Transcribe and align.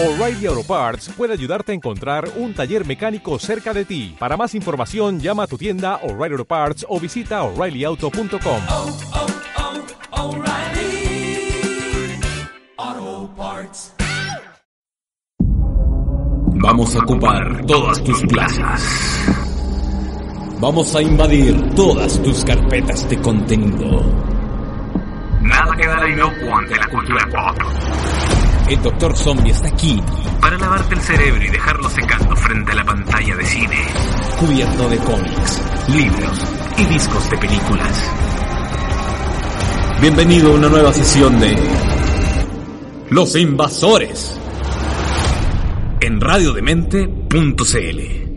O'Reilly 0.00 0.46
Auto 0.46 0.62
Parts 0.62 1.08
puede 1.16 1.32
ayudarte 1.32 1.72
a 1.72 1.74
encontrar 1.74 2.30
un 2.36 2.54
taller 2.54 2.86
mecánico 2.86 3.36
cerca 3.40 3.74
de 3.74 3.84
ti. 3.84 4.14
Para 4.16 4.36
más 4.36 4.54
información, 4.54 5.18
llama 5.18 5.42
a 5.42 5.46
tu 5.48 5.58
tienda 5.58 5.96
O'Reilly 6.04 6.34
Auto 6.34 6.44
Parts 6.44 6.86
o 6.88 7.00
visita 7.00 7.42
oreillyauto.com. 7.42 8.60
oh, 8.68 8.96
oh, 12.78 13.28
Parts. 13.36 13.92
Vamos 16.60 16.94
a 16.94 16.98
ocupar 17.00 17.66
todas 17.66 18.04
tus 18.04 18.22
plazas. 18.26 19.26
Vamos 20.60 20.94
a 20.94 21.02
invadir 21.02 21.74
todas 21.74 22.22
tus 22.22 22.44
carpetas 22.44 23.08
de 23.08 23.20
contenido. 23.20 24.02
Nada 25.42 25.76
quedará 25.76 26.08
inocuo 26.08 26.56
ante 26.56 26.76
la 26.76 26.86
cultura 26.86 27.28
pop. 27.32 28.27
El 28.68 28.82
Doctor 28.82 29.16
Zombie 29.16 29.50
está 29.50 29.68
aquí, 29.68 29.98
Para 30.42 30.58
lavarte 30.58 30.94
el 30.94 31.00
cerebro 31.00 31.42
y 31.42 31.48
dejarlo 31.48 31.88
secando 31.88 32.36
frente 32.36 32.72
a 32.72 32.74
la 32.74 32.84
pantalla 32.84 33.34
de 33.34 33.46
cine, 33.46 33.78
cubierto 34.38 34.90
de 34.90 34.98
cómics. 34.98 35.62
libros 35.88 36.38
y 36.76 36.84
discos 36.84 37.30
de 37.30 37.38
películas. 37.38 38.10
Bienvenido 40.02 40.52
a 40.52 40.56
una 40.56 40.68
nueva 40.68 40.92
sesión 40.92 41.40
de 41.40 41.56
Los 43.08 43.36
Invasores 43.36 44.38
en 46.00 46.20
radiodemente.cl. 46.20 48.27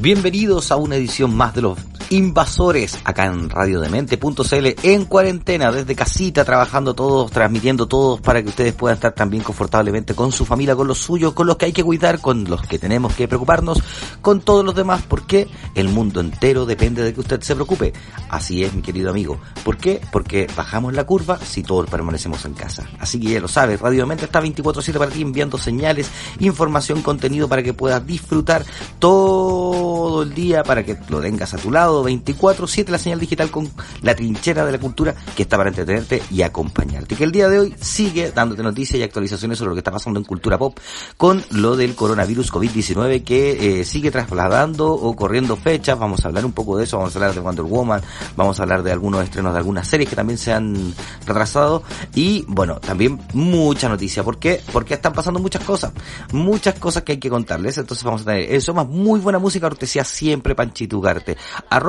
Bienvenidos 0.00 0.70
a 0.70 0.76
una 0.76 0.94
edición 0.94 1.34
más 1.34 1.56
de 1.56 1.62
los 1.62 1.76
invasores 2.10 2.98
acá 3.04 3.26
en 3.26 3.50
radiodemente.cl 3.50 4.66
en 4.82 5.04
cuarentena 5.04 5.70
desde 5.70 5.94
casita 5.94 6.44
trabajando 6.44 6.94
todos, 6.94 7.30
transmitiendo 7.30 7.86
todos 7.86 8.20
para 8.20 8.42
que 8.42 8.48
ustedes 8.48 8.74
puedan 8.74 8.96
estar 8.96 9.12
también 9.12 9.42
confortablemente 9.42 10.14
con 10.14 10.32
su 10.32 10.44
familia, 10.44 10.76
con 10.76 10.86
los 10.86 10.98
suyos, 10.98 11.32
con 11.32 11.46
los 11.46 11.56
que 11.56 11.66
hay 11.66 11.72
que 11.72 11.84
cuidar, 11.84 12.20
con 12.20 12.44
los 12.44 12.62
que 12.62 12.78
tenemos 12.78 13.14
que 13.14 13.28
preocuparnos, 13.28 13.82
con 14.20 14.40
todos 14.40 14.64
los 14.64 14.74
demás, 14.74 15.02
porque 15.06 15.48
el 15.74 15.88
mundo 15.88 16.20
entero 16.20 16.66
depende 16.66 17.02
de 17.02 17.12
que 17.12 17.20
usted 17.20 17.40
se 17.42 17.54
preocupe. 17.54 17.92
Así 18.28 18.64
es, 18.64 18.74
mi 18.74 18.82
querido 18.82 19.10
amigo. 19.10 19.38
¿Por 19.64 19.76
qué? 19.76 20.00
Porque 20.10 20.48
bajamos 20.56 20.94
la 20.94 21.04
curva 21.04 21.38
si 21.38 21.62
todos 21.62 21.88
permanecemos 21.88 22.44
en 22.44 22.54
casa. 22.54 22.88
Así 22.98 23.20
que 23.20 23.32
ya 23.32 23.40
lo 23.40 23.48
sabes, 23.48 23.80
Radio 23.80 24.00
Demente 24.00 24.24
está 24.24 24.40
24/7 24.40 24.98
para 24.98 25.10
ti 25.10 25.22
enviando 25.22 25.58
señales, 25.58 26.10
información, 26.40 27.02
contenido 27.02 27.48
para 27.48 27.62
que 27.62 27.74
puedas 27.74 28.06
disfrutar 28.06 28.64
todo 28.98 30.22
el 30.22 30.34
día, 30.34 30.62
para 30.62 30.84
que 30.84 30.96
lo 31.08 31.20
tengas 31.20 31.54
a 31.54 31.58
tu 31.58 31.70
lado 31.70 31.97
24/7 32.04 32.90
la 32.90 32.98
señal 32.98 33.20
digital 33.20 33.50
con 33.50 33.70
la 34.02 34.14
trinchera 34.14 34.64
de 34.64 34.72
la 34.72 34.78
cultura 34.78 35.14
que 35.36 35.42
está 35.42 35.56
para 35.56 35.70
entretenerte 35.70 36.22
y 36.30 36.42
acompañarte. 36.42 37.16
Que 37.16 37.24
el 37.24 37.32
día 37.32 37.48
de 37.48 37.58
hoy 37.58 37.74
sigue 37.80 38.32
dándote 38.32 38.62
noticias 38.62 38.98
y 38.98 39.02
actualizaciones 39.02 39.58
sobre 39.58 39.70
lo 39.70 39.74
que 39.74 39.80
está 39.80 39.90
pasando 39.90 40.18
en 40.18 40.24
cultura 40.24 40.58
pop 40.58 40.78
con 41.16 41.44
lo 41.50 41.76
del 41.76 41.94
coronavirus 41.94 42.52
COVID-19 42.52 43.24
que 43.24 43.80
eh, 43.80 43.84
sigue 43.84 44.10
trasladando 44.10 44.92
o 44.92 45.14
corriendo 45.16 45.56
fechas. 45.56 45.98
Vamos 45.98 46.24
a 46.24 46.28
hablar 46.28 46.44
un 46.44 46.52
poco 46.52 46.76
de 46.76 46.84
eso, 46.84 46.98
vamos 46.98 47.14
a 47.14 47.18
hablar 47.18 47.34
de 47.34 47.40
Wonder 47.40 47.64
Woman, 47.64 48.02
vamos 48.36 48.58
a 48.60 48.62
hablar 48.62 48.82
de 48.82 48.92
algunos 48.92 49.22
estrenos 49.24 49.52
de 49.52 49.58
algunas 49.58 49.86
series 49.88 50.08
que 50.08 50.16
también 50.16 50.38
se 50.38 50.52
han 50.52 50.94
retrasado 51.26 51.82
y 52.14 52.44
bueno, 52.48 52.80
también 52.80 53.20
mucha 53.32 53.88
noticia. 53.88 54.22
¿Por 54.22 54.38
qué? 54.38 54.60
Porque 54.72 54.94
están 54.94 55.12
pasando 55.12 55.40
muchas 55.40 55.64
cosas, 55.64 55.92
muchas 56.32 56.78
cosas 56.78 57.02
que 57.02 57.12
hay 57.12 57.18
que 57.18 57.30
contarles. 57.30 57.78
Entonces 57.78 58.04
vamos 58.04 58.22
a 58.22 58.24
tener 58.26 58.52
eso 58.52 58.74
más 58.74 58.86
muy 58.86 59.20
buena 59.20 59.38
música, 59.38 59.68
cortesía 59.68 60.04
siempre 60.04 60.54
Panchito 60.54 60.98
Ugarte. 60.98 61.36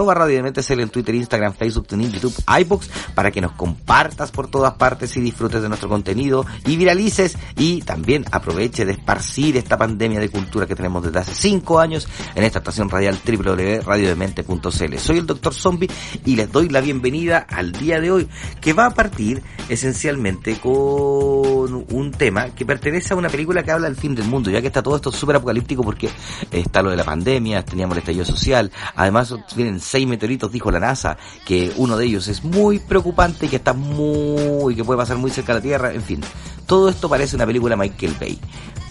Radio 0.07 0.37
de 0.37 0.43
Métesel 0.43 0.79
en 0.79 0.89
Twitter, 0.89 1.13
Instagram, 1.13 1.53
Facebook, 1.53 1.87
TuneIn, 1.87 2.11
YouTube, 2.11 2.33
iBox 2.61 2.89
para 3.13 3.31
que 3.31 3.41
nos 3.41 3.51
compartas 3.51 4.31
por 4.31 4.47
todas 4.47 4.73
partes 4.75 5.15
y 5.17 5.21
disfrutes 5.21 5.61
de 5.61 5.67
nuestro 5.67 5.89
contenido 5.89 6.45
y 6.65 6.77
viralices 6.77 7.37
y 7.57 7.81
también 7.81 8.25
aproveche 8.31 8.85
de 8.85 8.93
esparcir 8.93 9.57
esta 9.57 9.77
pandemia 9.77 10.19
de 10.19 10.29
cultura 10.29 10.65
que 10.65 10.75
tenemos 10.75 11.03
desde 11.03 11.19
hace 11.19 11.33
5 11.35 11.79
años 11.79 12.07
en 12.35 12.43
esta 12.43 12.59
estación 12.59 12.89
radial 12.89 13.19
www.radiodemente.cl. 13.25 14.97
Soy 14.97 15.17
el 15.17 15.27
Dr. 15.27 15.53
Zombie 15.53 15.89
y 16.25 16.35
les 16.35 16.51
doy 16.51 16.69
la 16.69 16.81
bienvenida 16.81 17.45
al 17.49 17.71
día 17.73 17.99
de 17.99 18.11
hoy 18.11 18.27
que 18.61 18.73
va 18.73 18.85
a 18.85 18.91
partir 18.91 19.43
esencialmente 19.67 20.59
con 20.59 21.85
un 21.89 22.11
tema 22.17 22.49
que 22.55 22.65
pertenece 22.65 23.13
a 23.13 23.17
una 23.17 23.29
película 23.29 23.63
que 23.63 23.71
habla 23.71 23.87
del 23.87 23.97
fin 23.97 24.15
del 24.15 24.25
mundo, 24.25 24.49
ya 24.49 24.61
que 24.61 24.67
está 24.67 24.81
todo 24.81 24.95
esto 24.95 25.11
súper 25.11 25.35
apocalíptico 25.35 25.83
porque 25.83 26.09
está 26.51 26.81
lo 26.81 26.89
de 26.89 26.97
la 26.97 27.03
pandemia, 27.03 27.63
teníamos 27.63 27.95
el 27.95 27.99
estallido 27.99 28.25
social, 28.25 28.71
además 28.95 29.33
vienen 29.55 29.79
seis 29.89 30.07
meteoritos, 30.07 30.51
dijo 30.51 30.69
la 30.69 30.79
NASA, 30.79 31.17
que 31.45 31.73
uno 31.77 31.97
de 31.97 32.05
ellos 32.05 32.27
es 32.27 32.43
muy 32.43 32.77
preocupante 32.77 33.47
y 33.47 33.49
que 33.49 33.55
está 33.55 33.73
muy, 33.73 34.75
que 34.75 34.83
puede 34.83 34.99
pasar 34.99 35.17
muy 35.17 35.31
cerca 35.31 35.53
de 35.53 35.59
la 35.59 35.63
Tierra, 35.63 35.93
en 35.93 36.03
fin. 36.03 36.21
Todo 36.67 36.89
esto 36.89 37.09
parece 37.09 37.35
una 37.35 37.47
película 37.47 37.75
de 37.75 37.81
Michael 37.81 38.15
Bay. 38.19 38.39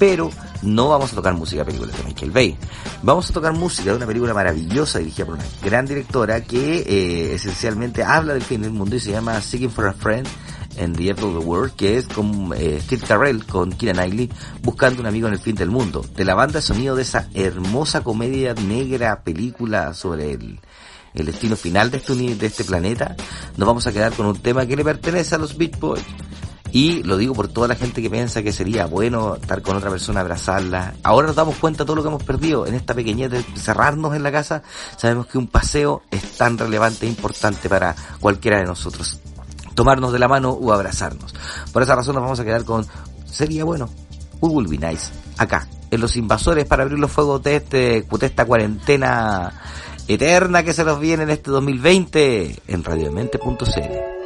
Pero 0.01 0.31
no 0.63 0.89
vamos 0.89 1.13
a 1.13 1.17
tocar 1.17 1.35
música 1.35 1.61
de 1.61 1.67
películas 1.67 1.97
de 1.97 2.03
Michael 2.03 2.33
Bay. 2.33 2.57
Vamos 3.03 3.31
a 3.31 3.33
tocar 3.33 3.53
música 3.53 3.91
de 3.91 3.97
una 3.97 4.07
película 4.07 4.35
maravillosa 4.35 4.99
dirigida 4.99 5.27
por 5.27 5.37
una 5.37 5.45
gran 5.63 5.87
directora 5.87 6.43
que 6.43 6.79
eh, 6.79 7.35
esencialmente 7.35 8.03
habla 8.03 8.35
del 8.35 8.43
fin 8.43 8.63
del 8.63 8.73
mundo 8.73 8.97
y 8.97 9.01
se 9.01 9.13
llama 9.13 9.41
Seeking 9.41 9.71
for 9.71 9.87
a 9.87 9.93
Friend 9.93 10.27
en 10.77 10.95
The 10.95 11.11
End 11.11 11.23
of 11.23 11.39
the 11.39 11.47
World, 11.47 11.77
que 11.77 11.99
es 11.99 12.09
con 12.09 12.53
eh, 12.57 12.81
Steve 12.83 13.05
Carell, 13.07 13.47
con 13.47 13.71
Kira 13.71 13.93
Knightley, 13.93 14.31
buscando 14.63 15.01
un 15.01 15.07
amigo 15.07 15.29
en 15.29 15.35
el 15.35 15.41
fin 15.41 15.55
del 15.55 15.71
mundo. 15.71 16.05
De 16.17 16.25
la 16.25 16.35
banda 16.35 16.55
de 16.55 16.63
sonido 16.63 16.97
de 16.97 17.03
esa 17.03 17.29
hermosa 17.35 18.03
comedia 18.03 18.55
negra 18.55 19.23
película 19.23 19.95
sobre 19.95 20.33
el, 20.33 20.61
el 21.23 21.27
destino 21.27 21.57
final 21.57 21.91
de 21.91 21.99
este, 21.99 22.15
de 22.15 22.47
este 22.47 22.65
planeta, 22.65 23.17
nos 23.57 23.67
vamos 23.67 23.87
a 23.87 23.93
quedar 23.93 24.13
con 24.13 24.27
un 24.27 24.39
tema 24.39 24.67
que 24.67 24.77
le 24.77 24.85
pertenece 24.85 25.35
a 25.35 25.39
los 25.39 25.57
Beach 25.57 25.79
Boys. 25.79 26.05
Y 26.71 27.03
lo 27.03 27.17
digo 27.17 27.35
por 27.35 27.49
toda 27.49 27.67
la 27.69 27.77
gente 27.77 28.03
que 28.03 28.11
piensa 28.11 28.43
que 28.43 28.53
sería 28.53 28.87
bueno 28.87 29.37
estar 29.37 29.63
con 29.63 29.77
otra 29.77 29.91
persona, 29.91 30.21
abrazarla. 30.21 30.95
Ahora 31.03 31.29
nos 31.29 31.37
damos 31.37 31.57
cuenta 31.57 31.85
de 31.85 31.87
todo 31.87 31.97
lo 31.97 32.03
que 32.03 32.09
hemos 32.09 32.23
perdido 32.23 32.67
en 32.67 32.75
esta 32.75 32.95
pequeñez 32.95 33.31
de 33.31 33.43
cerrarnos 33.57 34.15
en 34.15 34.23
la 34.23 34.31
casa. 34.31 34.63
Sabemos 34.97 35.27
que 35.27 35.39
un 35.39 35.47
paseo 35.47 36.03
es 36.11 36.37
tan 36.37 36.59
relevante 36.59 37.07
e 37.07 37.09
importante 37.09 37.69
para 37.69 37.95
cualquiera 38.21 38.59
de 38.59 38.65
nosotros. 38.65 39.19
Tomarnos 39.75 40.13
de 40.13 40.19
la 40.19 40.29
mano 40.29 40.51
o 40.51 40.73
abrazarnos. 40.73 41.35
Por 41.73 41.83
esa 41.83 41.95
razón 41.95 42.15
nos 42.15 42.23
vamos 42.23 42.41
a 42.41 42.45
quedar 42.45 42.65
con 42.65 42.87
sería 43.25 43.65
bueno. 43.65 43.89
We 44.41 44.51
will 44.51 44.69
be 44.69 44.79
nice. 44.79 45.11
Acá, 45.39 45.67
en 45.91 46.01
los 46.01 46.17
invasores 46.17 46.67
para 46.67 46.83
abrir 46.83 46.99
los 46.99 47.11
fuegos 47.11 47.43
de 47.43 47.57
este, 47.57 48.03
de 48.03 48.27
esta 48.27 48.45
cuarentena 48.45 49.53
eterna 50.09 50.63
que 50.63 50.73
se 50.73 50.85
nos 50.85 50.99
viene 50.99 51.23
en 51.23 51.31
este 51.31 51.51
2020 51.51 52.57
en 52.67 52.85
radiodemente.cl. 52.85 54.18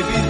Baby, 0.00 0.29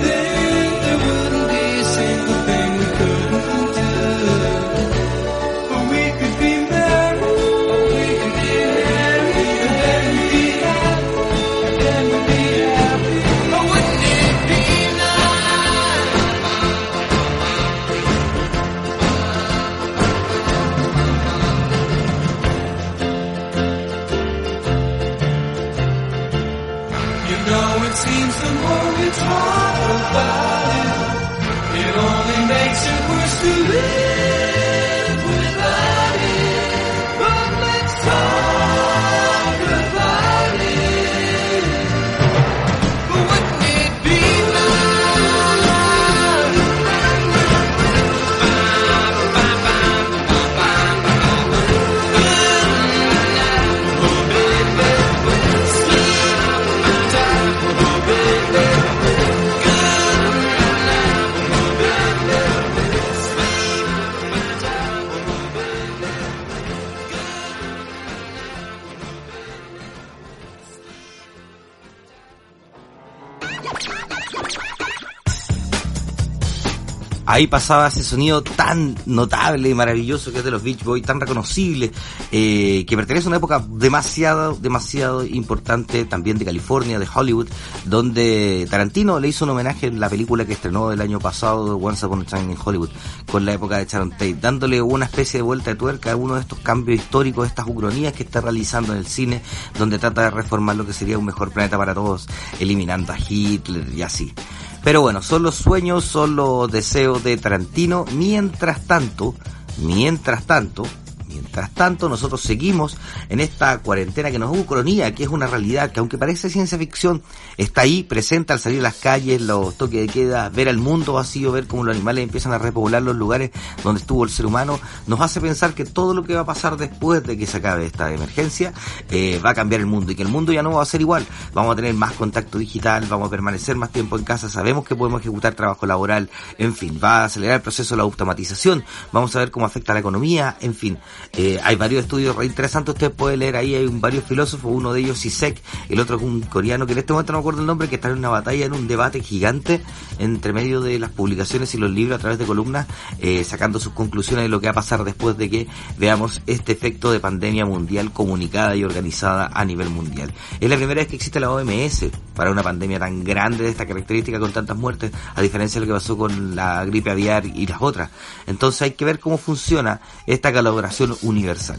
Ahí 77.41 77.47
pasaba 77.47 77.87
ese 77.87 78.03
sonido 78.03 78.43
tan 78.43 78.95
notable 79.07 79.71
y 79.71 79.73
maravilloso 79.73 80.31
que 80.31 80.41
es 80.41 80.45
de 80.45 80.51
los 80.51 80.63
Beach 80.63 80.85
Boys, 80.85 81.03
tan 81.03 81.19
reconocible, 81.21 81.91
eh, 82.31 82.85
que 82.87 82.97
pertenece 82.99 83.29
a 83.29 83.31
una 83.31 83.39
época 83.39 83.65
demasiado, 83.67 84.55
demasiado 84.57 85.25
importante 85.25 86.05
también 86.05 86.37
de 86.37 86.45
California, 86.45 86.99
de 86.99 87.09
Hollywood, 87.11 87.49
donde 87.87 88.69
Tarantino 88.69 89.19
le 89.19 89.29
hizo 89.29 89.47
un 89.47 89.53
homenaje 89.53 89.87
en 89.87 90.01
la 90.01 90.11
película 90.11 90.45
que 90.45 90.53
estrenó 90.53 90.93
el 90.93 91.01
año 91.01 91.19
pasado, 91.19 91.79
Once 91.79 92.05
Upon 92.05 92.21
a 92.21 92.25
Time 92.27 92.53
in 92.53 92.59
Hollywood, 92.63 92.91
con 93.33 93.47
la 93.47 93.55
época 93.55 93.79
de 93.79 93.87
Sharon 93.87 94.11
Tate, 94.11 94.35
dándole 94.35 94.83
una 94.83 95.07
especie 95.07 95.39
de 95.39 95.43
vuelta 95.43 95.71
de 95.71 95.77
tuerca 95.77 96.13
a 96.13 96.17
uno 96.17 96.35
de 96.35 96.43
estos 96.43 96.59
cambios 96.59 97.01
históricos, 97.01 97.47
estas 97.47 97.67
ucronías 97.67 98.13
que 98.13 98.25
está 98.25 98.43
realizando 98.43 98.93
en 98.93 98.99
el 98.99 99.07
cine, 99.07 99.41
donde 99.79 99.99
trata 99.99 100.25
de 100.25 100.31
reformar 100.31 100.77
lo 100.77 100.85
que 100.85 100.93
sería 100.93 101.17
un 101.17 101.25
mejor 101.25 101.53
planeta 101.53 101.79
para 101.79 101.95
todos, 101.95 102.27
eliminando 102.59 103.15
a 103.15 103.19
Hitler 103.19 103.89
y 103.95 104.03
así. 104.03 104.35
Pero 104.83 105.03
bueno, 105.03 105.23
son 105.23 105.43
los 105.43 105.57
sueños, 105.57 106.05
son 106.05 106.37
los 106.37 106.71
deseos 106.71 107.23
de 107.23 107.37
Tarantino. 107.37 108.05
Mientras 108.13 108.87
tanto, 108.87 109.35
mientras 109.79 110.45
tanto, 110.45 110.85
mientras 111.31 111.73
tanto, 111.73 112.09
nosotros 112.09 112.41
seguimos 112.41 112.97
en 113.29 113.41
esta 113.41 113.79
cuarentena 113.79 114.31
que 114.31 114.39
nos 114.39 114.57
ucronía, 114.57 115.15
que 115.15 115.23
es 115.23 115.29
una 115.29 115.47
realidad 115.47 115.93
que 115.93 116.01
aunque 116.01 116.19
parece 116.19 116.51
ciencia 116.51 116.77
ficción, 116.77 117.23
está 117.57 117.83
ahí, 117.83 118.03
presente 118.03 118.53
al 118.53 118.59
salir 118.59 118.81
a 118.81 118.85
las 118.85 118.97
calles, 118.97 119.41
los 119.41 119.77
toques 119.77 120.01
de 120.01 120.13
queda, 120.13 120.49
ver 120.49 120.69
al 120.69 120.79
mundo 120.79 121.15
vacío, 121.15 121.53
ver 121.53 121.67
cómo 121.67 121.85
los 121.85 121.95
animales 121.95 122.25
empiezan 122.25 122.53
a 122.53 122.59
repoblar 122.59 123.03
los 123.03 123.17
lugares 123.17 123.51
donde 123.83 124.01
estuvo 124.01 124.25
el 124.25 124.31
ser 124.31 124.47
humano, 124.47 124.79
nos 125.07 125.21
hace 125.21 125.41
pensar 125.41 125.75
que 125.75 125.85
todo 125.85 126.15
lo 126.15 126.25
que 126.25 126.35
va 126.35 126.41
a 126.41 126.47
pasar 126.47 126.77
después 126.77 127.23
de 127.23 127.39
que 127.39 127.47
se 127.47 127.59
acabe 127.59 127.87
esta 127.87 128.13
emergencia 128.13 128.73
eh, 129.11 129.41
va 129.45 129.51
a 129.51 129.55
cambiar 129.55 129.81
el 129.81 129.87
mundo 129.87 130.13
y 130.13 130.17
que 130.17 130.23
el 130.23 130.29
mundo 130.29 130.53
ya 130.53 130.63
no 130.63 130.73
va 130.73 130.83
a 130.83 130.87
ser 130.87 131.01
igual. 131.01 131.27
Vamos 131.55 131.73
a 131.73 131.77
tener 131.77 131.95
más 131.95 132.13
contacto 132.13 132.59
digital, 132.59 133.07
vamos 133.09 133.29
a 133.29 133.31
permanecer 133.31 133.77
más 133.77 133.91
tiempo 133.91 134.19
en 134.19 134.25
casa, 134.25 134.49
sabemos 134.49 134.85
que 134.85 134.97
podemos 134.97 135.21
ejecutar 135.21 135.55
trabajo 135.55 135.87
laboral, 135.87 136.31
en 136.59 136.75
fin, 136.75 136.99
va 137.03 137.23
a 137.23 137.25
acelerar 137.25 137.57
el 137.57 137.63
proceso 137.63 137.95
de 137.95 137.99
la 137.99 138.05
automatización, 138.05 138.85
vamos 139.13 139.35
a 139.37 139.41
ver 139.41 139.51
cómo 139.51 139.67
afecta 139.67 139.95
la 139.95 140.01
economía, 140.01 140.57
en 140.61 140.75
fin. 140.75 140.99
Eh, 141.33 141.61
hay 141.63 141.77
varios 141.77 142.03
estudios 142.03 142.37
re 142.37 142.47
interesantes, 142.47 142.95
usted 142.95 143.13
puede 143.13 143.37
leer 143.37 143.57
ahí, 143.57 143.75
hay 143.75 143.87
varios 143.87 144.25
filósofos, 144.25 144.71
uno 144.75 144.93
de 144.93 145.01
ellos 145.01 145.19
Sisek, 145.19 145.61
el 145.89 146.01
otro 146.01 146.17
es 146.17 146.23
un 146.23 146.41
coreano 146.43 146.87
que 146.87 146.93
en 146.93 146.99
este 146.99 147.13
momento 147.13 147.33
no 147.33 147.39
me 147.39 147.43
acuerdo 147.43 147.61
el 147.61 147.67
nombre, 147.67 147.89
que 147.89 147.97
está 147.97 148.09
en 148.09 148.19
una 148.19 148.29
batalla, 148.29 148.67
en 148.67 148.73
un 148.73 148.89
debate 148.89 149.21
gigante 149.21 149.81
entre 150.19 150.53
medio 150.53 150.81
de 150.81 150.99
las 150.99 151.11
publicaciones 151.11 151.75
y 151.75 151.79
los 151.79 151.91
libros 151.91 152.19
a 152.19 152.21
través 152.21 152.39
de 152.39 152.47
columnas, 152.47 152.87
eh, 153.21 153.45
sacando 153.45 153.79
sus 153.79 153.93
conclusiones 153.93 154.45
de 154.45 154.49
lo 154.49 154.61
que 154.61 154.67
va 154.67 154.73
a 154.73 154.75
pasar 154.75 155.05
después 155.05 155.37
de 155.37 155.49
que 155.49 155.67
veamos 155.99 156.43
este 156.47 156.73
efecto 156.73 157.13
de 157.13 157.21
pandemia 157.21 157.65
mundial 157.65 158.13
comunicada 158.13 158.77
y 158.77 158.85
organizada 158.85 159.51
a 159.53 159.65
nivel 159.65 159.89
mundial. 159.89 160.33
Es 160.61 160.69
la 160.69 160.77
primera 160.77 161.01
vez 161.01 161.09
que 161.09 161.17
existe 161.17 161.41
la 161.41 161.51
OMS 161.51 162.07
para 162.35 162.51
una 162.51 162.63
pandemia 162.63 162.99
tan 162.99 163.25
grande 163.25 163.65
de 163.65 163.71
esta 163.71 163.87
característica 163.87 164.39
con 164.39 164.53
tantas 164.53 164.77
muertes, 164.77 165.13
a 165.35 165.43
diferencia 165.43 165.81
de 165.81 165.87
lo 165.87 165.93
que 165.93 165.99
pasó 165.99 166.17
con 166.17 166.57
la 166.57 166.85
gripe 166.85 167.11
aviar 167.11 167.47
y 167.47 167.67
las 167.67 167.81
otras. 167.81 168.11
Entonces 168.47 168.83
hay 168.83 168.91
que 168.93 169.05
ver 169.05 169.19
cómo 169.19 169.39
funciona 169.39 170.01
esta 170.27 170.53
colaboración 170.53 171.10
universal. 171.23 171.79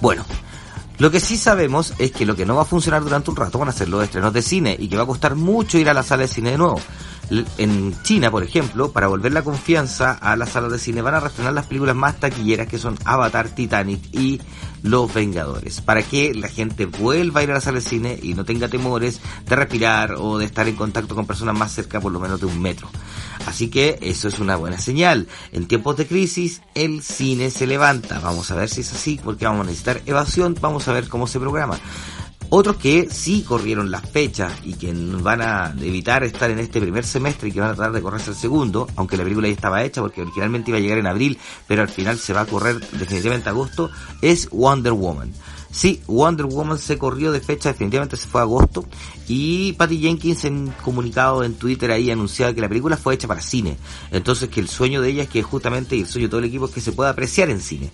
Bueno, 0.00 0.24
lo 0.98 1.10
que 1.10 1.18
sí 1.18 1.36
sabemos 1.36 1.92
es 1.98 2.12
que 2.12 2.24
lo 2.24 2.36
que 2.36 2.46
no 2.46 2.54
va 2.54 2.62
a 2.62 2.66
funcionar 2.66 3.02
durante 3.02 3.30
un 3.30 3.36
rato 3.36 3.58
van 3.58 3.68
a 3.68 3.72
ser 3.72 3.88
los 3.88 4.04
estrenos 4.04 4.32
de 4.32 4.42
cine 4.42 4.76
y 4.78 4.88
que 4.88 4.96
va 4.96 5.02
a 5.02 5.06
costar 5.06 5.34
mucho 5.34 5.76
ir 5.78 5.88
a 5.88 5.94
la 5.94 6.02
sala 6.02 6.22
de 6.22 6.28
cine 6.28 6.52
de 6.52 6.58
nuevo. 6.58 6.80
En 7.58 8.00
China, 8.02 8.30
por 8.30 8.44
ejemplo, 8.44 8.92
para 8.92 9.08
volver 9.08 9.32
la 9.32 9.42
confianza 9.42 10.12
a 10.12 10.36
las 10.36 10.50
salas 10.50 10.70
de 10.70 10.78
cine 10.78 11.02
van 11.02 11.14
a 11.14 11.20
reestrenar 11.20 11.52
las 11.52 11.66
películas 11.66 11.96
más 11.96 12.20
taquilleras 12.20 12.68
que 12.68 12.78
son 12.78 12.96
Avatar, 13.04 13.48
Titanic 13.48 14.02
y 14.12 14.40
Los 14.84 15.14
Vengadores, 15.14 15.80
para 15.80 16.02
que 16.02 16.34
la 16.34 16.48
gente 16.48 16.84
vuelva 16.84 17.40
a 17.40 17.42
ir 17.42 17.50
a 17.50 17.54
la 17.54 17.60
sala 17.62 17.78
de 17.78 17.86
cine 17.86 18.20
y 18.22 18.34
no 18.34 18.44
tenga 18.44 18.68
temores 18.68 19.18
de 19.46 19.56
respirar 19.56 20.16
o 20.18 20.36
de 20.36 20.44
estar 20.44 20.68
en 20.68 20.76
contacto 20.76 21.14
con 21.14 21.26
personas 21.26 21.56
más 21.58 21.72
cerca 21.72 22.02
por 22.02 22.12
lo 22.12 22.20
menos 22.20 22.38
de 22.38 22.44
un 22.44 22.60
metro. 22.60 22.90
Así 23.46 23.68
que 23.68 23.98
eso 24.02 24.28
es 24.28 24.38
una 24.38 24.56
buena 24.56 24.78
señal. 24.78 25.26
En 25.52 25.66
tiempos 25.68 25.96
de 25.96 26.06
crisis, 26.06 26.60
el 26.74 27.02
cine 27.02 27.50
se 27.50 27.66
levanta. 27.66 28.20
Vamos 28.20 28.50
a 28.50 28.56
ver 28.56 28.68
si 28.68 28.82
es 28.82 28.92
así, 28.92 29.18
porque 29.24 29.46
vamos 29.46 29.62
a 29.62 29.70
necesitar 29.70 30.02
evasión, 30.04 30.54
vamos 30.60 30.86
a 30.86 30.92
ver 30.92 31.08
cómo 31.08 31.26
se 31.26 31.40
programa. 31.40 31.78
Otros 32.56 32.76
que 32.76 33.08
sí 33.10 33.42
corrieron 33.42 33.90
las 33.90 34.08
fechas 34.08 34.52
y 34.62 34.74
que 34.74 34.92
van 34.94 35.42
a 35.42 35.74
evitar 35.80 36.22
estar 36.22 36.48
en 36.52 36.60
este 36.60 36.80
primer 36.80 37.04
semestre 37.04 37.48
y 37.48 37.52
que 37.52 37.58
van 37.58 37.70
a 37.70 37.74
tratar 37.74 37.92
de 37.92 38.00
correrse 38.00 38.30
el 38.30 38.36
segundo, 38.36 38.86
aunque 38.94 39.16
la 39.16 39.24
película 39.24 39.48
ya 39.48 39.54
estaba 39.54 39.82
hecha 39.82 40.00
porque 40.00 40.22
originalmente 40.22 40.70
iba 40.70 40.78
a 40.78 40.80
llegar 40.80 40.98
en 40.98 41.08
abril, 41.08 41.36
pero 41.66 41.82
al 41.82 41.88
final 41.88 42.16
se 42.16 42.32
va 42.32 42.42
a 42.42 42.46
correr 42.46 42.78
definitivamente 42.92 43.48
agosto, 43.48 43.90
es 44.22 44.48
Wonder 44.50 44.92
Woman. 44.92 45.32
Sí, 45.74 46.00
Wonder 46.06 46.46
Woman 46.46 46.78
se 46.78 46.98
corrió 46.98 47.32
de 47.32 47.40
fecha, 47.40 47.70
definitivamente 47.70 48.16
se 48.16 48.28
fue 48.28 48.40
a 48.40 48.44
agosto. 48.44 48.84
Y 49.26 49.72
Patty 49.72 49.98
Jenkins 49.98 50.44
en 50.44 50.72
comunicado 50.84 51.42
en 51.42 51.54
Twitter 51.54 51.90
ahí 51.90 52.12
anunciaba 52.12 52.52
que 52.52 52.60
la 52.60 52.68
película 52.68 52.96
fue 52.96 53.14
hecha 53.14 53.26
para 53.26 53.40
cine. 53.40 53.76
Entonces 54.12 54.48
que 54.50 54.60
el 54.60 54.68
sueño 54.68 55.02
de 55.02 55.10
ella 55.10 55.24
es 55.24 55.28
que 55.28 55.42
justamente, 55.42 55.96
y 55.96 56.02
el 56.02 56.06
sueño 56.06 56.28
de 56.28 56.30
todo 56.30 56.38
el 56.38 56.46
equipo 56.46 56.66
es 56.66 56.70
que 56.70 56.80
se 56.80 56.92
pueda 56.92 57.10
apreciar 57.10 57.50
en 57.50 57.60
cine. 57.60 57.90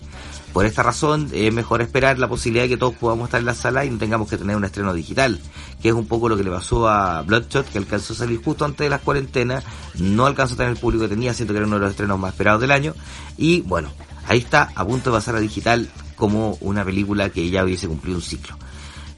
Por 0.53 0.67
esta 0.67 0.83
razón 0.83 1.29
es 1.33 1.51
mejor 1.51 1.81
esperar 1.81 2.19
la 2.19 2.29
posibilidad 2.29 2.65
de 2.65 2.69
que 2.69 2.77
todos 2.77 2.93
podamos 2.93 3.29
estar 3.29 3.39
en 3.39 3.47
la 3.47 3.55
sala 3.55 3.83
y 3.83 3.89
no 3.89 3.97
tengamos 3.97 4.29
que 4.29 4.37
tener 4.37 4.55
un 4.55 4.63
estreno 4.63 4.93
digital, 4.93 5.39
que 5.81 5.89
es 5.89 5.95
un 5.95 6.05
poco 6.05 6.29
lo 6.29 6.37
que 6.37 6.43
le 6.43 6.51
pasó 6.51 6.87
a 6.87 7.23
Bloodshot, 7.23 7.67
que 7.67 7.79
alcanzó 7.79 8.13
a 8.13 8.17
salir 8.17 8.43
justo 8.43 8.63
antes 8.63 8.85
de 8.85 8.91
las 8.91 9.01
cuarentenas, 9.01 9.63
no 9.95 10.27
alcanzó 10.27 10.53
a 10.53 10.57
tener 10.57 10.73
el 10.73 10.77
público 10.77 11.05
que 11.05 11.09
tenía, 11.09 11.33
siento 11.33 11.53
que 11.53 11.57
era 11.57 11.65
uno 11.65 11.77
de 11.77 11.81
los 11.81 11.91
estrenos 11.91 12.19
más 12.19 12.33
esperados 12.33 12.61
del 12.61 12.71
año, 12.71 12.93
y 13.37 13.61
bueno, 13.61 13.89
ahí 14.27 14.37
está, 14.37 14.71
a 14.75 14.85
punto 14.85 15.09
de 15.09 15.17
pasar 15.17 15.35
a 15.35 15.39
digital 15.39 15.89
como 16.21 16.55
una 16.61 16.85
película 16.85 17.31
que 17.31 17.49
ya 17.49 17.63
hubiese 17.63 17.87
cumplido 17.87 18.17
un 18.17 18.21
ciclo. 18.21 18.55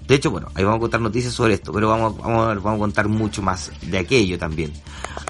De 0.08 0.16
hecho, 0.16 0.32
bueno, 0.32 0.48
ahí 0.56 0.64
vamos 0.64 0.78
a 0.78 0.80
contar 0.80 1.02
noticias 1.02 1.34
sobre 1.34 1.56
esto, 1.56 1.74
pero 1.74 1.90
vamos, 1.90 2.18
vamos, 2.18 2.66
a, 2.66 2.78
contar 2.78 3.10
mucho 3.10 3.42
más 3.42 3.74
de 3.82 3.98
aquello 3.98 4.38
también. 4.38 4.72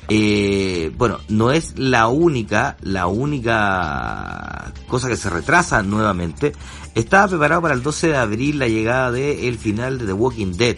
Eh, 0.08 0.92
bueno, 0.96 1.20
no 1.30 1.52
es 1.52 1.80
la 1.80 2.10
única, 2.10 2.78
la 2.82 3.08
única 3.08 4.72
cosa 4.88 5.08
que 5.08 5.18
se 5.18 5.32
retrasa 5.32 5.82
nuevamente. 5.82 6.54
Estaba 6.94 7.28
preparado 7.28 7.64
para 7.64 7.74
el 7.74 7.82
12 7.82 8.10
de 8.10 8.18
abril 8.18 8.60
la 8.60 8.68
llegada 8.68 9.12
del 9.12 9.40
el 9.46 9.58
final 9.58 9.98
de 9.98 10.06
The 10.06 10.14
Walking 10.14 10.52
Dead. 10.52 10.78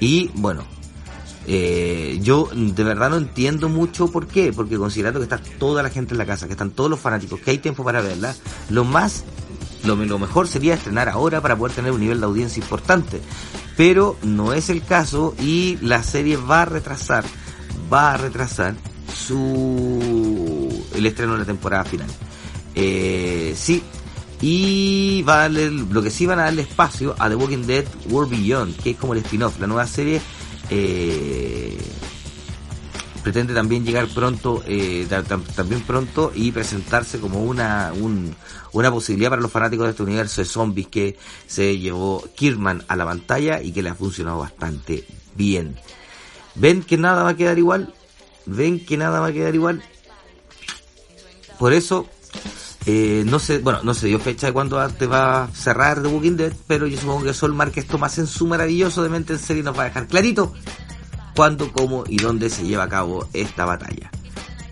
Y 0.00 0.32
bueno, 0.34 0.64
eh, 1.46 2.18
yo 2.22 2.50
de 2.52 2.82
verdad 2.82 3.10
no 3.10 3.18
entiendo 3.18 3.68
mucho 3.68 4.10
por 4.10 4.26
qué, 4.26 4.52
porque 4.52 4.76
considerando 4.76 5.20
que 5.20 5.24
está 5.26 5.40
toda 5.60 5.84
la 5.84 5.90
gente 5.90 6.14
en 6.14 6.18
la 6.18 6.26
casa, 6.26 6.46
que 6.46 6.54
están 6.54 6.72
todos 6.72 6.90
los 6.90 6.98
fanáticos, 6.98 7.38
que 7.38 7.52
hay 7.52 7.58
tiempo 7.58 7.84
para 7.84 8.00
verla, 8.00 8.34
lo 8.68 8.82
más 8.82 9.24
lo, 9.96 10.18
mejor 10.18 10.48
sería 10.48 10.74
estrenar 10.74 11.08
ahora 11.08 11.40
para 11.40 11.56
poder 11.56 11.74
tener 11.74 11.92
un 11.92 12.00
nivel 12.00 12.20
de 12.20 12.26
audiencia 12.26 12.60
importante. 12.60 13.20
Pero 13.76 14.16
no 14.22 14.52
es 14.52 14.70
el 14.70 14.82
caso 14.82 15.34
y 15.40 15.78
la 15.80 16.02
serie 16.02 16.36
va 16.36 16.62
a 16.62 16.64
retrasar, 16.64 17.24
va 17.92 18.12
a 18.12 18.16
retrasar 18.16 18.74
su 19.14 20.84
el 20.94 21.06
estreno 21.06 21.32
de 21.32 21.38
la 21.40 21.44
temporada 21.44 21.84
final. 21.84 22.08
Eh, 22.74 23.54
sí, 23.56 23.82
y 24.40 25.22
va 25.22 25.34
a 25.34 25.38
darle, 25.42 25.70
lo 25.70 26.02
que 26.02 26.10
sí 26.10 26.26
van 26.26 26.38
a 26.38 26.44
darle 26.44 26.62
espacio 26.62 27.14
a 27.18 27.28
The 27.28 27.34
Walking 27.34 27.66
Dead 27.66 27.84
World 28.10 28.30
Beyond, 28.30 28.76
que 28.76 28.90
es 28.90 28.96
como 28.96 29.14
el 29.14 29.20
spin-off, 29.20 29.58
la 29.58 29.66
nueva 29.66 29.86
serie. 29.86 30.20
Eh, 30.70 31.47
pretende 33.22 33.54
también 33.54 33.84
llegar 33.84 34.06
pronto, 34.08 34.62
eh, 34.66 35.06
también 35.54 35.82
pronto 35.82 36.32
y 36.34 36.52
presentarse 36.52 37.18
como 37.18 37.42
una, 37.42 37.92
un, 37.94 38.34
una 38.72 38.90
posibilidad 38.90 39.30
para 39.30 39.42
los 39.42 39.50
fanáticos 39.50 39.86
de 39.86 39.90
este 39.90 40.02
universo 40.02 40.40
de 40.40 40.46
zombies 40.46 40.88
que 40.88 41.16
se 41.46 41.78
llevó 41.78 42.24
Kirman 42.34 42.84
a 42.88 42.96
la 42.96 43.04
pantalla 43.04 43.62
y 43.62 43.72
que 43.72 43.82
le 43.82 43.90
ha 43.90 43.94
funcionado 43.94 44.38
bastante 44.38 45.04
bien. 45.34 45.76
¿Ven 46.54 46.82
que 46.82 46.96
nada 46.96 47.22
va 47.22 47.30
a 47.30 47.36
quedar 47.36 47.58
igual? 47.58 47.94
¿Ven 48.46 48.84
que 48.84 48.96
nada 48.96 49.20
va 49.20 49.28
a 49.28 49.32
quedar 49.32 49.54
igual? 49.54 49.82
Por 51.58 51.72
eso, 51.72 52.06
eh, 52.86 53.24
no 53.26 53.38
sé, 53.38 53.58
bueno, 53.58 53.80
no 53.82 53.94
se 53.94 54.06
dio 54.06 54.18
fecha 54.18 54.46
de 54.46 54.52
cuándo 54.52 54.86
te 54.90 55.06
va 55.06 55.44
a 55.44 55.48
cerrar 55.48 56.02
The 56.02 56.08
Walking 56.08 56.36
Dead, 56.36 56.52
pero 56.66 56.86
yo 56.86 56.98
supongo 56.98 57.24
que 57.24 57.34
Sol 57.34 57.54
marca 57.54 57.80
esto 57.80 57.98
más 57.98 58.18
en 58.18 58.26
su 58.26 58.46
maravilloso 58.46 59.02
de 59.02 59.08
mente 59.08 59.32
en 59.32 59.38
serie 59.38 59.62
nos 59.62 59.76
va 59.76 59.82
a 59.82 59.86
dejar 59.86 60.06
clarito 60.06 60.54
cuándo, 61.38 61.70
cómo 61.70 62.02
y 62.08 62.16
dónde 62.16 62.50
se 62.50 62.64
lleva 62.64 62.82
a 62.82 62.88
cabo 62.88 63.28
esta 63.32 63.64
batalla. 63.64 64.10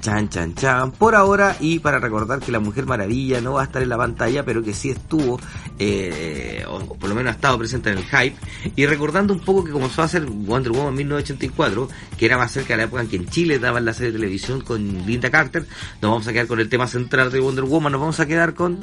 Chan, 0.01 0.29
chan, 0.29 0.53
chan. 0.57 0.91
Por 0.91 1.15
ahora, 1.15 1.57
y 1.61 1.79
para 1.79 2.01
recordar 2.01 2.41
que 2.41 2.51
la 2.51 2.59
Mujer 2.59 2.87
Maravilla 2.87 3.41
no 3.41 3.53
va 3.53 3.61
a 3.61 3.65
estar 3.67 3.85
en 3.85 3.89
la 3.89 3.97
pantalla, 3.97 4.45
pero 4.45 4.65
que 4.65 4.75
sí 4.75 4.91
estuvo, 4.91 5.39
eh, 5.79 6.65
o 6.69 6.97
por 6.97 7.09
lo 7.09 7.15
menos 7.15 7.31
ha 7.31 7.37
estado 7.37 7.57
presente 7.57 7.93
en 7.93 7.99
el 7.99 8.05
hype. 8.05 8.35
Y 8.75 8.85
recordando 8.87 9.33
un 9.33 9.39
poco 9.39 9.63
que 9.63 9.71
comenzó 9.71 10.03
a 10.03 10.07
hacer 10.07 10.27
Wonder 10.27 10.73
Woman 10.73 10.97
1984, 10.97 11.89
que 12.19 12.27
era 12.27 12.37
más 12.37 12.51
cerca 12.51 12.73
de 12.73 12.79
la 12.79 12.83
época 12.83 13.03
en 13.03 13.09
que 13.11 13.17
en 13.17 13.29
Chile 13.29 13.61
daban 13.61 13.85
la 13.85 13.93
serie 13.93 14.11
de 14.11 14.19
televisión 14.19 14.61
con 14.61 15.07
Linda 15.07 15.31
Carter, 15.31 15.67
nos 16.03 16.11
vamos 16.11 16.27
a 16.27 16.33
quedar 16.33 16.49
con 16.49 16.59
el 16.59 16.69
tema 16.69 16.89
central 16.89 17.31
de 17.31 17.39
Wonder 17.39 17.65
Woman, 17.65 17.93
nos 17.93 18.01
vamos 18.01 18.19
a 18.19 18.27
quedar 18.27 18.55
con 18.55 18.81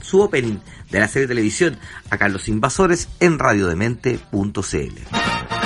su 0.00 0.22
opening 0.22 0.60
de 0.90 0.98
la 0.98 1.08
serie 1.08 1.28
de 1.28 1.34
televisión 1.34 1.76
acá 2.08 2.24
en 2.24 2.32
Los 2.32 2.48
Invasores 2.48 3.10
en 3.20 3.38
radiodemente.cl. 3.38 5.61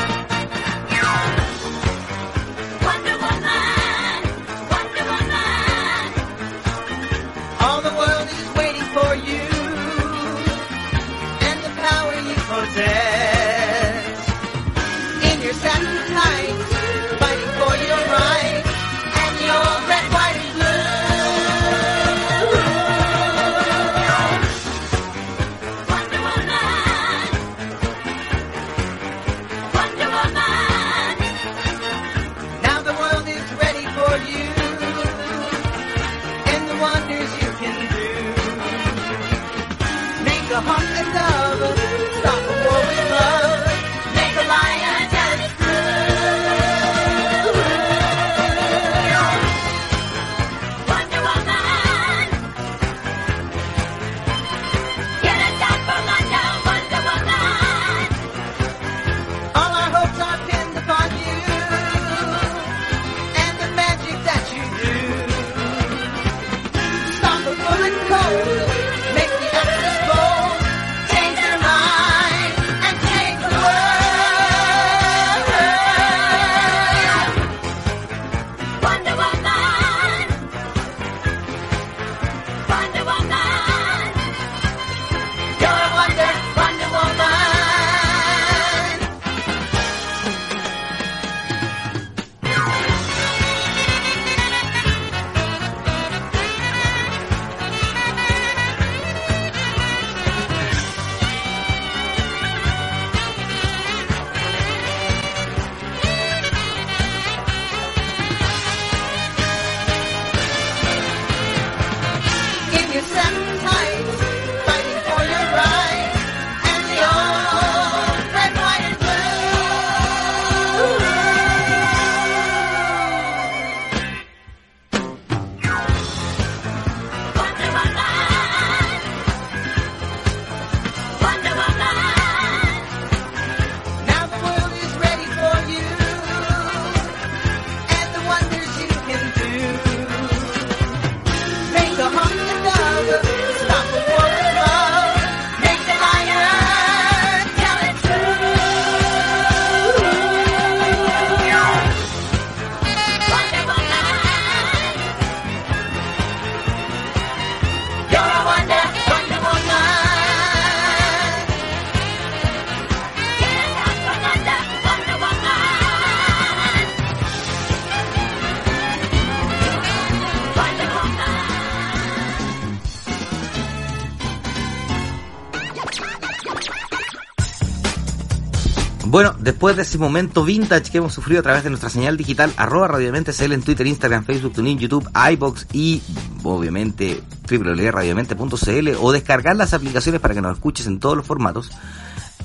después 179.46 179.76
de 179.76 179.82
ese 179.82 179.96
momento 179.96 180.44
vintage 180.44 180.90
que 180.90 180.98
hemos 180.98 181.14
sufrido 181.14 181.38
a 181.38 181.42
través 181.44 181.62
de 181.62 181.70
nuestra 181.70 181.88
señal 181.88 182.16
digital, 182.16 182.52
arroba 182.56 182.88
radiomente 182.88 183.32
CL 183.32 183.52
en 183.52 183.62
Twitter, 183.62 183.86
Instagram, 183.86 184.24
Facebook, 184.24 184.54
TuneIn, 184.54 184.76
YouTube, 184.76 185.08
iBox 185.32 185.68
y 185.72 186.02
obviamente 186.42 187.22
www.radiomente.cl 187.48 188.88
o 189.00 189.12
descargar 189.12 189.54
las 189.54 189.72
aplicaciones 189.72 190.20
para 190.20 190.34
que 190.34 190.42
nos 190.42 190.56
escuches 190.56 190.88
en 190.88 190.98
todos 190.98 191.16
los 191.16 191.24
formatos. 191.24 191.70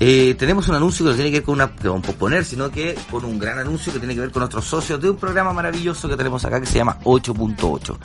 Eh, 0.04 0.34
tenemos 0.36 0.68
un 0.68 0.74
anuncio 0.74 1.04
que 1.04 1.10
no 1.10 1.14
tiene 1.14 1.30
que 1.30 1.36
ver 1.36 1.44
con 1.44 1.54
una 1.54 1.76
con 1.76 2.02
posponer, 2.02 2.44
sino 2.44 2.72
que 2.72 2.96
con 3.08 3.24
un 3.24 3.38
gran 3.38 3.60
anuncio 3.60 3.92
que 3.92 4.00
tiene 4.00 4.16
que 4.16 4.20
ver 4.20 4.32
con 4.32 4.40
nuestros 4.40 4.64
socios 4.64 5.00
de 5.00 5.08
un 5.08 5.16
programa 5.16 5.52
maravilloso 5.52 6.08
que 6.08 6.16
tenemos 6.16 6.44
acá 6.44 6.58
que 6.58 6.66
se 6.66 6.78
llama 6.78 6.98
8.8, 7.04 7.98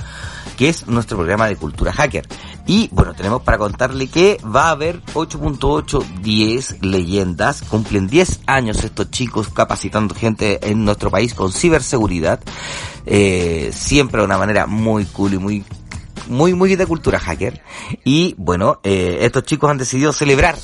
que 0.55 0.69
es 0.69 0.85
nuestro 0.85 1.17
programa 1.17 1.47
de 1.47 1.55
cultura 1.55 1.91
hacker. 1.91 2.27
Y 2.67 2.87
bueno, 2.91 3.15
tenemos 3.15 3.41
para 3.41 3.57
contarle 3.57 4.09
que 4.09 4.37
va 4.45 4.67
a 4.67 4.71
haber 4.73 5.01
8.8 5.15 6.21
10 6.21 6.83
leyendas, 6.83 7.63
cumplen 7.63 8.05
10 8.05 8.41
años 8.45 8.83
estos 8.83 9.09
chicos 9.09 9.49
capacitando 9.49 10.13
gente 10.13 10.59
en 10.69 10.85
nuestro 10.85 11.09
país 11.09 11.33
con 11.33 11.51
ciberseguridad, 11.51 12.39
eh, 13.07 13.71
siempre 13.73 14.21
de 14.21 14.25
una 14.25 14.37
manera 14.37 14.67
muy 14.67 15.05
cool 15.05 15.33
y 15.33 15.39
muy 15.39 15.65
muy 16.27 16.53
muy 16.53 16.75
de 16.75 16.85
cultura 16.85 17.17
hacker. 17.17 17.59
Y 18.03 18.35
bueno 18.37 18.81
eh, 18.83 19.17
estos 19.21 19.45
chicos 19.45 19.71
han 19.71 19.79
decidido 19.79 20.13
celebrar 20.13 20.57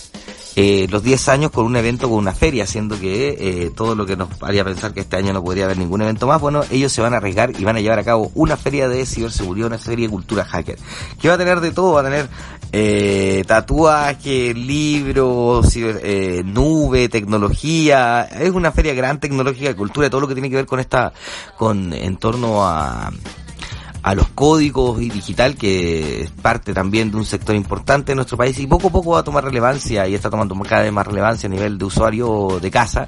eh, 0.56 0.88
los 0.90 1.02
10 1.04 1.30
años 1.30 1.52
con 1.52 1.66
un 1.66 1.76
evento, 1.76 2.08
con 2.10 2.20
una 2.20 2.34
feria, 2.34 2.64
haciendo 2.66 3.00
que 3.00 3.30
eh, 3.40 3.72
todo 3.76 3.96
lo 3.96 4.06
que 4.06 4.16
nos 4.16 4.30
haría 4.42 4.64
pensar 4.64 4.94
que 4.94 5.00
este 5.00 5.16
año 5.16 5.34
no 5.34 5.44
podría 5.44 5.66
haber 5.66 5.78
ningún 5.78 6.02
evento 6.02 6.28
más, 6.28 6.40
bueno, 6.40 6.62
ellos 6.72 6.92
se 6.92 7.02
van 7.02 7.14
a 7.14 7.18
arriesgar 7.18 7.52
y 7.60 7.64
van 7.64 7.76
a 7.78 7.82
llevar 7.82 8.00
a 8.00 8.04
cabo 8.04 8.32
una 8.36 8.56
feria 8.58 8.88
de 8.88 9.06
ciberseguridad, 9.06 9.68
una 9.68 9.78
feria 9.80 10.06
de 10.08 10.12
cultura 10.12 10.46
hacker, 10.46 10.78
que 11.20 11.28
va 11.28 11.34
a 11.34 11.38
tener 11.38 11.60
de 11.60 11.72
todo, 11.72 11.94
va 11.94 12.02
a 12.02 12.04
tener 12.04 12.30
eh, 12.72 13.44
tatuajes, 13.48 14.56
libros, 14.56 15.76
ciber- 15.76 16.00
eh, 16.04 16.44
nube, 16.46 17.10
tecnología, 17.10 18.24
es 18.24 18.52
una 18.52 18.72
feria 18.72 18.94
gran 18.94 19.20
tecnológica, 19.20 19.76
cultura, 19.76 20.10
todo 20.10 20.22
lo 20.22 20.28
que 20.28 20.34
tiene 20.36 20.50
que 20.50 20.56
ver 20.58 20.66
con 20.66 20.80
esta, 20.80 21.14
con, 21.58 21.94
en 21.94 22.18
torno 22.18 22.66
a, 22.66 23.12
a 24.04 24.16
los 24.16 24.28
códigos 24.30 25.02
y 25.02 25.10
digital, 25.10 25.56
que 25.56 26.24
es 26.24 26.32
parte 26.32 26.74
también 26.74 27.10
de 27.10 27.18
un 27.18 27.26
sector 27.26 27.56
importante 27.56 28.12
en 28.12 28.18
nuestro 28.18 28.38
país 28.38 28.60
y 28.60 28.68
poco 28.68 28.90
a 28.90 28.92
poco 28.92 29.12
va 29.12 29.20
a 29.20 29.24
tomar 29.24 29.46
relevancia 29.46 30.08
y 30.08 30.14
está 30.14 30.30
tomando 30.30 30.56
cada 30.64 30.84
vez 30.84 30.92
más 30.92 31.08
relevancia 31.08 31.48
a 31.48 31.50
nivel 31.50 31.78
de 31.78 31.86
usuario 31.86 32.60
de 32.62 32.70
casa. 32.70 33.08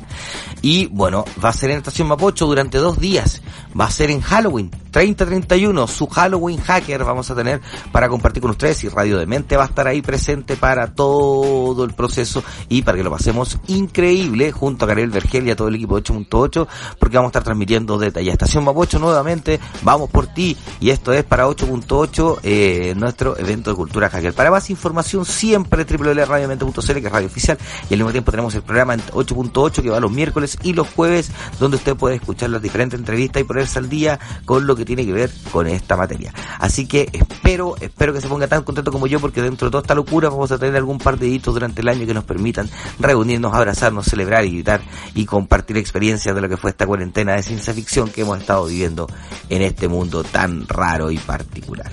Y 0.62 0.88
bueno, 0.88 1.26
va 1.44 1.50
a 1.50 1.54
ser 1.54 1.72
en 1.72 1.78
Estación 1.78 2.08
Mapocho 2.08 2.48
durante 2.48 2.78
dos 2.78 3.00
días. 3.00 3.42
Va 3.80 3.86
a 3.86 3.92
ser 3.92 4.10
en 4.10 4.22
Halloween, 4.22 4.72
30-31, 4.96 5.88
su 5.90 6.08
Halloween 6.08 6.58
Hacker 6.62 7.04
vamos 7.04 7.30
a 7.30 7.36
tener 7.36 7.60
para 7.92 8.08
compartir 8.08 8.42
con 8.42 8.52
ustedes 8.52 8.82
y 8.86 8.88
Radio 8.88 9.18
de 9.18 9.26
Mente 9.26 9.58
va 9.58 9.64
a 9.64 9.68
estar 9.68 9.86
ahí 9.88 10.02
presente 10.02 10.56
para 10.56 10.96
todo 10.96 11.84
el 11.84 11.94
proceso 11.94 12.42
y 12.70 12.84
para 12.84 12.98
que 12.98 13.04
lo 13.04 13.12
pasemos 13.12 13.60
increíble 13.68 14.54
junto 14.54 14.86
a 14.86 14.88
Gabriel 14.88 15.10
Vergel 15.10 15.48
y 15.48 15.52
a 15.52 15.58
todo 15.58 15.68
el 15.68 15.76
equipo 15.76 16.00
de 16.00 16.04
8.8 16.04 16.68
porque 16.98 17.18
vamos 17.18 17.28
a 17.28 17.32
estar 17.32 17.44
transmitiendo 17.44 18.00
allá 18.00 18.32
Estación 18.32 18.64
Mapocho 18.64 18.98
nuevamente, 18.98 19.60
vamos 19.84 20.10
por 20.10 20.28
ti 20.28 20.56
esto 20.92 21.14
es 21.14 21.24
para 21.24 21.48
8.8 21.48 22.40
eh, 22.44 22.94
nuestro 22.98 23.38
evento 23.40 23.72
de 23.72 23.76
cultura 23.76 24.10
hacker. 24.10 24.34
Para 24.34 24.52
más 24.52 24.70
información 24.70 25.26
siempre 25.26 25.86
www.radiomente.cl 25.86 26.94
que 26.94 27.00
es 27.00 27.12
radio 27.12 27.28
oficial 27.28 27.58
y 27.90 27.94
al 27.94 28.00
mismo 28.00 28.12
tiempo 28.12 28.32
tenemos 28.32 28.54
el 28.56 28.62
programa 28.62 28.94
en 28.94 29.02
8.8 29.02 29.82
que 29.82 29.90
va 29.90 30.00
los 30.00 30.12
miércoles 30.12 30.58
y 30.64 30.74
los 30.74 30.88
jueves 30.90 31.32
donde 31.60 31.78
usted 31.78 31.96
puede 31.96 32.16
escuchar 32.16 32.50
las 32.50 32.62
diferentes 32.62 33.00
entrevistas 33.00 33.42
y 33.42 33.46
ponerse 33.46 33.80
al 33.80 33.90
día 33.90 34.20
con 34.46 34.68
lo 34.68 34.76
que 34.76 34.86
tiene 34.86 35.06
que 35.06 35.14
ver 35.14 35.32
con 35.52 35.68
esta 35.68 35.96
materia. 35.96 36.34
Así 36.60 36.88
que 36.88 37.10
espero, 37.14 37.76
espero 37.80 38.14
que 38.14 38.22
se 38.22 38.28
ponga 38.28 38.48
tan 38.48 38.64
contento 38.64 38.92
como 38.92 39.08
yo 39.08 39.20
porque 39.20 39.42
dentro 39.42 39.68
de 39.68 39.72
toda 39.72 39.82
esta 39.82 39.96
locura 39.96 40.30
vamos 40.30 40.52
a 40.52 40.58
tener 40.58 40.76
algún 40.76 40.98
par 40.98 41.18
de 41.18 41.28
hitos 41.28 41.54
durante 41.54 41.82
el 41.82 41.88
año 41.88 42.06
que 42.06 42.14
nos 42.14 42.24
permitan 42.24 42.70
reunirnos, 43.00 43.54
abrazarnos, 43.54 44.06
celebrar 44.06 44.46
y 44.46 44.52
gritar 44.52 44.82
y 45.14 45.26
compartir 45.26 45.78
experiencias 45.78 46.36
de 46.36 46.42
lo 46.42 46.50
que 46.50 46.58
fue 46.58 46.72
esta 46.72 46.86
cuarentena 46.86 47.34
de 47.34 47.44
ciencia 47.44 47.74
ficción 47.74 48.10
que 48.10 48.22
hemos 48.22 48.40
estado 48.40 48.66
viviendo 48.66 49.08
en 49.50 49.62
este 49.62 49.88
mundo 49.88 50.24
tan 50.24 50.66
raro 50.76 51.12
y 51.12 51.18
particular. 51.18 51.92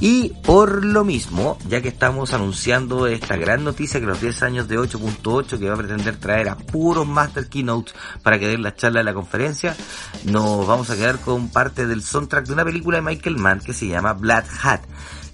Y 0.00 0.28
por 0.44 0.84
lo 0.84 1.04
mismo, 1.04 1.58
ya 1.68 1.82
que 1.82 1.88
estamos 1.88 2.32
anunciando 2.32 3.08
esta 3.08 3.36
gran 3.36 3.64
noticia 3.64 3.98
que 3.98 4.06
los 4.06 4.20
10 4.20 4.42
años 4.44 4.68
de 4.68 4.78
8.8 4.78 5.58
que 5.58 5.68
va 5.68 5.74
a 5.74 5.78
pretender 5.78 6.16
traer 6.16 6.48
a 6.48 6.56
puros 6.56 7.06
Master 7.06 7.48
Keynotes 7.48 7.94
para 8.22 8.38
que 8.38 8.46
den 8.46 8.62
la 8.62 8.76
charla 8.76 9.00
de 9.00 9.04
la 9.04 9.14
conferencia, 9.14 9.76
nos 10.24 10.64
vamos 10.68 10.88
a 10.90 10.96
quedar 10.96 11.18
con 11.18 11.48
parte 11.48 11.88
del 11.88 12.02
soundtrack 12.02 12.46
de 12.46 12.52
una 12.52 12.64
película 12.64 12.98
de 12.98 13.02
Michael 13.02 13.38
Mann 13.38 13.58
que 13.58 13.72
se 13.72 13.88
llama 13.88 14.12
Black 14.12 14.46
Hat. 14.62 14.82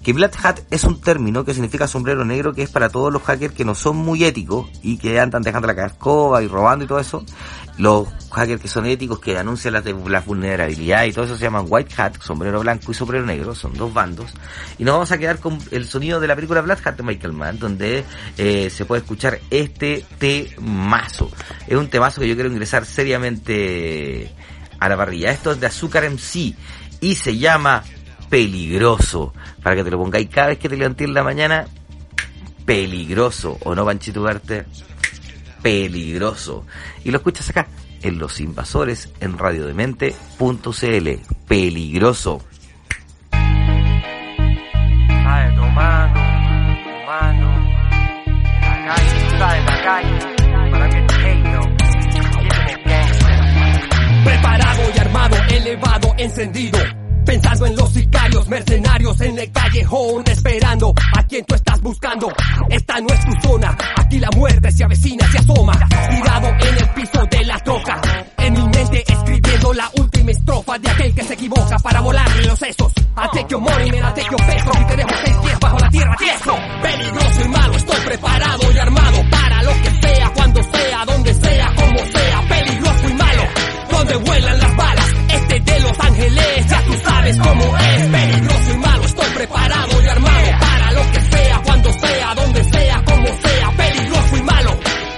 Que 0.02 0.14
Black 0.14 0.42
Hat 0.42 0.60
es 0.70 0.84
un 0.84 0.98
término 0.98 1.44
que 1.44 1.52
significa 1.52 1.86
sombrero 1.86 2.24
negro 2.24 2.54
que 2.54 2.62
es 2.62 2.70
para 2.70 2.88
todos 2.88 3.12
los 3.12 3.22
hackers 3.22 3.54
que 3.54 3.64
no 3.66 3.74
son 3.74 3.96
muy 3.96 4.24
éticos 4.24 4.66
y 4.82 4.96
que 4.96 5.20
andan 5.20 5.42
dejando 5.42 5.66
la 5.66 5.74
cascoba 5.74 6.42
y 6.42 6.48
robando 6.48 6.84
y 6.86 6.88
todo 6.88 7.00
eso 7.00 7.24
los 7.78 8.08
hackers 8.30 8.60
que 8.60 8.68
son 8.68 8.86
éticos, 8.86 9.18
que 9.18 9.36
anuncian 9.36 9.74
las, 9.74 9.84
las 9.84 10.24
vulnerabilidades 10.24 11.10
y 11.10 11.12
todo 11.12 11.24
eso 11.24 11.36
se 11.36 11.42
llaman 11.42 11.66
White 11.68 11.94
Hat, 12.00 12.20
sombrero 12.20 12.60
blanco 12.60 12.92
y 12.92 12.94
sombrero 12.94 13.24
negro, 13.26 13.54
son 13.54 13.74
dos 13.74 13.92
bandos. 13.92 14.32
Y 14.78 14.84
nos 14.84 14.94
vamos 14.94 15.12
a 15.12 15.18
quedar 15.18 15.38
con 15.38 15.58
el 15.70 15.86
sonido 15.86 16.20
de 16.20 16.28
la 16.28 16.34
película 16.34 16.60
Black 16.60 16.86
Hat 16.86 16.96
de 16.96 17.02
Michael 17.02 17.32
Mann, 17.32 17.58
donde 17.58 18.04
eh, 18.38 18.70
se 18.70 18.84
puede 18.84 19.02
escuchar 19.02 19.40
este 19.50 20.04
temazo. 20.18 21.30
Es 21.66 21.76
un 21.76 21.88
temazo 21.88 22.20
que 22.20 22.28
yo 22.28 22.34
quiero 22.34 22.50
ingresar 22.50 22.84
seriamente 22.86 24.32
a 24.78 24.88
la 24.88 24.96
parrilla. 24.96 25.30
Esto 25.30 25.52
es 25.52 25.60
de 25.60 25.66
Azúcar 25.66 26.08
MC 26.08 26.54
y 27.00 27.14
se 27.16 27.36
llama 27.36 27.82
Peligroso. 28.28 29.32
Para 29.62 29.76
que 29.76 29.84
te 29.84 29.90
lo 29.90 29.98
pongáis 29.98 30.28
cada 30.28 30.48
vez 30.48 30.58
que 30.58 30.68
te 30.68 30.76
levantes 30.76 31.06
en 31.06 31.14
la 31.14 31.22
mañana, 31.22 31.66
peligroso, 32.64 33.58
¿o 33.64 33.74
no, 33.74 33.84
Panchito 33.84 34.20
Ugarte? 34.20 34.66
Peligroso. 35.64 36.64
Y 37.04 37.10
lo 37.10 37.16
escuchas 37.16 37.48
acá, 37.48 37.66
en 38.02 38.18
Los 38.18 38.38
Invasores, 38.38 39.08
en 39.20 39.38
radiodemente.cl. 39.38 41.08
Peligroso. 41.48 42.42
Sabes, 43.30 45.56
tu 45.56 45.62
mano, 45.62 46.20
tu 46.84 46.90
mano, 47.06 47.48
en 48.26 48.60
la 48.60 48.84
calle, 48.84 49.38
sabes, 49.38 49.58
en 49.58 49.66
la 49.66 49.82
calle, 49.82 50.18
para 50.70 50.86
mí 50.88 50.98
es 50.98 51.04
no. 51.44 51.62
Preparado 54.22 54.82
y 54.94 54.98
armado, 54.98 55.36
elevado, 55.48 56.14
encendido. 56.18 56.78
Pensando 57.24 57.66
en 57.66 57.76
los 57.76 57.90
sicarios, 57.90 58.48
mercenarios 58.48 59.20
en 59.20 59.38
el 59.38 59.50
callejón, 59.50 60.24
esperando 60.26 60.94
a 61.16 61.22
quien 61.24 61.44
tú 61.44 61.54
estás 61.54 61.80
buscando. 61.80 62.32
Esta 62.68 63.00
no 63.00 63.08
es 63.08 63.24
tu 63.24 63.48
zona, 63.48 63.76
aquí 63.96 64.18
la 64.18 64.30
muerte 64.36 64.70
se 64.70 64.84
avecina, 64.84 65.26
se 65.30 65.38
asoma. 65.38 65.72
Tirado 66.10 66.48
en 66.48 66.76
el 66.78 66.88
piso 66.90 67.24
de 67.30 67.44
la 67.44 67.58
troca, 67.60 68.00
en 68.38 68.52
mi 68.52 68.62
mente 68.68 69.04
escribiendo 69.06 69.72
la 69.72 69.90
última 69.96 70.30
estrofa 70.30 70.78
de 70.78 70.90
aquel 70.90 71.14
que 71.14 71.24
se 71.24 71.34
equivoca 71.34 71.76
para 71.78 72.00
volarle 72.00 72.46
los 72.46 72.58
sesos. 72.58 72.92
A 73.16 73.28
take 73.30 73.46
your 73.48 73.60
money, 73.60 73.90
take 73.90 74.24
your 74.30 74.46
peso, 74.46 74.70
y 74.80 74.84
te 74.84 74.96
dejo 74.96 75.10
seis 75.24 75.36
pies 75.42 75.60
bajo 75.60 75.78
la 75.78 75.88
tierra, 75.88 76.16
tieso. 76.18 76.56
Peligroso 76.82 77.40
y 77.44 77.48
malo, 77.48 77.76
estoy 77.76 78.00
preparado 78.04 78.72
y 78.72 78.78
armado 78.78 79.30
para 79.30 79.62
lo 79.62 79.72
que 79.82 79.90
sea, 80.02 80.32
cuando 80.34 80.62
sea, 80.62 81.04
donde 81.06 81.34
sea, 81.34 81.74
como 81.74 81.98
sea. 81.98 82.48
Peligroso 82.48 83.08
y 83.08 83.14
malo, 83.14 83.42
donde 83.90 84.16
sabes 87.34 87.48
cómo 87.48 87.76
es. 87.76 88.06
Peligroso 88.06 88.72
y 88.72 88.78
malo, 88.78 89.04
estoy 89.04 89.26
preparado 89.34 90.02
y 90.02 90.06
armado 90.06 90.58
para 90.60 90.92
lo 90.92 91.12
que 91.12 91.20
sea, 91.20 91.62
cuando 91.64 91.92
sea, 91.92 92.34
donde 92.34 92.64
sea, 92.64 93.02
como 93.04 93.26
sea. 93.26 93.70
Peligroso 93.76 94.36
y 94.36 94.42
malo, 94.42 94.70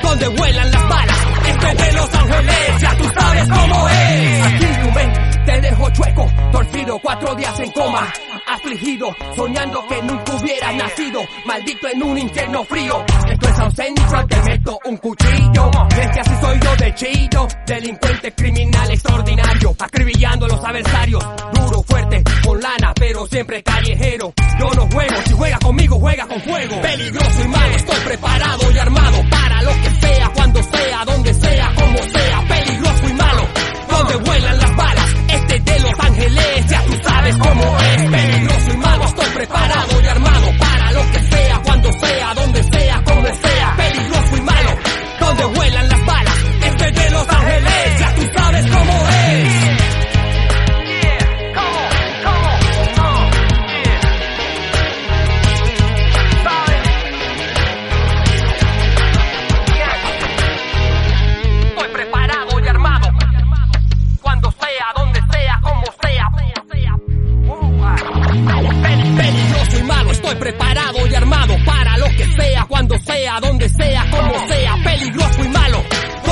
donde 0.02 0.28
vuelan 0.28 0.70
las 0.70 0.88
balas. 0.88 1.18
Este 1.46 1.84
de 1.84 1.92
Los 1.92 2.14
Ángeles, 2.14 2.80
ya 2.80 2.96
tú 2.96 3.04
sabes 3.18 3.48
cómo 3.48 3.88
es. 3.88 4.46
Aquí 4.46 4.66
tu 4.82 4.90
mente 4.92 5.20
te 5.46 5.60
dejo 5.60 5.90
chueco, 5.90 6.32
torcido, 6.52 6.98
cuatro 6.98 7.34
días 7.34 7.60
en 7.60 7.70
coma. 7.72 8.12
Afligido, 8.48 9.14
soñando 9.34 9.86
que 9.88 10.02
nunca 10.02 10.34
hubieras 10.34 10.74
nacido, 10.74 11.20
maldito 11.44 11.88
en 11.88 12.02
un 12.02 12.18
infierno 12.18 12.64
frío. 12.64 13.04
Esto 13.28 13.45
es 13.64 13.74
Central, 13.74 14.26
te 14.28 14.42
meto 14.42 14.78
un 14.84 14.96
cuchillo. 14.98 15.70
Es 15.98 16.08
que 16.08 16.20
así 16.20 16.30
soy 16.40 16.60
yo 16.60 16.76
de 16.76 16.94
chido, 16.94 17.48
delincuente 17.66 18.32
criminal 18.32 18.90
extraordinario, 18.90 19.76
acribillando 19.78 20.46
a 20.46 20.48
los 20.48 20.64
adversarios. 20.64 21.24
Duro, 21.54 21.82
fuerte, 21.82 22.22
con 22.44 22.60
lana, 22.60 22.92
pero 22.94 23.26
siempre 23.26 23.62
callejero. 23.62 24.32
Yo 24.58 24.70
no 24.74 24.88
juego, 24.88 25.16
si 25.26 25.32
juega 25.34 25.58
conmigo, 25.58 25.98
juega 25.98 26.26
con 26.26 26.40
fuego. 26.40 26.80
Peligroso 26.82 27.44
y 27.44 27.48
malo, 27.48 27.76
estoy 27.76 28.00
preparado 28.04 28.72
y 28.72 28.78
armado 28.78 29.22
para 29.30 29.62
lo 29.62 29.72
que 29.82 29.90
sea, 30.06 30.30
cuando 30.34 30.62
sea, 30.62 31.04
donde 31.04 31.15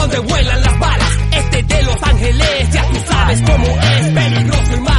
donde 0.04 0.18
vuelan 0.18 0.60
las 0.62 0.78
balas. 0.78 1.18
Este 1.32 1.62
de 1.62 1.82
Los 1.82 2.02
Ángeles, 2.02 2.70
ya 2.72 2.82
tú 2.88 2.96
sabes 3.08 3.40
cómo 3.40 3.66
es. 3.66 4.08
Peligroso 4.10 4.76
y 4.76 4.80
malo, 4.80 4.93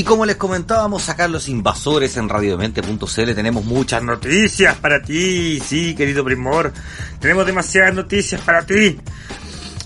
Y 0.00 0.02
como 0.02 0.24
les 0.24 0.36
comentábamos, 0.36 1.10
acá 1.10 1.28
los 1.28 1.46
invasores 1.50 2.16
en 2.16 2.26
radiodemente.cl 2.26 3.34
tenemos 3.34 3.66
muchas 3.66 4.02
noticias 4.02 4.74
para 4.76 5.02
ti. 5.02 5.60
Sí, 5.60 5.94
querido 5.94 6.24
primor, 6.24 6.72
tenemos 7.18 7.44
demasiadas 7.44 7.94
noticias 7.94 8.40
para 8.40 8.64
ti. 8.64 8.98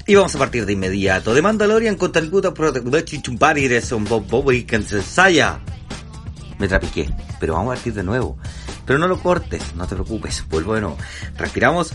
Y 0.06 0.14
vamos 0.14 0.32
a 0.36 0.38
partir 0.38 0.66
de 0.66 0.72
inmediato. 0.74 1.34
De 1.34 1.42
Mandalorian 1.42 1.96
contra 1.96 2.22
el 2.22 2.30
Guta 2.30 2.54
me 6.58 6.68
trapiqué, 6.68 7.10
pero 7.40 7.54
vamos 7.54 7.72
a 7.72 7.74
partir 7.74 7.94
de 7.94 8.04
nuevo. 8.04 8.38
Pero 8.86 9.00
no 9.00 9.08
lo 9.08 9.18
cortes, 9.18 9.74
no 9.74 9.88
te 9.88 9.96
preocupes, 9.96 10.44
vuelvo 10.48 10.76
de 10.76 10.82
nuevo. 10.82 10.96
Respiramos. 11.36 11.92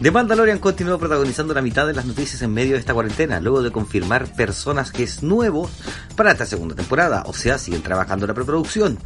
The 0.00 0.10
Mandalorian 0.10 0.58
continuó 0.58 0.98
protagonizando 0.98 1.54
la 1.54 1.62
mitad 1.62 1.86
de 1.86 1.94
las 1.94 2.04
noticias 2.04 2.42
en 2.42 2.52
medio 2.52 2.72
de 2.72 2.80
esta 2.80 2.92
cuarentena, 2.92 3.40
luego 3.40 3.62
de 3.62 3.70
confirmar 3.70 4.26
personas 4.34 4.90
que 4.90 5.04
es 5.04 5.22
nuevo 5.22 5.70
para 6.16 6.32
esta 6.32 6.46
segunda 6.46 6.74
temporada, 6.74 7.22
o 7.26 7.32
sea, 7.32 7.58
siguen 7.58 7.82
trabajando 7.82 8.24
en 8.24 8.28
la 8.28 8.34
preproducción. 8.34 8.98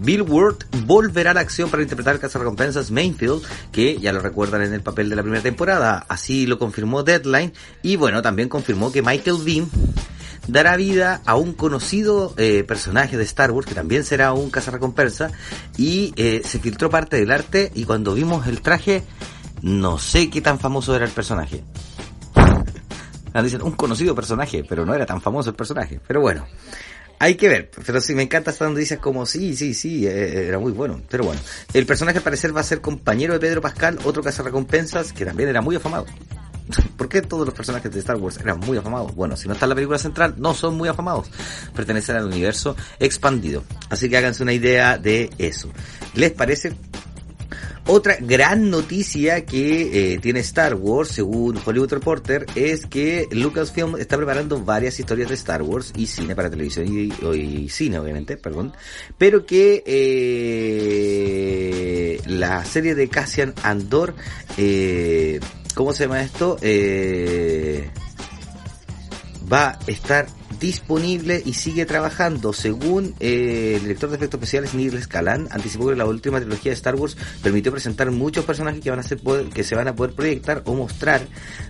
Bill 0.00 0.22
Ward 0.22 0.56
volverá 0.86 1.30
a 1.30 1.34
la 1.34 1.40
acción 1.40 1.70
para 1.70 1.82
interpretar 1.84 2.20
recompensas 2.20 2.90
Mainfield, 2.90 3.42
que 3.70 3.98
ya 3.98 4.12
lo 4.12 4.20
recuerdan 4.20 4.62
en 4.62 4.72
el 4.72 4.80
papel 4.80 5.08
de 5.08 5.16
la 5.16 5.22
primera 5.22 5.42
temporada, 5.42 6.04
así 6.08 6.46
lo 6.46 6.58
confirmó 6.58 7.04
Deadline, 7.04 7.52
y 7.82 7.96
bueno, 7.96 8.20
también 8.20 8.48
confirmó 8.48 8.90
que 8.90 9.02
Michael 9.02 9.38
Beam 9.44 9.70
dará 10.48 10.76
vida 10.76 11.20
a 11.26 11.36
un 11.36 11.52
conocido 11.52 12.34
eh, 12.38 12.64
personaje 12.66 13.16
de 13.16 13.24
Star 13.24 13.52
Wars 13.52 13.66
que 13.66 13.74
también 13.74 14.02
será 14.02 14.32
un 14.32 14.50
cazarrecompensa 14.50 15.30
y 15.76 16.12
eh, 16.16 16.42
se 16.44 16.58
filtró 16.58 16.90
parte 16.90 17.16
del 17.16 17.30
arte 17.30 17.70
y 17.74 17.84
cuando 17.84 18.14
vimos 18.14 18.46
el 18.46 18.62
traje 18.62 19.04
no 19.62 19.98
sé 19.98 20.30
qué 20.30 20.40
tan 20.40 20.58
famoso 20.58 20.94
era 20.94 21.04
el 21.04 21.12
personaje. 21.12 21.62
Ah, 23.34 23.42
Dicen 23.42 23.60
un 23.60 23.72
conocido 23.72 24.14
personaje, 24.14 24.64
pero 24.66 24.86
no 24.86 24.94
era 24.94 25.04
tan 25.04 25.20
famoso 25.20 25.50
el 25.50 25.54
personaje. 25.54 26.00
Pero 26.08 26.22
bueno, 26.22 26.46
hay 27.18 27.34
que 27.34 27.48
ver. 27.48 27.70
Pero 27.84 28.00
sí, 28.00 28.14
me 28.14 28.22
encanta 28.22 28.50
estas 28.50 28.70
noticias 28.70 29.00
como 29.00 29.26
sí, 29.26 29.54
sí, 29.54 29.74
sí, 29.74 30.06
eh, 30.06 30.48
era 30.48 30.58
muy 30.58 30.72
bueno. 30.72 31.00
Pero 31.08 31.24
bueno, 31.24 31.40
el 31.74 31.84
personaje 31.86 32.18
al 32.18 32.24
parecer 32.24 32.56
va 32.56 32.60
a 32.60 32.64
ser 32.64 32.80
compañero 32.80 33.34
de 33.34 33.40
Pedro 33.40 33.60
Pascal, 33.60 33.98
otro 34.04 34.22
cazarrecompensas 34.22 35.12
que 35.12 35.26
también 35.26 35.48
era 35.50 35.60
muy 35.60 35.76
afamado. 35.76 36.06
¿Por 36.96 37.08
qué 37.08 37.22
todos 37.22 37.46
los 37.46 37.54
personajes 37.54 37.92
de 37.92 38.00
Star 38.00 38.16
Wars 38.16 38.38
eran 38.38 38.60
muy 38.60 38.76
afamados? 38.78 39.14
Bueno, 39.14 39.36
si 39.36 39.48
no 39.48 39.54
está 39.54 39.66
en 39.66 39.70
la 39.70 39.74
película 39.74 39.98
central, 39.98 40.34
no 40.38 40.54
son 40.54 40.76
muy 40.76 40.88
afamados. 40.88 41.30
Pertenecen 41.74 42.16
al 42.16 42.26
universo 42.26 42.76
expandido. 42.98 43.64
Así 43.90 44.08
que 44.08 44.16
háganse 44.16 44.42
una 44.42 44.52
idea 44.52 44.98
de 44.98 45.30
eso. 45.38 45.70
¿Les 46.14 46.32
parece? 46.32 46.74
Otra 47.90 48.18
gran 48.20 48.68
noticia 48.68 49.46
que 49.46 50.12
eh, 50.12 50.18
tiene 50.18 50.40
Star 50.40 50.74
Wars, 50.74 51.08
según 51.08 51.58
Hollywood 51.64 51.94
Reporter, 51.94 52.44
es 52.54 52.84
que 52.84 53.26
Lucasfilm 53.30 53.96
está 53.96 54.18
preparando 54.18 54.62
varias 54.62 55.00
historias 55.00 55.30
de 55.30 55.36
Star 55.36 55.62
Wars 55.62 55.94
y 55.96 56.04
cine 56.06 56.36
para 56.36 56.50
televisión 56.50 56.86
y, 56.86 57.68
cine, 57.70 57.98
obviamente, 57.98 58.36
perdón, 58.36 58.74
pero 59.16 59.46
que 59.46 59.82
eh, 59.86 61.00
la 62.26 62.62
serie 62.66 62.94
de 62.94 63.08
Cassian 63.08 63.54
Andor, 63.62 64.14
eh, 64.58 65.40
¿cómo 65.74 65.94
se 65.94 66.04
llama 66.04 66.20
esto? 66.20 66.58
Eh, 66.60 67.88
va 69.50 69.70
a 69.70 69.78
estar 69.86 70.26
disponible 70.58 71.42
y 71.44 71.54
sigue 71.54 71.86
trabajando. 71.86 72.52
Según 72.52 73.14
eh, 73.20 73.74
el 73.76 73.82
director 73.82 74.10
de 74.10 74.16
efectos 74.16 74.38
especiales 74.38 74.74
Neil 74.74 75.02
Scalan, 75.02 75.48
anticipó 75.50 75.88
que 75.88 75.96
la 75.96 76.06
última 76.06 76.40
trilogía 76.40 76.70
de 76.70 76.76
Star 76.76 76.94
Wars 76.94 77.16
permitió 77.42 77.72
presentar 77.72 78.10
muchos 78.10 78.44
personajes 78.44 78.80
que 78.80 78.90
van 78.90 78.98
a 78.98 79.02
ser 79.02 79.20
que 79.52 79.64
se 79.64 79.74
van 79.74 79.88
a 79.88 79.94
poder 79.94 80.14
proyectar 80.14 80.62
o 80.64 80.74
mostrar 80.74 81.22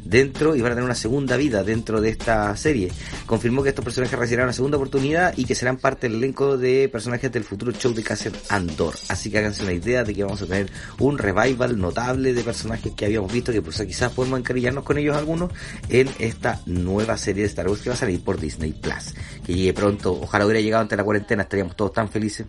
dentro 0.04 0.54
y 0.54 0.60
van 0.60 0.72
a 0.72 0.74
tener 0.74 0.84
una 0.84 0.94
segunda 0.94 1.36
vida 1.36 1.64
dentro 1.64 2.00
de 2.00 2.10
esta 2.10 2.56
serie. 2.56 2.90
Confirmó 3.26 3.62
que 3.62 3.70
estos 3.70 3.84
personajes 3.84 4.18
recibirán 4.18 4.46
una 4.46 4.52
segunda 4.52 4.76
oportunidad 4.76 5.34
y 5.36 5.44
que 5.44 5.54
serán 5.54 5.78
parte 5.78 6.08
del 6.08 6.18
elenco 6.18 6.56
de 6.56 6.88
personajes 6.88 7.30
del 7.32 7.44
futuro 7.44 7.72
show 7.72 7.92
de 7.92 8.02
Cassian 8.02 8.34
Andor. 8.48 8.94
Así 9.08 9.30
que 9.30 9.38
háganse 9.38 9.62
una 9.62 9.72
idea 9.72 10.04
de 10.04 10.14
que 10.14 10.24
vamos 10.24 10.42
a 10.42 10.46
tener 10.46 10.70
un 10.98 11.18
revival 11.18 11.78
notable 11.78 12.32
de 12.32 12.42
personajes 12.42 12.92
que 12.94 13.04
habíamos 13.04 13.32
visto 13.32 13.52
que 13.52 13.62
pues 13.62 13.80
quizás 13.80 14.12
podemos 14.12 14.38
encariñarnos 14.38 14.84
con 14.84 14.98
ellos 14.98 15.16
algunos 15.16 15.52
en 15.88 16.08
esta 16.18 16.60
nueva 16.66 17.16
serie 17.16 17.42
de 17.42 17.48
Star 17.48 17.68
Wars 17.68 17.82
que 17.82 17.90
va 17.90 17.94
a 17.94 17.98
salir 17.98 18.22
por 18.22 18.40
Disney 18.40 18.77
Plus. 18.78 19.14
Que 19.44 19.54
llegue 19.54 19.72
pronto, 19.74 20.12
ojalá 20.20 20.44
hubiera 20.46 20.60
llegado 20.60 20.82
ante 20.82 20.96
la 20.96 21.04
cuarentena, 21.04 21.42
estaríamos 21.42 21.76
todos 21.76 21.92
tan 21.92 22.08
felices. 22.08 22.46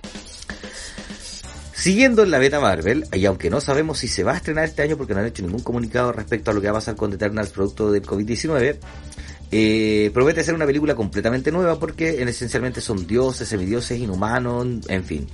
Siguiendo 1.74 2.24
en 2.24 2.32
la 2.32 2.40
beta 2.40 2.60
Marvel, 2.60 3.06
y 3.14 3.26
aunque 3.26 3.50
no 3.50 3.62
sabemos 3.62 4.00
si 4.00 4.10
se 4.10 4.24
va 4.24 4.34
a 4.34 4.38
estrenar 4.38 4.66
este 4.66 4.82
año 4.82 4.98
porque 4.98 5.14
no 5.14 5.22
han 5.22 5.28
hecho 5.28 5.44
ningún 5.44 5.62
comunicado 5.62 6.12
respecto 6.12 6.52
a 6.52 6.54
lo 6.54 6.60
que 6.60 6.68
va 6.68 6.72
a 6.72 6.80
pasar 6.82 6.96
con 6.98 7.10
The 7.10 7.16
Eternals 7.16 7.52
producto 7.52 7.90
del 7.92 8.02
COVID-19, 8.04 8.78
eh, 9.52 10.12
promete 10.14 10.44
ser 10.44 10.56
una 10.56 10.66
película 10.66 10.94
completamente 10.94 11.52
nueva 11.54 11.80
porque 11.80 12.22
en- 12.22 12.28
esencialmente 12.28 12.82
son 12.82 13.08
dioses, 13.08 13.48
semidioses, 13.48 13.98
inhumanos, 13.98 14.68
en 14.90 15.06
fin. 15.06 15.28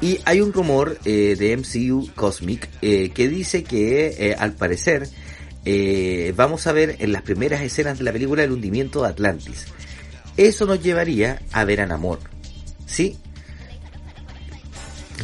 Y 0.00 0.18
hay 0.24 0.40
un 0.40 0.52
rumor 0.52 0.98
eh, 1.04 1.36
de 1.38 1.56
MCU 1.56 2.10
Cosmic 2.16 2.68
eh, 2.82 3.10
que 3.14 3.28
dice 3.28 3.62
que 3.62 4.34
al 4.38 4.52
parecer 4.54 5.08
vamos 6.36 6.66
a 6.66 6.72
ver 6.72 6.96
en 6.98 7.12
las 7.12 7.22
primeras 7.22 7.62
escenas 7.62 7.96
de 7.96 8.04
la 8.04 8.12
película 8.12 8.42
el 8.42 8.50
hundimiento 8.52 9.02
de 9.02 9.08
Atlantis. 9.08 9.66
Eso 10.36 10.66
nos 10.66 10.82
llevaría 10.82 11.40
a 11.52 11.64
ver 11.64 11.80
a 11.80 11.86
Namor. 11.86 12.18
¿Sí? 12.86 13.18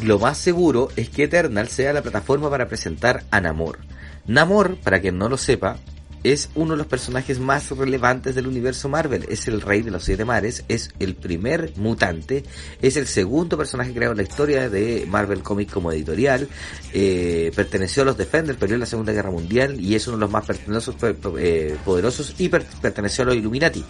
Lo 0.03 0.19
más 0.19 0.39
seguro 0.39 0.89
es 0.97 1.11
que 1.11 1.25
Eternal 1.25 1.69
sea 1.69 1.93
la 1.93 2.03
plataforma 2.03 2.49
para 2.49 2.69
presentar 2.69 3.25
a 3.31 3.41
Namor. 3.41 3.79
Namor, 4.27 4.77
para 4.77 5.01
quien 5.01 5.19
no 5.19 5.29
lo 5.29 5.37
sepa, 5.37 5.79
es 6.23 6.51
uno 6.55 6.73
de 6.73 6.79
los 6.79 6.87
personajes 6.87 7.39
más 7.39 7.71
relevantes 7.71 8.35
del 8.35 8.47
universo 8.47 8.89
Marvel. 8.89 9.27
Es 9.29 9.49
el 9.49 9.61
rey 9.61 9.83
de 9.83 9.91
los 9.91 10.05
siete 10.05 10.25
mares, 10.25 10.65
es 10.69 10.91
el 10.99 11.15
primer 11.15 11.73
mutante, 11.77 12.45
es 12.83 12.97
el 12.97 13.07
segundo 13.07 13.57
personaje 13.57 13.93
creado 13.95 14.13
en 14.13 14.19
la 14.19 14.23
historia 14.25 14.69
de 14.69 15.07
Marvel 15.09 15.43
Comics 15.43 15.73
como 15.73 15.93
editorial. 15.93 16.49
eh, 16.93 17.53
perteneció 17.55 18.03
a 18.03 18.07
los 18.07 18.17
Defenders, 18.19 18.59
en 18.61 18.81
la 18.81 18.87
Segunda 18.87 19.13
Guerra 19.13 19.31
Mundial 19.31 19.81
y 19.81 19.95
es 19.95 20.07
uno 20.09 20.17
de 20.17 20.21
los 20.23 20.31
más 20.31 20.45
pertenezosos- 20.47 20.97
per- 20.97 21.17
eh, 21.39 21.77
poderosos 21.85 22.35
y 22.39 22.49
per- 22.49 22.65
perteneció 22.83 23.23
a 23.23 23.27
los 23.29 23.37
Illuminati. 23.37 23.85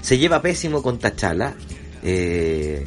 Se 0.00 0.18
lleva 0.18 0.40
pésimo 0.42 0.82
con 0.82 0.98
T'Challa. 0.98 1.54
Eh, 2.02 2.86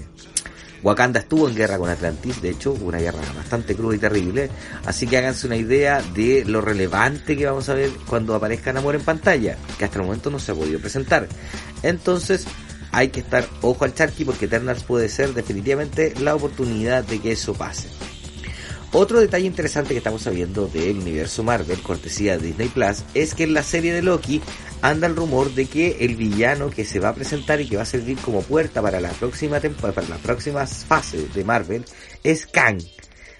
Wakanda 0.85 1.19
estuvo 1.19 1.49
en 1.49 1.55
guerra 1.55 1.79
con 1.79 1.89
Atlantis, 1.89 2.43
de 2.43 2.51
hecho, 2.51 2.71
una 2.73 2.99
guerra 2.99 3.19
bastante 3.35 3.75
cruda 3.75 3.95
y 3.95 3.97
terrible, 3.97 4.51
así 4.85 5.07
que 5.07 5.17
háganse 5.17 5.47
una 5.47 5.55
idea 5.55 5.99
de 6.13 6.45
lo 6.45 6.61
relevante 6.61 7.35
que 7.35 7.47
vamos 7.47 7.67
a 7.69 7.73
ver 7.73 7.89
cuando 8.05 8.35
aparezca 8.35 8.71
Namor 8.71 8.93
en 8.93 9.01
pantalla, 9.01 9.57
que 9.79 9.85
hasta 9.85 9.97
el 9.97 10.05
momento 10.05 10.29
no 10.29 10.37
se 10.37 10.51
ha 10.51 10.55
podido 10.55 10.79
presentar. 10.79 11.27
Entonces, 11.81 12.45
hay 12.91 13.07
que 13.07 13.21
estar 13.21 13.49
ojo 13.63 13.83
al 13.83 13.95
charqui 13.95 14.25
porque 14.25 14.45
Eternals 14.45 14.83
puede 14.83 15.09
ser 15.09 15.33
definitivamente 15.33 16.13
la 16.19 16.35
oportunidad 16.35 17.03
de 17.03 17.19
que 17.19 17.31
eso 17.31 17.55
pase. 17.55 17.89
Otro 18.91 19.19
detalle 19.19 19.47
interesante 19.47 19.89
que 19.89 19.97
estamos 19.97 20.21
sabiendo 20.21 20.67
del 20.67 20.99
universo 20.99 21.43
Marvel, 21.43 21.81
cortesía 21.81 22.37
de 22.37 22.45
Disney 22.45 22.69
Plus, 22.69 23.03
es 23.15 23.33
que 23.33 23.43
en 23.43 23.55
la 23.55 23.63
serie 23.63 23.91
de 23.91 24.03
Loki 24.03 24.39
anda 24.89 25.07
el 25.07 25.15
rumor 25.15 25.53
de 25.53 25.65
que 25.65 25.97
el 26.01 26.15
villano 26.15 26.69
que 26.69 26.85
se 26.85 26.99
va 26.99 27.09
a 27.09 27.15
presentar 27.15 27.59
y 27.61 27.67
que 27.67 27.77
va 27.77 27.83
a 27.83 27.85
servir 27.85 28.17
como 28.19 28.41
puerta 28.41 28.81
para 28.81 28.99
la 28.99 29.09
próxima 29.09 29.59
temporada, 29.59 29.93
para 29.93 30.09
las 30.09 30.19
próximas 30.19 30.85
fases 30.85 31.33
de 31.33 31.43
Marvel, 31.43 31.85
es 32.23 32.45
Kang. 32.45 32.81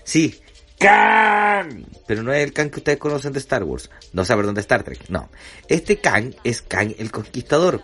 Sí, 0.04 0.40
Kang. 0.80 1.86
Pero 2.08 2.24
no 2.24 2.34
es 2.34 2.44
el 2.44 2.54
Kang 2.54 2.70
que 2.70 2.80
ustedes 2.80 2.98
conocen 2.98 3.34
de 3.34 3.40
Star 3.40 3.64
Wars. 3.64 3.90
No, 4.14 4.24
o 4.24 4.26
sea, 4.26 4.36
perdón, 4.36 4.56
de 4.56 4.62
Star 4.62 4.84
Trek. 4.84 5.10
No. 5.10 5.30
Este 5.68 5.98
Kang 5.98 6.34
es 6.44 6.62
Kang 6.62 6.96
el 6.98 7.12
Conquistador. 7.12 7.84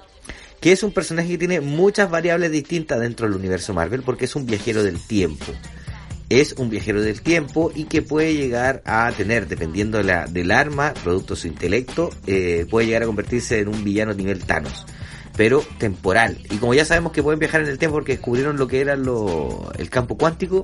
Que 0.59 0.71
es 0.71 0.83
un 0.83 0.93
personaje 0.93 1.29
que 1.29 1.37
tiene 1.39 1.61
muchas 1.61 2.09
variables 2.09 2.51
distintas 2.51 2.99
dentro 2.99 3.27
del 3.27 3.35
universo 3.35 3.73
Marvel 3.73 4.03
porque 4.03 4.25
es 4.25 4.35
un 4.35 4.45
viajero 4.45 4.83
del 4.83 4.99
tiempo 4.99 5.51
es 6.39 6.53
un 6.53 6.69
viajero 6.69 7.01
del 7.01 7.21
tiempo 7.21 7.71
y 7.75 7.85
que 7.85 8.01
puede 8.01 8.33
llegar 8.33 8.81
a 8.85 9.11
tener, 9.11 9.47
dependiendo 9.47 9.97
de 9.97 10.05
la, 10.05 10.27
del 10.27 10.51
arma, 10.51 10.93
producto 11.03 11.35
de 11.35 11.41
su 11.41 11.47
intelecto, 11.47 12.09
eh, 12.27 12.65
puede 12.69 12.87
llegar 12.87 13.03
a 13.03 13.05
convertirse 13.05 13.59
en 13.59 13.67
un 13.67 13.83
villano 13.83 14.13
nivel 14.13 14.39
Thanos, 14.45 14.85
pero 15.35 15.63
temporal. 15.77 16.37
Y 16.49 16.57
como 16.57 16.73
ya 16.73 16.85
sabemos 16.85 17.11
que 17.11 17.23
pueden 17.23 17.39
viajar 17.39 17.61
en 17.61 17.67
el 17.67 17.77
tiempo 17.77 17.97
porque 17.97 18.13
descubrieron 18.13 18.57
lo 18.57 18.67
que 18.67 18.81
era 18.81 18.95
lo, 18.95 19.71
el 19.77 19.89
campo 19.89 20.17
cuántico, 20.17 20.63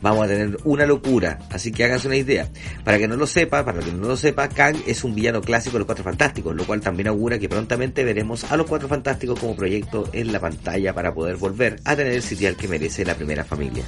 vamos 0.00 0.24
a 0.24 0.28
tener 0.28 0.56
una 0.64 0.86
locura. 0.86 1.38
Así 1.50 1.72
que 1.72 1.84
háganse 1.84 2.06
una 2.06 2.16
idea. 2.16 2.48
Para 2.84 2.98
que 2.98 3.08
no 3.08 3.16
lo 3.16 3.26
sepa, 3.26 3.64
para 3.64 3.80
que 3.80 3.92
no 3.92 4.06
lo 4.06 4.16
sepa, 4.16 4.48
Kang 4.48 4.76
es 4.86 5.04
un 5.04 5.14
villano 5.14 5.40
clásico 5.40 5.74
de 5.74 5.80
los 5.80 5.86
Cuatro 5.86 6.04
Fantásticos, 6.04 6.54
lo 6.54 6.64
cual 6.64 6.80
también 6.80 7.08
augura 7.08 7.38
que 7.38 7.48
prontamente 7.48 8.04
veremos 8.04 8.44
a 8.44 8.56
los 8.56 8.66
Cuatro 8.66 8.88
Fantásticos 8.88 9.38
como 9.38 9.56
proyecto 9.56 10.08
en 10.12 10.32
la 10.32 10.40
pantalla 10.40 10.92
para 10.92 11.12
poder 11.12 11.36
volver 11.36 11.80
a 11.84 11.96
tener 11.96 12.12
el 12.12 12.22
sitial 12.22 12.56
que 12.56 12.68
merece 12.68 13.04
la 13.04 13.14
primera 13.14 13.44
familia. 13.44 13.84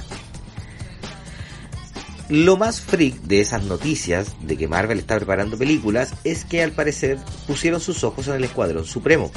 Lo 2.31 2.55
más 2.55 2.79
freak 2.79 3.23
de 3.23 3.41
esas 3.41 3.65
noticias 3.65 4.33
de 4.41 4.55
que 4.55 4.69
Marvel 4.69 4.99
está 4.99 5.17
preparando 5.17 5.57
películas 5.57 6.13
es 6.23 6.45
que 6.45 6.63
al 6.63 6.71
parecer 6.71 7.17
pusieron 7.45 7.81
sus 7.81 8.05
ojos 8.05 8.29
en 8.29 8.35
el 8.35 8.45
Escuadrón 8.45 8.85
Supremo. 8.85 9.29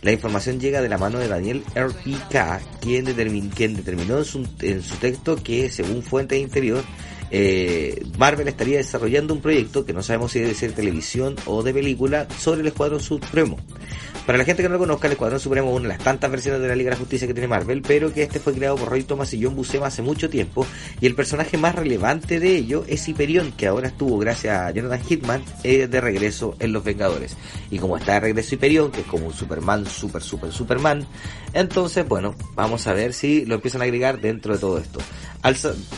La 0.00 0.12
información 0.12 0.58
llega 0.58 0.80
de 0.80 0.88
la 0.88 0.96
mano 0.96 1.18
de 1.18 1.28
Daniel 1.28 1.62
R.P.K., 1.74 2.60
quien, 2.80 3.04
determin- 3.04 3.52
quien 3.52 3.76
determinó 3.76 4.16
en 4.18 4.24
su, 4.24 4.94
texto 4.96 5.36
que, 5.36 5.68
según 5.70 6.02
fuentes 6.02 6.38
de 6.38 6.42
interior, 6.42 6.82
eh, 7.30 8.02
Marvel 8.16 8.48
estaría 8.48 8.78
desarrollando 8.78 9.34
un 9.34 9.42
proyecto 9.42 9.84
que 9.84 9.92
no 9.92 10.02
sabemos 10.02 10.32
si 10.32 10.40
debe 10.40 10.54
ser 10.54 10.72
televisión 10.72 11.36
o 11.44 11.62
de 11.62 11.74
película 11.74 12.26
sobre 12.38 12.62
el 12.62 12.68
Escuadrón 12.68 13.00
Supremo. 13.00 13.58
Para 14.26 14.38
la 14.38 14.44
gente 14.44 14.62
que 14.62 14.68
no 14.68 14.74
lo 14.74 14.78
conozca, 14.78 15.08
el 15.08 15.14
Escuadrón 15.14 15.40
Supremo 15.40 15.70
es 15.70 15.76
una 15.76 15.88
de 15.88 15.94
las 15.96 16.04
tantas 16.04 16.30
versiones 16.30 16.62
de 16.62 16.68
la 16.68 16.76
Liga 16.76 16.90
de 16.90 16.96
la 16.96 17.00
Justicia 17.00 17.26
que 17.26 17.34
tiene 17.34 17.48
Marvel, 17.48 17.82
pero 17.82 18.12
que 18.12 18.22
este 18.22 18.38
fue 18.38 18.54
creado 18.54 18.76
por 18.76 18.88
Roy 18.88 19.02
Thomas 19.02 19.34
y 19.34 19.42
John 19.42 19.56
Buscema 19.56 19.86
hace 19.86 20.00
mucho 20.00 20.30
tiempo, 20.30 20.64
y 21.00 21.06
el 21.06 21.16
personaje 21.16 21.58
más 21.58 21.74
relevante 21.74 22.38
de 22.38 22.56
ello 22.56 22.84
es 22.86 23.08
Hyperion, 23.08 23.50
que 23.52 23.66
ahora 23.66 23.88
estuvo, 23.88 24.18
gracias 24.18 24.56
a 24.56 24.70
Jonathan 24.70 25.02
Hitman, 25.02 25.44
eh, 25.64 25.88
de 25.88 26.00
regreso 26.00 26.54
en 26.60 26.72
Los 26.72 26.84
Vengadores. 26.84 27.36
Y 27.70 27.78
como 27.78 27.96
está 27.96 28.14
de 28.14 28.20
regreso 28.20 28.54
Hyperion, 28.54 28.92
que 28.92 29.00
es 29.00 29.06
como 29.06 29.26
un 29.26 29.34
Superman, 29.34 29.86
super, 29.86 30.22
super, 30.22 30.52
Superman, 30.52 31.04
entonces, 31.52 32.06
bueno, 32.06 32.36
vamos 32.54 32.86
a 32.86 32.92
ver 32.92 33.14
si 33.14 33.44
lo 33.44 33.56
empiezan 33.56 33.80
a 33.80 33.84
agregar 33.84 34.20
dentro 34.20 34.54
de 34.54 34.60
todo 34.60 34.78
esto. 34.78 35.00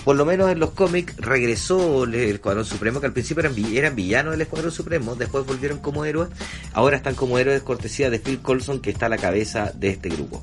Por 0.04 0.16
lo 0.16 0.24
menos 0.24 0.50
en 0.50 0.58
los 0.58 0.70
cómics 0.70 1.16
regresó 1.18 2.04
el 2.04 2.14
Escuadrón 2.14 2.64
Supremo, 2.64 3.00
que 3.00 3.06
al 3.06 3.12
principio 3.12 3.44
eran 3.44 3.94
villanos 3.94 4.32
del 4.32 4.40
Escuadrón 4.40 4.72
Supremo, 4.72 5.14
después 5.16 5.44
volvieron 5.44 5.78
como 5.80 6.06
héroes, 6.06 6.30
ahora 6.72 6.96
están 6.96 7.14
como 7.14 7.38
héroes 7.38 7.62
cortesía 7.62 8.08
de 8.08 8.13
Phil 8.18 8.40
Coulson, 8.40 8.80
que 8.80 8.90
está 8.90 9.06
a 9.06 9.08
la 9.08 9.18
cabeza 9.18 9.72
de 9.74 9.90
este 9.90 10.08
grupo. 10.08 10.42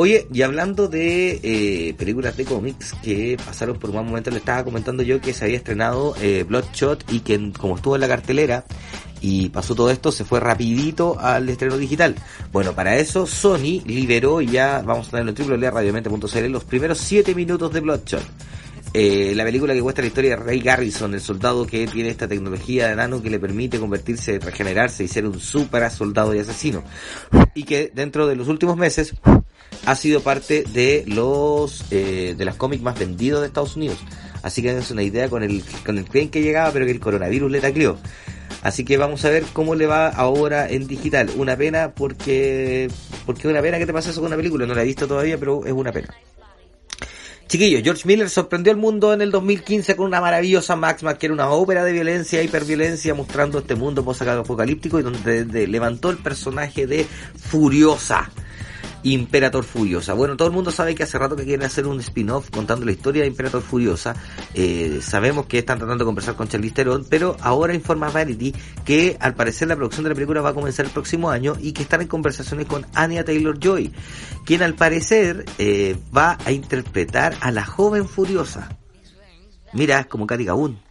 Oye, 0.00 0.28
y 0.32 0.42
hablando 0.42 0.86
de 0.86 1.40
eh, 1.42 1.94
películas 1.94 2.36
de 2.36 2.44
cómics 2.44 2.94
que 3.02 3.36
pasaron 3.44 3.80
por 3.80 3.90
un 3.90 3.96
mal 3.96 4.04
momento, 4.04 4.30
le 4.30 4.38
estaba 4.38 4.62
comentando 4.62 5.02
yo 5.02 5.20
que 5.20 5.34
se 5.34 5.44
había 5.44 5.56
estrenado 5.56 6.14
eh, 6.20 6.44
Bloodshot 6.46 7.12
y 7.12 7.18
que 7.18 7.50
como 7.58 7.74
estuvo 7.74 7.96
en 7.96 8.02
la 8.02 8.06
cartelera 8.06 8.64
y 9.20 9.48
pasó 9.48 9.74
todo 9.74 9.90
esto, 9.90 10.12
se 10.12 10.24
fue 10.24 10.38
rapidito 10.38 11.18
al 11.18 11.48
estreno 11.48 11.76
digital. 11.76 12.14
Bueno, 12.52 12.74
para 12.74 12.96
eso 12.96 13.26
Sony 13.26 13.82
liberó 13.84 14.40
y 14.40 14.46
ya 14.46 14.82
vamos 14.86 15.08
a 15.08 15.10
tenerlo 15.10 15.32
en 15.36 15.60
www.radiomente.cl 15.60 16.46
los 16.46 16.62
primeros 16.62 16.98
7 16.98 17.34
minutos 17.34 17.72
de 17.72 17.80
Bloodshot. 17.80 18.22
Eh, 18.94 19.34
la 19.34 19.44
película 19.44 19.74
que 19.74 19.82
cuesta 19.82 20.00
la 20.00 20.08
historia 20.08 20.30
de 20.30 20.36
Ray 20.36 20.60
Garrison, 20.60 21.12
el 21.12 21.20
soldado 21.20 21.66
que 21.66 21.86
tiene 21.86 22.08
esta 22.08 22.26
tecnología 22.26 22.88
de 22.88 22.96
nano 22.96 23.22
que 23.22 23.28
le 23.28 23.38
permite 23.38 23.78
convertirse, 23.78 24.38
regenerarse 24.38 25.04
y 25.04 25.08
ser 25.08 25.26
un 25.26 25.38
super 25.40 25.88
soldado 25.90 26.34
y 26.34 26.38
asesino. 26.38 26.82
Y 27.54 27.64
que 27.64 27.92
dentro 27.94 28.26
de 28.26 28.36
los 28.36 28.48
últimos 28.48 28.76
meses 28.76 29.14
ha 29.84 29.94
sido 29.94 30.22
parte 30.22 30.64
de 30.72 31.04
los 31.06 31.84
eh, 31.90 32.34
de 32.36 32.44
las 32.44 32.56
cómics 32.56 32.82
más 32.82 32.98
vendidos 32.98 33.42
de 33.42 33.48
Estados 33.48 33.76
Unidos. 33.76 33.98
Así 34.42 34.62
que 34.62 34.76
es 34.76 34.90
una 34.90 35.02
idea 35.02 35.28
con 35.28 35.42
el 35.42 35.62
con 35.84 35.98
el 35.98 36.06
tren 36.06 36.30
que 36.30 36.42
llegaba, 36.42 36.70
pero 36.72 36.86
que 36.86 36.92
el 36.92 37.00
coronavirus 37.00 37.50
le 37.50 37.60
tacleó. 37.60 37.98
Así 38.62 38.84
que 38.84 38.96
vamos 38.96 39.24
a 39.24 39.30
ver 39.30 39.44
cómo 39.52 39.74
le 39.74 39.86
va 39.86 40.08
ahora 40.08 40.68
en 40.68 40.86
digital. 40.86 41.30
Una 41.36 41.56
pena 41.56 41.92
porque 41.94 42.88
porque 43.26 43.48
una 43.48 43.60
pena 43.60 43.78
que 43.78 43.86
te 43.86 43.92
pase 43.92 44.10
eso 44.10 44.20
con 44.20 44.28
una 44.28 44.36
película. 44.36 44.66
No 44.66 44.74
la 44.74 44.82
he 44.82 44.86
visto 44.86 45.06
todavía, 45.06 45.36
pero 45.38 45.64
es 45.66 45.72
una 45.72 45.92
pena. 45.92 46.08
Chiquillos, 47.48 47.82
George 47.82 48.02
Miller 48.06 48.28
sorprendió 48.28 48.70
al 48.72 48.78
mundo 48.78 49.14
en 49.14 49.22
el 49.22 49.30
2015 49.30 49.96
con 49.96 50.04
una 50.06 50.20
maravillosa 50.20 50.76
Max 50.76 51.02
que 51.18 51.26
era 51.26 51.32
una 51.32 51.48
ópera 51.48 51.82
de 51.82 51.92
violencia, 51.92 52.42
hiperviolencia, 52.42 53.14
mostrando 53.14 53.58
este 53.60 53.74
mundo 53.74 54.04
post-apocalíptico 54.04 55.00
y 55.00 55.02
donde 55.02 55.46
de- 55.46 55.66
levantó 55.66 56.10
el 56.10 56.18
personaje 56.18 56.86
de 56.86 57.06
Furiosa. 57.38 58.30
Imperator 59.12 59.64
Furiosa. 59.64 60.14
Bueno, 60.14 60.36
todo 60.36 60.48
el 60.48 60.54
mundo 60.54 60.70
sabe 60.70 60.94
que 60.94 61.02
hace 61.02 61.18
rato 61.18 61.36
que 61.36 61.44
quieren 61.44 61.64
hacer 61.64 61.86
un 61.86 62.00
spin-off 62.00 62.50
contando 62.50 62.84
la 62.84 62.92
historia 62.92 63.22
de 63.22 63.28
Imperator 63.28 63.62
Furiosa. 63.62 64.14
Eh, 64.54 65.00
sabemos 65.02 65.46
que 65.46 65.58
están 65.58 65.78
tratando 65.78 66.04
de 66.04 66.08
conversar 66.08 66.36
con 66.36 66.48
Charlize 66.48 66.74
Theron, 66.74 67.06
pero 67.08 67.36
ahora 67.40 67.74
informa 67.74 68.10
Vanity 68.10 68.54
que 68.84 69.16
al 69.20 69.34
parecer 69.34 69.68
la 69.68 69.76
producción 69.76 70.04
de 70.04 70.10
la 70.10 70.14
película 70.14 70.40
va 70.40 70.50
a 70.50 70.54
comenzar 70.54 70.86
el 70.86 70.92
próximo 70.92 71.30
año 71.30 71.56
y 71.60 71.72
que 71.72 71.82
están 71.82 72.02
en 72.02 72.08
conversaciones 72.08 72.66
con 72.66 72.86
Anya 72.94 73.24
Taylor-Joy, 73.24 73.92
quien 74.44 74.62
al 74.62 74.74
parecer 74.74 75.44
eh, 75.58 75.96
va 76.16 76.38
a 76.44 76.52
interpretar 76.52 77.36
a 77.40 77.50
la 77.50 77.64
joven 77.64 78.06
Furiosa. 78.06 78.68
Mira, 79.72 80.00
es 80.00 80.06
como 80.06 80.26
Katy 80.26 80.44
Gabun. 80.44 80.87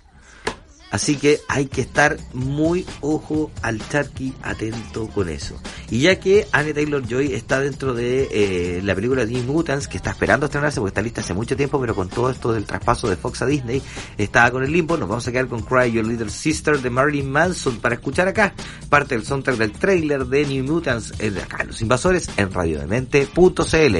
Así 0.92 1.18
que 1.18 1.40
hay 1.50 1.66
que 1.66 1.82
estar 1.82 2.18
muy 2.34 2.86
ojo 3.02 3.52
al 3.62 3.86
charqui, 3.90 4.34
atento 4.42 5.08
con 5.08 5.30
eso. 5.30 5.60
Y 5.90 6.02
ya 6.02 6.20
que 6.20 6.48
Anne 6.52 6.74
Taylor 6.74 7.06
Joy 7.06 7.34
está 7.34 7.60
dentro 7.60 7.94
de 7.94 8.28
eh, 8.32 8.82
la 8.84 8.96
película 8.96 9.26
New 9.26 9.44
Mutants, 9.44 9.88
que 9.88 9.98
está 9.98 10.12
esperando 10.12 10.46
estrenarse 10.46 10.80
porque 10.80 10.90
está 10.90 11.02
lista 11.02 11.22
hace 11.22 11.34
mucho 11.34 11.58
tiempo, 11.58 11.80
pero 11.80 11.94
con 11.94 12.10
todo 12.10 12.30
esto 12.30 12.54
del 12.54 12.66
traspaso 12.66 13.10
de 13.10 13.18
Fox 13.18 13.42
a 13.42 13.46
Disney, 13.46 13.82
estaba 14.18 14.52
con 14.52 14.64
el 14.64 14.72
limbo. 14.72 14.98
Nos 14.98 15.10
vamos 15.10 15.28
a 15.28 15.32
quedar 15.32 15.48
con 15.48 15.62
Cry 15.62 15.92
Your 15.92 16.06
Little 16.06 16.30
Sister 16.30 16.82
de 16.82 16.90
Marilyn 16.90 17.30
Manson 17.30 17.78
para 17.78 17.96
escuchar 17.96 18.28
acá 18.28 18.54
parte 18.90 19.16
del 19.16 19.26
soundtrack 19.26 19.58
del 19.58 19.72
trailer 19.74 20.26
de 20.26 20.46
New 20.46 20.64
Mutants 20.64 21.14
en 21.20 21.38
acá 21.38 21.64
Los 21.66 21.82
Invasores 21.82 22.30
en 22.38 22.52
radiodemente.cl. 22.52 23.98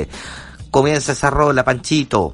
Comienza 0.72 1.12
esa 1.12 1.30
rola, 1.30 1.64
Panchito. 1.64 2.34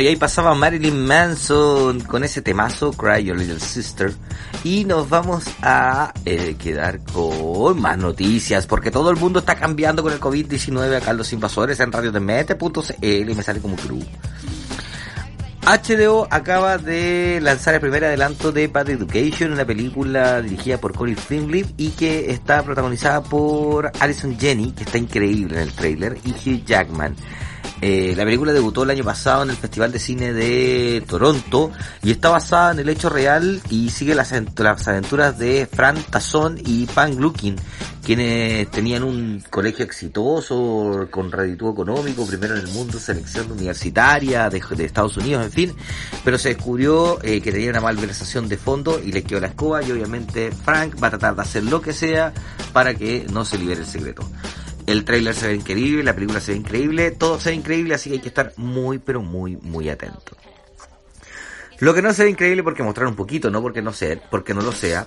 Y 0.00 0.06
ahí 0.06 0.16
pasaba 0.16 0.54
Marilyn 0.54 1.06
Manson 1.06 2.00
con 2.00 2.22
ese 2.22 2.40
temazo, 2.40 2.92
Cry 2.92 3.24
Your 3.24 3.36
Little 3.36 3.58
Sister. 3.58 4.14
Y 4.62 4.84
nos 4.84 5.08
vamos 5.08 5.44
a 5.60 6.12
eh, 6.24 6.56
quedar 6.56 7.00
con 7.00 7.80
más 7.80 7.98
noticias, 7.98 8.66
porque 8.66 8.92
todo 8.92 9.10
el 9.10 9.16
mundo 9.16 9.40
está 9.40 9.56
cambiando 9.56 10.02
con 10.02 10.12
el 10.12 10.20
COVID-19 10.20 10.96
acá 10.96 11.12
los 11.12 11.32
invasores 11.32 11.80
en 11.80 11.90
radio 11.90 12.12
y 12.16 13.24
me 13.34 13.42
sale 13.42 13.60
como 13.60 13.74
crew. 13.76 14.00
HBO 15.62 16.26
acaba 16.30 16.78
de 16.78 17.40
lanzar 17.42 17.74
el 17.74 17.80
primer 17.80 18.04
adelanto 18.04 18.52
de 18.52 18.68
Bad 18.68 18.90
Education, 18.90 19.52
una 19.52 19.66
película 19.66 20.40
dirigida 20.40 20.78
por 20.78 20.94
Corey 20.94 21.14
Finley 21.14 21.66
y 21.76 21.90
que 21.90 22.30
está 22.30 22.62
protagonizada 22.62 23.22
por 23.22 23.90
Alison 24.00 24.38
Jenny, 24.38 24.72
que 24.72 24.84
está 24.84 24.96
increíble 24.96 25.56
en 25.56 25.62
el 25.62 25.72
trailer, 25.72 26.16
y 26.24 26.30
Hugh 26.30 26.64
Jackman. 26.64 27.16
Eh, 27.80 28.14
la 28.16 28.24
película 28.24 28.52
debutó 28.52 28.82
el 28.82 28.90
año 28.90 29.04
pasado 29.04 29.44
en 29.44 29.50
el 29.50 29.56
Festival 29.56 29.92
de 29.92 30.00
Cine 30.00 30.32
de 30.32 31.02
Toronto 31.06 31.70
y 32.02 32.10
está 32.10 32.28
basada 32.28 32.72
en 32.72 32.80
el 32.80 32.88
hecho 32.88 33.08
real 33.08 33.60
y 33.70 33.90
sigue 33.90 34.16
las, 34.16 34.32
las 34.56 34.88
aventuras 34.88 35.38
de 35.38 35.68
Fran 35.70 35.96
Tazón 36.10 36.58
y 36.64 36.86
Pan 36.86 37.14
Gluckin, 37.14 37.54
quienes 38.04 38.68
tenían 38.72 39.04
un 39.04 39.44
colegio 39.48 39.84
exitoso, 39.84 41.06
con 41.10 41.30
redituo 41.30 41.70
económico, 41.70 42.26
primero 42.26 42.56
en 42.56 42.62
el 42.62 42.68
mundo, 42.68 42.98
selección 42.98 43.52
universitaria 43.52 44.50
de, 44.50 44.60
de 44.76 44.84
Estados 44.84 45.16
Unidos, 45.16 45.44
en 45.44 45.52
fin, 45.52 45.74
pero 46.24 46.36
se 46.36 46.50
descubrió 46.50 47.22
eh, 47.22 47.40
que 47.40 47.52
tenía 47.52 47.70
una 47.70 47.80
malversación 47.80 48.48
de 48.48 48.56
fondo 48.56 49.00
y 49.00 49.12
le 49.12 49.22
quedó 49.22 49.40
la 49.40 49.48
escoba 49.48 49.84
y 49.84 49.92
obviamente 49.92 50.50
Frank 50.50 51.00
va 51.00 51.08
a 51.08 51.10
tratar 51.10 51.36
de 51.36 51.42
hacer 51.42 51.62
lo 51.62 51.80
que 51.80 51.92
sea 51.92 52.32
para 52.72 52.94
que 52.94 53.26
no 53.30 53.44
se 53.44 53.56
libere 53.56 53.82
el 53.82 53.86
secreto. 53.86 54.28
El 54.88 55.04
tráiler 55.04 55.34
se 55.34 55.48
ve 55.48 55.54
increíble, 55.54 56.02
la 56.02 56.14
película 56.14 56.40
se 56.40 56.52
ve 56.52 56.58
increíble, 56.58 57.10
todo 57.10 57.38
se 57.38 57.50
ve 57.50 57.56
increíble, 57.56 57.94
así 57.94 58.08
que 58.08 58.16
hay 58.16 58.22
que 58.22 58.28
estar 58.28 58.54
muy, 58.56 58.96
pero 58.96 59.20
muy, 59.20 59.54
muy 59.56 59.90
atento. 59.90 60.34
Lo 61.80 61.92
que 61.92 62.00
no 62.00 62.10
se 62.14 62.24
ve 62.24 62.30
increíble 62.30 62.62
porque 62.62 62.82
mostraron 62.82 63.12
un 63.12 63.16
poquito, 63.16 63.50
no 63.50 63.60
porque 63.60 63.82
no 63.82 63.92
sea, 63.92 64.18
porque 64.30 64.54
no 64.54 64.62
lo 64.62 64.72
sea, 64.72 65.04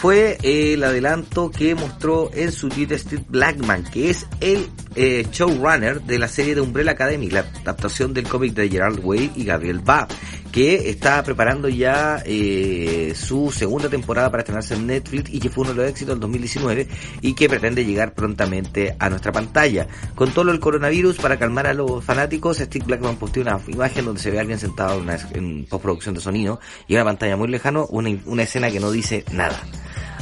fue 0.00 0.38
el 0.42 0.82
adelanto 0.82 1.50
que 1.50 1.74
mostró 1.74 2.30
en 2.32 2.52
su 2.52 2.70
Twitter 2.70 2.98
Steve 2.98 3.22
Blackman, 3.28 3.84
que 3.84 4.08
es 4.08 4.26
el 4.40 4.70
eh, 4.94 5.26
showrunner 5.30 6.00
de 6.00 6.18
la 6.18 6.26
serie 6.26 6.54
de 6.54 6.62
Umbrella 6.62 6.92
Academy, 6.92 7.28
la 7.28 7.40
adaptación 7.40 8.14
del 8.14 8.26
cómic 8.26 8.54
de 8.54 8.70
Gerard 8.70 8.98
Way 9.04 9.32
y 9.36 9.44
Gabriel 9.44 9.80
Ba, 9.80 10.08
que 10.52 10.90
está 10.90 11.22
preparando 11.22 11.68
ya 11.68 12.22
eh, 12.24 13.12
su 13.14 13.50
segunda 13.52 13.88
temporada 13.88 14.30
para 14.30 14.42
estrenarse 14.42 14.74
en 14.74 14.86
Netflix 14.86 15.30
y 15.32 15.40
que 15.40 15.50
fue 15.50 15.62
uno 15.62 15.74
de 15.74 15.82
los 15.82 15.90
éxitos 15.90 16.14
del 16.14 16.20
2019 16.20 16.88
y 17.20 17.34
que 17.34 17.48
pretende 17.48 17.84
llegar 17.84 18.14
prontamente 18.14 18.96
a 18.98 19.10
nuestra 19.10 19.32
pantalla. 19.32 19.86
Con 20.14 20.32
todo 20.32 20.46
del 20.46 20.60
coronavirus, 20.60 21.16
para 21.16 21.38
calmar 21.38 21.66
a 21.66 21.74
los 21.74 22.04
fanáticos, 22.04 22.58
Steve 22.58 22.84
Blackman 22.86 23.16
posteó 23.16 23.42
una 23.42 23.60
imagen 23.68 24.04
donde 24.04 24.20
se 24.20 24.30
ve 24.30 24.38
a 24.38 24.40
alguien 24.40 24.58
sentado 24.58 24.98
en, 24.98 25.02
una, 25.02 25.66
postproducción 25.68 26.14
de 26.14 26.20
sonido 26.20 26.60
y 26.86 26.94
en 26.94 27.00
una 27.00 27.10
pantalla 27.10 27.36
muy 27.36 27.48
lejano, 27.48 27.86
una, 27.86 28.10
una 28.26 28.42
escena 28.42 28.70
que 28.70 28.80
no 28.80 28.90
dice 28.90 29.24
nada. 29.32 29.60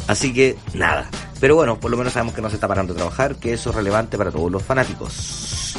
Así 0.09 0.33
que 0.33 0.57
nada. 0.75 1.09
Pero 1.41 1.57
bueno, 1.57 1.79
por 1.79 1.91
lo 1.91 1.97
menos 1.97 2.13
sabemos 2.13 2.35
que 2.35 2.43
no 2.43 2.49
se 2.49 2.55
está 2.57 2.69
parando 2.69 2.95
de 2.95 2.99
trabajar, 2.99 3.37
que 3.37 3.53
eso 3.53 3.71
es 3.71 3.77
relevante 3.77 4.17
para 4.17 4.31
todos 4.31 4.51
los 4.51 4.63
fanáticos. 4.63 5.77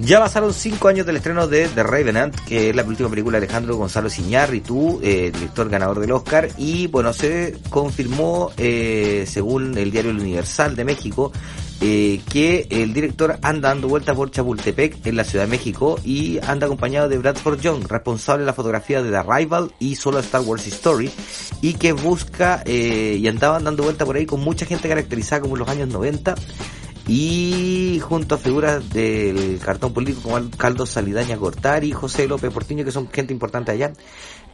Ya 0.00 0.20
pasaron 0.20 0.54
cinco 0.54 0.86
años 0.86 1.06
del 1.06 1.16
estreno 1.16 1.48
de 1.48 1.68
The 1.68 1.82
Revenant, 1.82 2.34
que 2.46 2.70
es 2.70 2.76
la 2.76 2.84
última 2.84 3.10
película 3.10 3.40
de 3.40 3.46
Alejandro 3.46 3.76
Gonzalo 3.76 4.08
Iñárritu, 4.16 5.00
eh, 5.02 5.32
director 5.34 5.68
ganador 5.68 5.98
del 5.98 6.12
Oscar, 6.12 6.48
y 6.56 6.86
bueno, 6.86 7.12
se 7.12 7.56
confirmó, 7.68 8.52
eh, 8.56 9.24
según 9.26 9.76
el 9.76 9.90
diario 9.90 10.12
El 10.12 10.20
Universal 10.20 10.76
de 10.76 10.84
México, 10.84 11.32
eh, 11.80 12.20
que 12.30 12.68
el 12.70 12.92
director 12.92 13.38
anda 13.42 13.68
dando 13.68 13.88
vueltas 13.88 14.14
por 14.14 14.30
Chapultepec 14.30 15.04
en 15.06 15.16
la 15.16 15.24
Ciudad 15.24 15.44
de 15.44 15.50
México 15.50 15.98
y 16.04 16.38
anda 16.46 16.66
acompañado 16.66 17.08
de 17.08 17.18
Bradford 17.18 17.60
Young, 17.60 17.86
responsable 17.88 18.42
de 18.42 18.46
la 18.46 18.52
fotografía 18.52 19.02
de 19.02 19.10
The 19.10 19.16
Arrival 19.16 19.72
y 19.80 19.96
solo 19.96 20.20
Star 20.20 20.42
Wars 20.42 20.66
Story, 20.66 21.10
y 21.60 21.74
que 21.74 21.92
busca 21.92 22.62
eh, 22.66 23.16
y 23.20 23.26
andaban 23.26 23.64
dando 23.64 23.82
vueltas 23.82 24.06
por 24.06 24.16
ahí 24.16 24.26
con 24.26 24.40
mucha 24.40 24.64
gente 24.64 24.88
caracterizada 24.88 25.42
como 25.42 25.54
en 25.54 25.60
los 25.60 25.68
años 25.68 25.88
90 25.88 26.36
y 27.08 28.00
junto 28.02 28.34
a 28.34 28.38
figuras 28.38 28.88
del 28.90 29.58
cartón 29.58 29.94
político 29.94 30.20
como 30.28 30.50
Caldo 30.50 30.84
Salidaña 30.84 31.36
Gortari 31.36 31.90
José 31.92 32.28
López 32.28 32.52
Portiño, 32.52 32.84
que 32.84 32.92
son 32.92 33.10
gente 33.10 33.32
importante 33.32 33.72
allá, 33.72 33.94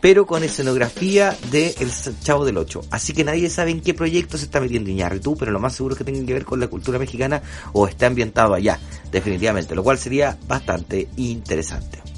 pero 0.00 0.24
con 0.24 0.44
escenografía 0.44 1.36
de 1.50 1.74
El 1.80 1.90
Chavo 2.22 2.44
del 2.44 2.56
Ocho. 2.56 2.82
Así 2.90 3.12
que 3.12 3.24
nadie 3.24 3.50
sabe 3.50 3.72
en 3.72 3.80
qué 3.80 3.92
proyecto 3.92 4.38
se 4.38 4.44
está 4.44 4.60
metiendo 4.60 4.90
Iñárritu, 4.90 5.36
pero 5.36 5.50
lo 5.50 5.58
más 5.58 5.74
seguro 5.74 5.94
es 5.94 5.98
que 5.98 6.04
tenga 6.04 6.24
que 6.24 6.32
ver 6.32 6.44
con 6.44 6.60
la 6.60 6.68
cultura 6.68 6.98
mexicana 6.98 7.42
o 7.72 7.88
está 7.88 8.06
ambientado 8.06 8.54
allá, 8.54 8.78
definitivamente, 9.10 9.74
lo 9.74 9.82
cual 9.82 9.98
sería 9.98 10.38
bastante 10.46 11.08
interesante. 11.16 12.13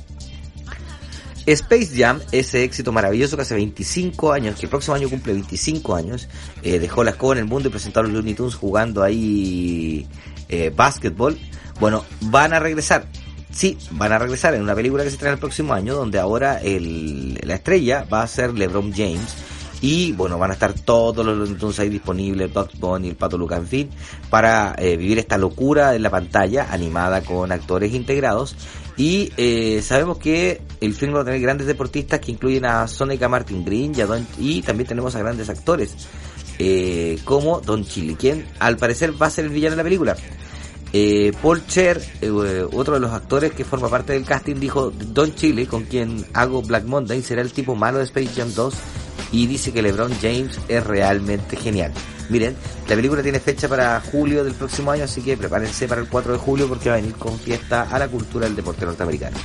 Space 1.47 1.91
Jam, 1.97 2.21
ese 2.33 2.65
éxito 2.65 2.91
maravilloso 2.91 3.37
que 3.37 3.43
hace 3.43 3.55
25 3.55 4.33
años, 4.33 4.57
que 4.57 4.67
el 4.67 4.71
próximo 4.71 4.97
año 4.97 5.09
cumple 5.09 5.33
25 5.33 5.95
años, 5.95 6.29
eh, 6.63 6.81
dejó 6.81 7.05
la 7.05 7.13
escoba 7.13 7.35
en 7.35 7.39
el 7.39 7.45
mundo 7.45 7.69
y 7.69 7.71
presentaron 7.71 8.13
los 8.13 8.21
Looney 8.21 8.35
Tunes 8.35 8.57
jugando 8.57 9.03
ahí 9.03 10.07
eh, 10.49 10.73
básquetbol. 10.75 11.39
Bueno, 11.79 12.05
van 12.23 12.53
a 12.53 12.59
regresar. 12.59 13.07
Sí, 13.53 13.79
van 13.93 14.13
a 14.13 14.19
regresar 14.19 14.55
en 14.55 14.63
una 14.63 14.75
película 14.75 15.05
que 15.05 15.11
se 15.11 15.17
trae 15.17 15.33
el 15.33 15.39
próximo 15.39 15.73
año, 15.73 15.95
donde 15.95 16.19
ahora 16.19 16.61
el, 16.61 17.39
la 17.43 17.55
estrella 17.55 18.05
va 18.13 18.23
a 18.23 18.27
ser 18.27 18.53
LeBron 18.53 18.93
James. 18.93 19.37
Y 19.81 20.13
bueno, 20.13 20.39
van 20.39 20.51
a 20.51 20.55
estar 20.55 20.73
todos 20.73 21.25
los 21.25 21.37
Looney 21.37 21.55
Tunes 21.55 21.79
ahí 21.79 21.89
disponibles, 21.89 22.53
Bugs 22.53 22.79
Bunny, 22.79 23.11
el 23.11 23.15
Pato 23.17 23.39
Luca, 23.39 23.57
en 23.57 23.67
fin, 23.67 23.91
para 24.31 24.75
eh, 24.79 24.97
vivir 24.97 25.19
esta 25.19 25.39
locura 25.39 25.95
en 25.95 26.03
la 26.03 26.11
pantalla, 26.11 26.69
animada 26.71 27.21
con 27.23 27.53
actores 27.53 27.93
integrados. 27.95 28.57
Y 28.97 29.33
eh, 29.37 29.83
sabemos 29.83 30.19
que 30.19 30.63
el 30.81 30.95
film 30.95 31.15
va 31.15 31.21
a 31.21 31.25
tener 31.25 31.41
grandes 31.41 31.67
deportistas 31.67 32.21
que 32.21 32.33
incluyen 32.33 32.65
a 32.65 32.89
Sonica 32.89 33.29
Martin 33.29 33.65
Green 33.65 33.93
y, 33.95 34.01
a 34.01 34.07
Don, 34.07 34.27
y 34.39 34.63
también 34.63 34.89
tenemos 34.89 35.15
a 35.15 35.19
grandes 35.19 35.49
actores 35.51 35.95
eh, 36.59 37.19
como 37.25 37.61
Don 37.61 37.85
Chili, 37.85 38.15
quien 38.15 38.47
al 38.59 38.77
parecer 38.77 39.21
va 39.21 39.27
a 39.27 39.31
ser 39.31 39.45
el 39.45 39.51
villano 39.51 39.73
de 39.73 39.77
la 39.77 39.85
película. 39.85 40.17
Eh, 40.93 41.33
Paul 41.43 41.67
Cher, 41.67 42.01
eh, 42.23 42.31
otro 42.73 42.95
de 42.95 43.01
los 43.01 43.13
actores 43.13 43.53
que 43.53 43.65
forma 43.65 43.91
parte 43.91 44.15
del 44.15 44.25
casting, 44.25 44.55
dijo 44.55 44.91
Don 44.91 45.35
Chile, 45.35 45.67
con 45.67 45.85
quien 45.85 46.25
hago 46.33 46.63
Black 46.63 46.85
Monday, 46.85 47.21
será 47.23 47.43
el 47.43 47.53
tipo 47.53 47.75
malo 47.75 47.99
de 47.99 48.05
Space 48.05 48.31
Jam 48.35 48.53
2 48.55 48.75
y 49.33 49.47
dice 49.47 49.73
que 49.73 49.83
LeBron 49.83 50.13
James 50.21 50.59
es 50.69 50.85
realmente 50.85 51.57
genial. 51.57 51.93
Miren, 52.29 52.57
la 52.89 52.97
película 52.97 53.23
tiene 53.23 53.39
fecha 53.39 53.69
para 53.69 54.01
julio 54.01 54.45
del 54.45 54.55
próximo 54.55 54.91
año, 54.91 55.05
así 55.05 55.23
que 55.23 55.37
prepárense 55.37 55.87
para 55.87 56.01
el 56.01 56.09
4 56.09 56.33
de 56.33 56.39
julio 56.39 56.69
porque 56.69 56.89
va 56.89 56.97
a 56.97 56.99
venir 56.99 57.15
con 57.15 57.39
fiesta 57.39 57.89
a 57.91 57.99
la 57.99 58.09
cultura 58.09 58.47
del 58.47 58.57
deporte 58.57 58.85
norteamericano. 58.85 59.37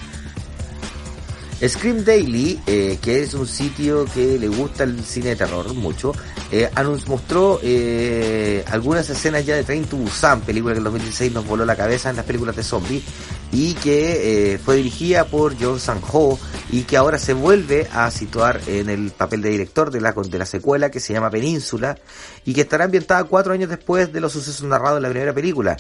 Scream 1.68 2.04
Daily, 2.04 2.60
eh, 2.66 2.98
que 3.00 3.22
es 3.22 3.36
un 3.36 3.48
sitio 3.48 4.06
que 4.06 4.40
le 4.40 4.48
gusta 4.48 4.84
el 4.84 5.04
cine 5.04 5.30
de 5.30 5.36
terror 5.36 5.72
mucho, 5.76 6.12
eh, 6.52 6.70
nos 6.76 7.08
mostró 7.08 7.60
eh, 7.62 8.64
algunas 8.72 9.08
escenas 9.10 9.46
ya 9.46 9.56
de 9.56 9.64
Train 9.64 9.86
to 9.86 9.98
Busan, 9.98 10.42
película 10.42 10.74
que 10.74 10.80
en 10.80 10.86
2016 10.86 11.32
nos 11.32 11.46
voló 11.46 11.64
la 11.64 11.76
cabeza 11.76 12.10
en 12.10 12.16
las 12.16 12.26
películas 12.26 12.56
de 12.56 12.64
zombies, 12.64 13.04
y 13.52 13.76
que 13.76 14.60
fue 14.64 14.78
dirigida 14.78 15.26
por 15.26 15.56
John 15.60 15.80
Sang-ho 15.80 16.40
y 16.72 16.84
que 16.84 16.96
ahora 16.96 17.20
se 17.20 17.34
vuelve 17.34 17.86
a 17.92 18.10
situar 18.10 18.62
en 18.66 18.90
el 18.90 19.12
papel 19.12 19.42
de 19.42 19.50
director 19.50 19.92
de 19.92 20.00
la, 20.00 20.14
de 20.14 20.40
la 20.40 20.46
secuela 20.46 20.90
que 20.90 21.02
se 21.02 21.12
llama 21.12 21.30
Península 21.30 21.98
y 22.46 22.54
que 22.54 22.62
estará 22.62 22.86
ambientada 22.86 23.26
cuatro 23.26 23.52
años 23.52 23.70
después 23.70 24.14
de 24.14 24.22
los 24.22 24.32
sucesos 24.32 24.64
narrados 24.64 24.98
en 24.98 25.04
la 25.04 25.10
primera 25.10 25.34
película. 25.34 25.76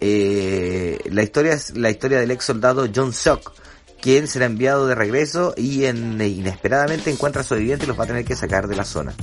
La 0.00 1.22
historia 1.22 1.52
es 1.52 1.76
la 1.76 1.90
historia 1.90 2.18
del 2.18 2.32
ex 2.32 2.44
soldado 2.44 2.88
John 2.92 3.12
Seok, 3.12 3.52
quien 4.02 4.26
será 4.26 4.46
enviado 4.46 4.86
de 4.88 4.94
regreso 4.96 5.54
y 5.56 5.84
en, 5.84 6.20
inesperadamente 6.20 7.10
encuentra 7.10 7.40
a 7.40 7.44
sobrevivientes 7.44 7.86
y 7.86 7.88
los 7.88 7.98
va 7.98 8.04
a 8.04 8.08
tener 8.08 8.24
que 8.24 8.36
sacar 8.36 8.66
de 8.66 8.76
la 8.76 8.84
zona. 8.84 9.14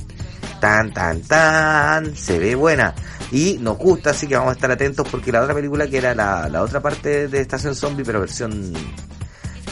Tan, 0.60 0.92
tan, 0.92 1.20
tan, 1.20 2.16
se 2.16 2.38
ve 2.38 2.54
buena. 2.54 2.94
Y 3.30 3.58
nos 3.60 3.78
gusta, 3.78 4.10
así 4.10 4.26
que 4.26 4.36
vamos 4.36 4.50
a 4.50 4.54
estar 4.54 4.70
atentos 4.70 5.06
porque 5.08 5.30
la 5.30 5.42
otra 5.42 5.54
película 5.54 5.86
que 5.86 5.98
era 5.98 6.14
la, 6.14 6.48
la 6.48 6.62
otra 6.62 6.80
parte 6.80 7.28
de 7.28 7.40
Estación 7.40 7.74
Zombie, 7.74 8.04
pero 8.04 8.20
versión, 8.20 8.72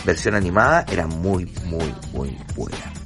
versión 0.05 0.35
animada, 0.35 0.85
era 0.91 1.07
muy, 1.07 1.47
muy, 1.65 1.95
muy 2.13 2.39
buena. 2.55 2.98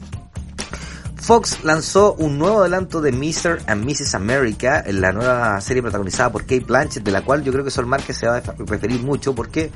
Fox 1.23 1.62
lanzó 1.62 2.14
un 2.14 2.37
nuevo 2.37 2.62
adelanto 2.62 3.01
de 3.01 3.12
Mr. 3.12 3.62
and 3.68 3.85
Mrs. 3.85 4.16
America, 4.16 4.83
la 4.89 5.12
nueva 5.12 5.61
serie 5.61 5.81
protagonizada 5.81 6.33
por 6.33 6.43
Kate 6.43 6.64
Blanchett, 6.66 7.05
de 7.05 7.12
la 7.12 7.23
cual 7.23 7.45
yo 7.45 7.53
creo 7.53 7.64
que 7.64 7.70
Sol 7.70 7.87
Márquez 7.87 8.16
se 8.16 8.27
va 8.27 8.39
a 8.39 8.43
referir 8.59 9.01
mucho 9.03 9.33
porque 9.33 9.70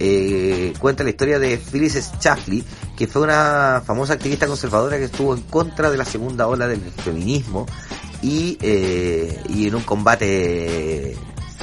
eh, 0.00 0.72
cuenta 0.80 1.04
la 1.04 1.10
historia 1.10 1.38
de 1.38 1.56
Phyllis 1.56 1.94
Schlafly, 1.94 2.64
que 2.96 3.06
fue 3.06 3.22
una 3.22 3.80
famosa 3.86 4.14
activista 4.14 4.48
conservadora 4.48 4.98
que 4.98 5.04
estuvo 5.04 5.36
en 5.36 5.42
contra 5.42 5.88
de 5.88 5.98
la 5.98 6.04
segunda 6.04 6.48
ola 6.48 6.66
del 6.66 6.80
feminismo 6.80 7.64
y, 8.20 8.58
eh, 8.60 9.40
y 9.48 9.68
en 9.68 9.76
un 9.76 9.82
combate 9.82 11.16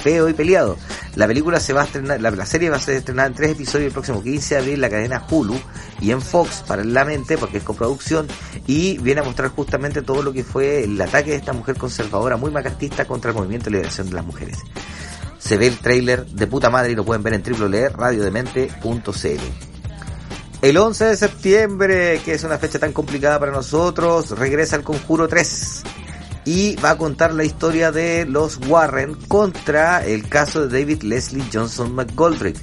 feo 0.05 0.29
y 0.29 0.33
peleado. 0.33 0.77
La 1.15 1.25
película 1.25 1.59
se 1.59 1.73
va 1.73 1.81
a 1.81 1.85
estrenar, 1.85 2.21
la, 2.21 2.45
serie 2.45 2.69
va 2.69 2.77
a 2.77 2.79
ser 2.79 2.97
estrenada 2.97 3.29
en 3.29 3.33
tres 3.33 3.53
episodios 3.53 3.87
el 3.87 3.93
próximo 3.93 4.21
15 4.21 4.53
de 4.53 4.61
abril 4.61 4.75
en 4.75 4.81
la 4.81 4.89
cadena 4.91 5.25
Hulu 5.27 5.59
y 5.99 6.11
en 6.11 6.21
Fox 6.21 6.63
paralelamente 6.67 7.39
porque 7.39 7.57
es 7.57 7.63
coproducción 7.63 8.27
y 8.67 8.99
viene 8.99 9.21
a 9.21 9.23
mostrar 9.23 9.49
justamente 9.49 10.03
todo 10.03 10.21
lo 10.21 10.31
que 10.31 10.43
fue 10.43 10.83
el 10.83 11.01
ataque 11.01 11.31
de 11.31 11.37
esta 11.37 11.53
mujer 11.53 11.77
conservadora 11.77 12.37
muy 12.37 12.51
macartista 12.51 13.05
contra 13.05 13.31
el 13.31 13.37
movimiento 13.37 13.65
de 13.65 13.71
liberación 13.71 14.07
de 14.07 14.13
las 14.13 14.25
mujeres. 14.25 14.59
Se 15.39 15.57
ve 15.57 15.65
el 15.65 15.79
tráiler 15.79 16.27
de 16.27 16.45
puta 16.45 16.69
madre 16.69 16.91
y 16.91 16.95
lo 16.95 17.03
pueden 17.03 17.23
ver 17.23 17.33
en 17.33 17.41
www.radiodemente.cl. 17.41 19.41
El 20.61 20.77
11 20.77 21.05
de 21.05 21.17
septiembre, 21.17 22.21
que 22.23 22.35
es 22.35 22.43
una 22.43 22.59
fecha 22.59 22.77
tan 22.77 22.93
complicada 22.93 23.39
para 23.39 23.51
nosotros, 23.51 24.37
regresa 24.37 24.75
el 24.75 24.83
Conjuro 24.83 25.27
3 25.27 25.83
y 26.45 26.75
va 26.75 26.91
a 26.91 26.97
contar 26.97 27.33
la 27.33 27.43
historia 27.43 27.91
de 27.91 28.25
los 28.25 28.59
Warren 28.67 29.15
contra 29.27 30.05
el 30.05 30.29
caso 30.29 30.67
de 30.67 30.79
David 30.79 31.01
Leslie 31.01 31.43
Johnson 31.51 31.93
McGoldrick. 31.93 32.57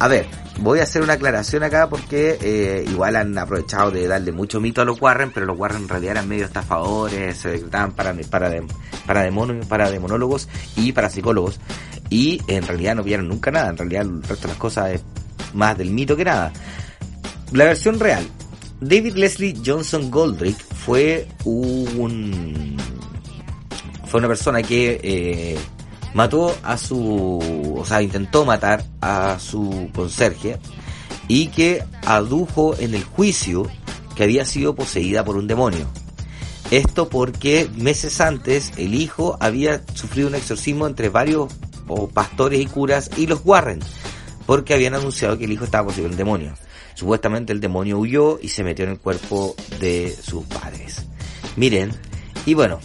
A 0.00 0.08
ver, 0.08 0.26
voy 0.58 0.80
a 0.80 0.82
hacer 0.82 1.02
una 1.02 1.12
aclaración 1.12 1.62
acá 1.62 1.88
porque 1.88 2.38
eh, 2.40 2.84
igual 2.88 3.16
han 3.16 3.36
aprovechado 3.38 3.90
de 3.92 4.08
darle 4.08 4.32
mucho 4.32 4.60
mito 4.60 4.82
a 4.82 4.84
los 4.84 5.00
Warren, 5.00 5.30
pero 5.32 5.46
los 5.46 5.58
Warren 5.58 5.82
en 5.82 5.88
realidad 5.88 6.12
eran 6.12 6.28
medio 6.28 6.44
estafadores, 6.44 7.36
se 7.36 7.50
decretaban 7.50 7.92
para, 7.92 8.14
para, 8.28 8.50
para, 9.06 9.30
para 9.68 9.90
demonólogos 9.90 10.48
y 10.74 10.92
para 10.92 11.08
psicólogos. 11.08 11.60
Y 12.08 12.42
en 12.48 12.66
realidad 12.66 12.96
no 12.96 13.04
vieron 13.04 13.28
nunca 13.28 13.52
nada, 13.52 13.70
en 13.70 13.76
realidad 13.76 14.02
el 14.02 14.22
resto 14.22 14.42
de 14.42 14.48
las 14.48 14.56
cosas 14.56 14.90
es 14.90 15.02
más 15.54 15.78
del 15.78 15.90
mito 15.90 16.16
que 16.16 16.24
nada. 16.24 16.52
La 17.52 17.64
versión 17.64 18.00
real. 18.00 18.26
David 18.80 19.16
Leslie 19.16 19.60
Johnson 19.64 20.10
Goldrick 20.10 20.56
fue 20.74 21.28
un 21.44 22.78
fue 24.10 24.18
una 24.18 24.26
persona 24.26 24.60
que 24.64 25.00
eh, 25.04 25.58
mató 26.14 26.52
a 26.64 26.76
su, 26.76 27.38
o 27.78 27.84
sea, 27.84 28.02
intentó 28.02 28.44
matar 28.44 28.82
a 29.00 29.38
su 29.38 29.88
conserje 29.94 30.58
y 31.28 31.46
que 31.46 31.84
adujo 32.04 32.74
en 32.80 32.94
el 32.94 33.04
juicio 33.04 33.70
que 34.16 34.24
había 34.24 34.44
sido 34.44 34.74
poseída 34.74 35.24
por 35.24 35.36
un 35.36 35.46
demonio. 35.46 35.86
Esto 36.72 37.08
porque 37.08 37.70
meses 37.76 38.20
antes 38.20 38.72
el 38.76 38.94
hijo 38.94 39.36
había 39.38 39.82
sufrido 39.94 40.26
un 40.26 40.34
exorcismo 40.34 40.88
entre 40.88 41.08
varios 41.08 41.52
pastores 42.12 42.60
y 42.60 42.66
curas 42.66 43.12
y 43.16 43.28
los 43.28 43.42
Warren, 43.44 43.78
porque 44.44 44.74
habían 44.74 44.94
anunciado 44.94 45.38
que 45.38 45.44
el 45.44 45.52
hijo 45.52 45.64
estaba 45.64 45.86
poseído 45.86 46.08
por 46.08 46.12
un 46.12 46.18
demonio. 46.18 46.54
Supuestamente 46.94 47.52
el 47.52 47.60
demonio 47.60 47.98
huyó 47.98 48.40
y 48.42 48.48
se 48.48 48.64
metió 48.64 48.84
en 48.86 48.90
el 48.90 48.98
cuerpo 48.98 49.54
de 49.78 50.12
sus 50.20 50.44
padres. 50.46 51.06
Miren, 51.56 51.92
y 52.44 52.54
bueno, 52.54 52.80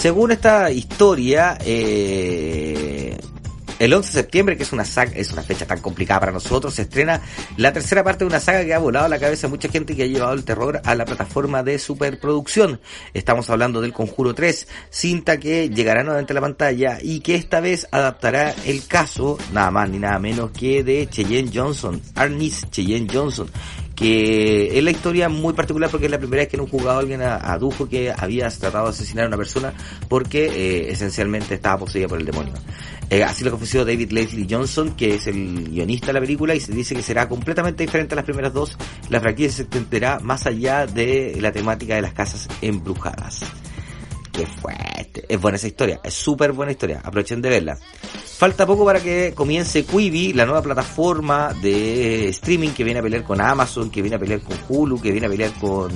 según 0.00 0.30
esta 0.30 0.70
historia, 0.70 1.58
eh, 1.60 3.18
el 3.78 3.92
11 3.92 4.08
de 4.08 4.12
septiembre, 4.14 4.56
que 4.56 4.62
es 4.62 4.72
una 4.72 4.86
saga, 4.86 5.12
es 5.14 5.30
una 5.30 5.42
fecha 5.42 5.66
tan 5.66 5.80
complicada 5.80 6.20
para 6.20 6.32
nosotros, 6.32 6.72
se 6.72 6.82
estrena 6.82 7.20
la 7.58 7.74
tercera 7.74 8.02
parte 8.02 8.24
de 8.24 8.28
una 8.28 8.40
saga 8.40 8.64
que 8.64 8.72
ha 8.72 8.78
volado 8.78 9.08
la 9.08 9.18
cabeza 9.18 9.46
a 9.46 9.50
mucha 9.50 9.68
gente 9.68 9.92
y 9.92 9.96
que 9.96 10.04
ha 10.04 10.06
llevado 10.06 10.32
el 10.32 10.44
terror 10.44 10.80
a 10.84 10.94
la 10.94 11.04
plataforma 11.04 11.62
de 11.62 11.78
superproducción. 11.78 12.80
Estamos 13.12 13.50
hablando 13.50 13.82
del 13.82 13.92
Conjuro 13.92 14.34
3, 14.34 14.68
cinta 14.88 15.38
que 15.38 15.68
llegará 15.68 16.02
nuevamente 16.02 16.32
a 16.32 16.34
la 16.34 16.40
pantalla 16.40 16.98
y 17.02 17.20
que 17.20 17.34
esta 17.34 17.60
vez 17.60 17.86
adaptará 17.90 18.54
el 18.64 18.86
caso, 18.86 19.36
nada 19.52 19.70
más 19.70 19.90
ni 19.90 19.98
nada 19.98 20.18
menos 20.18 20.50
que 20.52 20.82
de 20.82 21.08
Cheyenne 21.10 21.50
Johnson, 21.52 22.00
Arnis 22.14 22.70
Cheyenne 22.70 23.06
Johnson, 23.12 23.50
que 24.00 24.78
es 24.78 24.82
la 24.82 24.90
historia 24.90 25.28
muy 25.28 25.52
particular 25.52 25.90
porque 25.90 26.06
es 26.06 26.10
la 26.10 26.18
primera 26.18 26.40
vez 26.40 26.48
que 26.48 26.56
en 26.56 26.62
un 26.62 26.68
juzgado 26.68 27.00
alguien 27.00 27.20
adujo 27.20 27.86
que 27.86 28.10
había 28.16 28.48
tratado 28.48 28.86
de 28.86 28.90
asesinar 28.92 29.26
a 29.26 29.28
una 29.28 29.36
persona 29.36 29.74
porque 30.08 30.46
eh, 30.46 30.90
esencialmente 30.90 31.54
estaba 31.54 31.80
poseída 31.80 32.08
por 32.08 32.18
el 32.18 32.24
demonio. 32.24 32.54
Eh, 33.10 33.22
así 33.22 33.44
lo 33.44 33.50
confesó 33.50 33.84
David 33.84 34.12
Leslie 34.12 34.46
Johnson, 34.48 34.96
que 34.96 35.16
es 35.16 35.26
el 35.26 35.68
guionista 35.68 36.06
de 36.06 36.12
la 36.14 36.20
película, 36.20 36.54
y 36.54 36.60
se 36.60 36.72
dice 36.72 36.94
que 36.94 37.02
será 37.02 37.28
completamente 37.28 37.82
diferente 37.82 38.14
a 38.14 38.16
las 38.16 38.24
primeras 38.24 38.54
dos. 38.54 38.78
La 39.10 39.20
franquicia 39.20 39.52
se 39.52 39.62
extenderá 39.62 40.18
más 40.20 40.46
allá 40.46 40.86
de 40.86 41.36
la 41.38 41.52
temática 41.52 41.96
de 41.96 42.02
las 42.02 42.14
casas 42.14 42.48
embrujadas. 42.62 43.40
Qué 44.32 44.46
fuerte. 44.46 44.89
Es 45.28 45.40
buena 45.40 45.56
esa 45.56 45.66
historia, 45.66 46.00
es 46.02 46.14
súper 46.14 46.52
buena 46.52 46.72
historia. 46.72 47.00
Aprovechen 47.02 47.42
de 47.42 47.48
verla. 47.48 47.78
Falta 48.40 48.66
poco 48.66 48.84
para 48.84 49.00
que 49.00 49.34
comience 49.34 49.84
Quibi, 49.84 50.32
la 50.32 50.46
nueva 50.46 50.62
plataforma 50.62 51.52
de 51.60 52.28
streaming 52.28 52.70
que 52.70 52.84
viene 52.84 53.00
a 53.00 53.02
pelear 53.02 53.22
con 53.22 53.40
Amazon, 53.40 53.90
que 53.90 54.00
viene 54.00 54.16
a 54.16 54.18
pelear 54.18 54.40
con 54.40 54.56
Hulu, 54.68 55.00
que 55.00 55.12
viene 55.12 55.26
a 55.26 55.30
pelear 55.30 55.52
con 55.60 55.90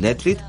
Netflix. 0.00 0.42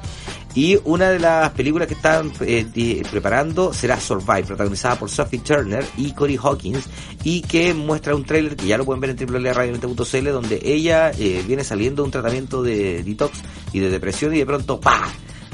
Y 0.55 0.78
una 0.84 1.12
de 1.12 1.20
las 1.20 1.51
películas 1.51 1.88
que 1.88 1.93
están 1.93 2.34
eh, 2.41 3.03
preparando 3.10 3.72
será 3.72 3.99
Survive, 3.99 4.43
protagonizada 4.43 4.97
por 4.97 5.10
Sophie 5.10 5.39
Turner 5.39 5.86
y 5.95 6.12
Cory 6.12 6.38
Hawkins, 6.41 6.86
y 7.24 7.41
que 7.41 7.74
muestra 7.74 8.16
un 8.16 8.26
tráiler 8.26 8.55
que 8.55 8.66
ya 8.66 8.78
lo 8.78 8.84
pueden 8.84 8.99
ver 8.99 9.12
en 9.12 9.18
www.radio20.cl, 9.18 10.32
donde 10.32 10.60
ella 10.64 11.12
eh, 11.12 11.43
viene 11.47 11.64
saliendo 11.64 12.01
de 12.01 12.07
un 12.07 12.12
tratamiento 12.12 12.64
de 12.64 13.03
detox 13.03 13.39
y 13.72 13.80
de 13.80 13.89
depresión 13.89 14.34
y 14.34 14.39
de 14.39 14.45
pronto 14.45 14.80
¡pa! 14.80 15.07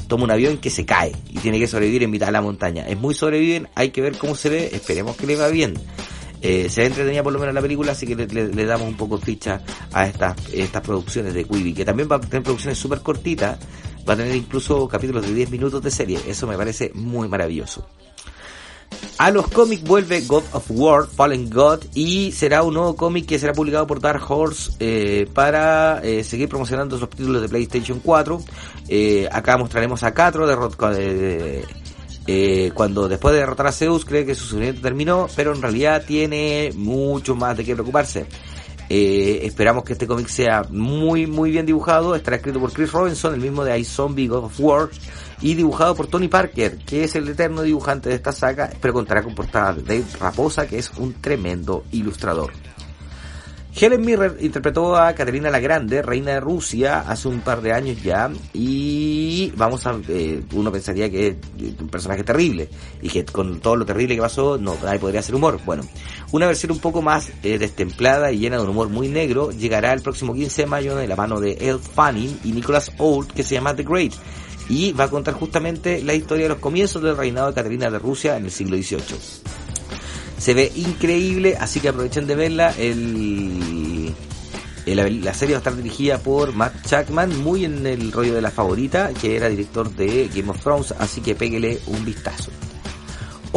Toma 0.08 0.24
un 0.24 0.32
avión 0.32 0.58
que 0.58 0.70
se 0.70 0.86
cae 0.86 1.16
y 1.30 1.40
tiene 1.40 1.60
que 1.60 1.68
sobrevivir 1.68 2.04
en 2.04 2.12
mitad 2.12 2.28
de 2.28 2.32
la 2.32 2.42
montaña. 2.42 2.88
Es 2.88 2.98
muy 2.98 3.14
sobreviven, 3.14 3.68
hay 3.76 3.90
que 3.90 4.02
ver 4.02 4.18
cómo 4.18 4.36
se 4.36 4.50
ve, 4.50 4.70
esperemos 4.74 5.16
que 5.16 5.28
le 5.28 5.36
va 5.36 5.48
bien. 5.50 5.74
Eh, 6.42 6.70
se 6.70 6.82
ve 6.82 6.88
entretenida 6.88 7.24
por 7.24 7.34
lo 7.34 7.40
menos 7.40 7.56
la 7.56 7.62
película, 7.62 7.94
así 7.94 8.06
que 8.06 8.16
le, 8.16 8.66
damos 8.66 8.88
un 8.88 8.98
poco 8.98 9.18
ficha 9.18 9.62
a 9.92 10.06
estas, 10.06 10.36
estas 10.54 10.82
producciones 10.82 11.34
de 11.34 11.44
Quibi, 11.46 11.74
que 11.74 11.86
también 11.86 12.08
va 12.12 12.18
a 12.18 12.20
tener 12.20 12.44
producciones 12.44 12.78
súper 12.78 13.00
cortitas, 13.00 13.58
va 14.08 14.14
a 14.14 14.18
tener 14.18 14.36
incluso 14.36 14.88
capítulos 14.88 15.26
de 15.26 15.34
10 15.34 15.50
minutos 15.50 15.82
de 15.82 15.90
serie, 15.90 16.20
eso 16.28 16.46
me 16.46 16.56
parece 16.56 16.92
muy 16.94 17.28
maravilloso. 17.28 17.88
A 19.18 19.32
los 19.32 19.48
cómics 19.48 19.84
vuelve 19.84 20.22
God 20.22 20.44
of 20.52 20.66
War, 20.70 21.08
Fallen 21.08 21.50
God, 21.50 21.80
y 21.94 22.34
será 22.34 22.64
un 22.64 22.74
nuevo 22.74 22.96
cómic 22.98 23.26
que 23.26 23.40
será 23.40 23.54
publicado 23.54 23.88
por 23.88 24.02
Dark 24.02 24.22
Horse 24.30 24.72
eh, 24.80 25.26
para 25.34 26.02
eh, 26.04 26.24
seguir 26.24 26.50
promocionando 26.50 26.98
sus 27.00 27.10
títulos 27.10 27.42
de 27.42 27.48
PlayStation 27.48 28.02
4. 28.04 28.44
Eh, 28.90 29.28
acá 29.32 29.58
mostraremos 29.58 30.04
a 30.04 30.14
Catro 30.14 30.46
derrot- 30.46 31.66
eh, 32.28 32.72
cuando 32.74 33.08
después 33.08 33.34
de 33.34 33.40
derrotar 33.40 33.68
a 33.68 33.72
Zeus 33.72 34.04
cree 34.04 34.26
que 34.26 34.36
su 34.36 34.46
sufrimiento 34.46 34.82
terminó, 34.82 35.28
pero 35.36 35.54
en 35.54 35.62
realidad 35.62 36.04
tiene 36.06 36.72
mucho 36.76 37.36
más 37.36 37.56
de 37.56 37.64
qué 37.64 37.74
preocuparse. 37.74 38.26
Eh, 38.90 39.40
esperamos 39.44 39.84
que 39.84 39.94
este 39.94 40.06
cómic 40.08 40.28
sea 40.28 40.64
muy 40.70 41.26
muy 41.26 41.52
bien 41.52 41.66
dibujado. 41.66 42.16
Estará 42.16 42.38
escrito 42.38 42.60
por 42.60 42.72
Chris 42.74 42.92
Robinson, 42.92 43.34
el 43.34 43.40
mismo 43.40 43.64
de 43.64 43.80
iZombie 43.80 44.28
God 44.28 44.46
of 44.46 44.60
War, 44.60 44.90
y 45.42 45.54
dibujado 45.54 45.96
por 45.96 46.08
Tony 46.08 46.28
Parker, 46.28 46.78
que 46.78 47.04
es 47.04 47.16
el 47.16 47.28
eterno 47.30 47.62
dibujante 47.62 48.10
de 48.10 48.16
esta 48.16 48.32
saga, 48.32 48.70
pero 48.82 48.94
contará 48.94 49.24
con 49.24 49.36
portada 49.36 49.74
de 49.74 49.82
Dave 49.82 50.06
Raposa, 50.20 50.68
que 50.68 50.78
es 50.78 50.92
un 50.98 51.14
tremendo 51.22 51.84
ilustrador. 51.92 52.52
Helen 53.78 54.06
Mirren 54.06 54.38
interpretó 54.40 54.96
a 54.96 55.14
Caterina 55.14 55.50
la 55.50 55.60
Grande, 55.60 56.02
reina 56.02 56.32
de 56.32 56.40
Rusia, 56.40 57.02
hace 57.02 57.28
un 57.28 57.42
par 57.42 57.62
de 57.62 57.74
años 57.74 58.02
ya, 58.02 58.32
y 58.54 59.52
vamos 59.58 59.86
a, 59.86 60.00
eh, 60.08 60.42
uno 60.54 60.72
pensaría 60.72 61.10
que 61.10 61.28
es 61.28 61.36
un 61.82 61.90
personaje 61.90 62.24
terrible, 62.24 62.70
y 63.02 63.10
que 63.10 63.26
con 63.26 63.60
todo 63.60 63.76
lo 63.76 63.86
terrible 63.86 64.16
que 64.16 64.22
pasó, 64.22 64.58
no, 64.58 64.78
nadie 64.82 64.98
podría 64.98 65.20
hacer 65.20 65.36
humor. 65.36 65.60
Bueno, 65.66 65.84
una 66.32 66.48
versión 66.48 66.72
un 66.72 66.80
poco 66.80 67.02
más 67.02 67.30
eh, 67.44 67.58
destemplada 67.58 68.32
y 68.32 68.40
llena 68.40 68.56
de 68.56 68.64
un 68.64 68.70
humor 68.70 68.88
muy 68.88 69.10
negro, 69.10 69.52
llegará 69.52 69.92
el 69.92 70.02
próximo 70.02 70.34
15 70.34 70.62
de 70.62 70.68
mayo 70.68 70.96
de 70.96 71.08
la 71.10 71.18
mano 71.18 71.42
de 71.42 71.58
Elle 71.60 71.80
Fanning 71.80 72.40
y 72.46 72.54
Nicholas 72.54 72.94
Hoult, 72.98 73.34
que 73.34 73.44
se 73.44 73.56
llama 73.56 73.76
The 73.76 73.84
Great, 73.84 74.14
y 74.70 74.92
va 74.92 75.06
a 75.06 75.10
contar 75.10 75.34
justamente 75.34 76.02
la 76.04 76.14
historia 76.14 76.46
de 76.46 76.50
los 76.50 76.60
comienzos 76.60 77.02
del 77.02 77.18
reinado 77.18 77.48
de 77.48 77.54
Caterina 77.54 77.90
de 77.90 78.00
Rusia 78.00 78.38
en 78.38 78.46
el 78.46 78.52
siglo 78.52 78.78
XVIII. 78.78 79.02
Se 80.38 80.54
ve 80.54 80.72
increíble, 80.76 81.58
así 81.60 81.80
que 81.80 81.90
aprovechen 81.90 82.28
de 82.28 82.36
verla. 82.36 82.74
El, 82.78 84.14
la 84.86 85.34
serie 85.34 85.56
va 85.56 85.58
a 85.58 85.60
estar 85.60 85.76
dirigida 85.76 86.20
por 86.20 86.54
Matt 86.54 86.86
Chapman, 86.86 87.38
muy 87.40 87.66
en 87.66 87.88
el 87.88 88.12
rollo 88.12 88.36
de 88.36 88.42
la 88.42 88.52
favorita, 88.52 89.12
que 89.20 89.36
era 89.36 89.50
director 89.50 89.90
de 89.90 90.30
Game 90.34 90.50
of 90.50 90.62
Thrones, 90.62 90.94
así 91.00 91.22
que 91.22 91.36
péguele 91.36 91.80
un 91.88 92.06
vistazo. 92.06 92.52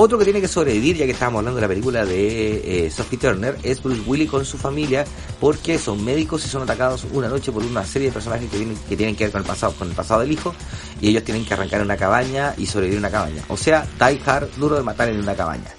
Otro 0.01 0.17
que 0.17 0.23
tiene 0.23 0.41
que 0.41 0.47
sobrevivir, 0.47 0.97
ya 0.97 1.07
que 1.07 1.11
estábamos 1.11 1.41
hablando 1.41 1.57
de 1.57 1.63
la 1.63 1.67
película 1.67 2.05
de 2.05 2.87
eh, 2.87 2.89
Sophie 2.89 3.19
Turner, 3.19 3.59
es 3.65 3.83
Bruce 3.83 4.03
Willis 4.07 4.31
con 4.31 4.45
su 4.45 4.57
familia, 4.57 5.05
porque 5.41 5.77
son 5.77 6.05
médicos 6.05 6.47
y 6.47 6.49
son 6.49 6.63
atacados 6.63 7.05
una 7.13 7.27
noche 7.27 7.51
por 7.51 7.65
una 7.65 7.85
serie 7.85 8.07
de 8.07 8.13
personajes 8.13 8.49
que, 8.49 8.97
tienen 8.97 9.17
que 9.17 9.25
ver 9.25 9.33
con 9.33 9.41
el 9.41 9.47
pasado, 9.49 9.73
con 9.73 9.89
el 9.89 9.97
pasado 9.97 10.21
del 10.21 10.31
hijo, 10.31 10.55
y 11.01 11.09
ellos 11.09 11.25
tienen 11.25 11.45
que 11.45 11.53
arrancar 11.53 11.83
una 11.83 11.97
cabaña 11.97 12.55
y 12.57 12.67
sobrevivir 12.67 12.99
en 12.99 13.01
una 13.01 13.11
cabaña. 13.11 13.43
O 13.49 13.57
sea, 13.57 13.89
Die 13.99 14.21
Hard, 14.25 14.51
duro 14.57 14.77
de 14.77 14.85
matar 14.85 15.09
en 15.09 15.19
una 15.19 15.35
cabaña. 15.35 15.75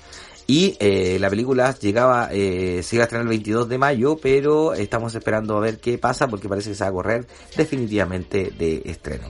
Y 0.48 0.76
eh, 0.82 1.18
la 1.18 1.30
película 1.30 1.74
llegaba, 1.80 2.28
eh, 2.30 2.82
se 2.84 2.98
iba 2.98 3.04
a 3.04 3.06
estrenar 3.06 3.24
el 3.24 3.30
22 3.30 3.70
de 3.70 3.78
mayo, 3.78 4.18
pero 4.22 4.74
estamos 4.74 5.16
esperando 5.16 5.56
a 5.56 5.62
ver 5.62 5.80
qué 5.80 5.98
pasa 5.98 6.28
porque 6.28 6.50
parece 6.50 6.72
que 6.72 6.76
se 6.76 6.84
va 6.84 6.90
a 6.90 6.94
correr 6.94 7.26
definitivamente 7.56 8.52
de 8.60 8.82
estreno. 8.84 9.30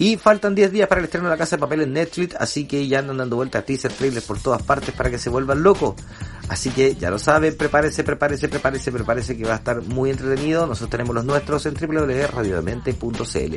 Y 0.00 0.16
faltan 0.16 0.54
10 0.54 0.72
días 0.72 0.88
para 0.88 1.00
el 1.00 1.04
estreno 1.04 1.26
de 1.26 1.34
La 1.34 1.36
Casa 1.36 1.56
de 1.56 1.60
Papel 1.60 1.82
en 1.82 1.92
Netflix, 1.92 2.34
así 2.36 2.64
que 2.64 2.88
ya 2.88 3.00
andan 3.00 3.18
dando 3.18 3.36
vueltas 3.36 3.66
teaser 3.66 3.92
trailers 3.92 4.24
por 4.24 4.38
todas 4.38 4.62
partes 4.62 4.94
para 4.94 5.10
que 5.10 5.18
se 5.18 5.28
vuelvan 5.28 5.62
locos. 5.62 5.94
Así 6.48 6.70
que 6.70 6.94
ya 6.94 7.10
lo 7.10 7.18
saben, 7.18 7.54
prepárese, 7.54 8.02
prepárese, 8.02 8.48
prepárese, 8.48 8.90
prepárese 8.90 9.36
que 9.36 9.44
va 9.44 9.52
a 9.52 9.56
estar 9.56 9.82
muy 9.82 10.08
entretenido. 10.08 10.66
Nosotros 10.66 10.88
tenemos 10.88 11.14
los 11.14 11.26
nuestros 11.26 11.66
en 11.66 11.74
www.radiodemente.cl. 11.74 13.56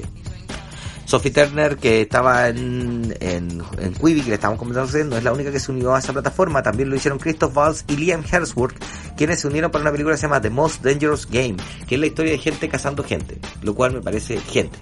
Sophie 1.06 1.32
Turner, 1.32 1.78
que 1.78 2.02
estaba 2.02 2.50
en, 2.50 3.16
en, 3.22 3.64
Quibi, 3.94 4.22
que 4.22 4.28
le 4.28 4.36
estábamos 4.36 4.60
comentando 4.60 4.92
no 5.06 5.16
es 5.16 5.24
la 5.24 5.32
única 5.32 5.50
que 5.50 5.62
se 5.62 5.72
unió 5.72 5.96
a 5.96 6.00
esa 6.00 6.12
plataforma. 6.12 6.62
También 6.62 6.90
lo 6.90 6.98
hicieron 6.98 7.20
Christoph 7.20 7.56
Waltz 7.56 7.86
y 7.88 7.96
Liam 7.96 8.22
Hemsworth, 8.30 8.76
quienes 9.16 9.40
se 9.40 9.48
unieron 9.48 9.72
para 9.72 9.84
una 9.84 9.92
película 9.92 10.16
que 10.16 10.20
se 10.20 10.28
llama 10.28 10.42
The 10.42 10.50
Most 10.50 10.84
Dangerous 10.84 11.26
Game, 11.26 11.56
que 11.88 11.96
es 11.96 12.02
la 12.02 12.08
historia 12.08 12.34
de 12.34 12.38
gente 12.38 12.68
cazando 12.68 13.02
gente, 13.02 13.40
lo 13.62 13.74
cual 13.74 13.94
me 13.94 14.02
parece 14.02 14.38
gente. 14.40 14.78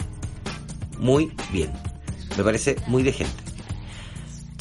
Muy 1.02 1.34
bien. 1.52 1.72
Me 2.38 2.43
parece 2.43 2.76
muy 2.86 3.02
de 3.02 3.12
gente. 3.12 3.51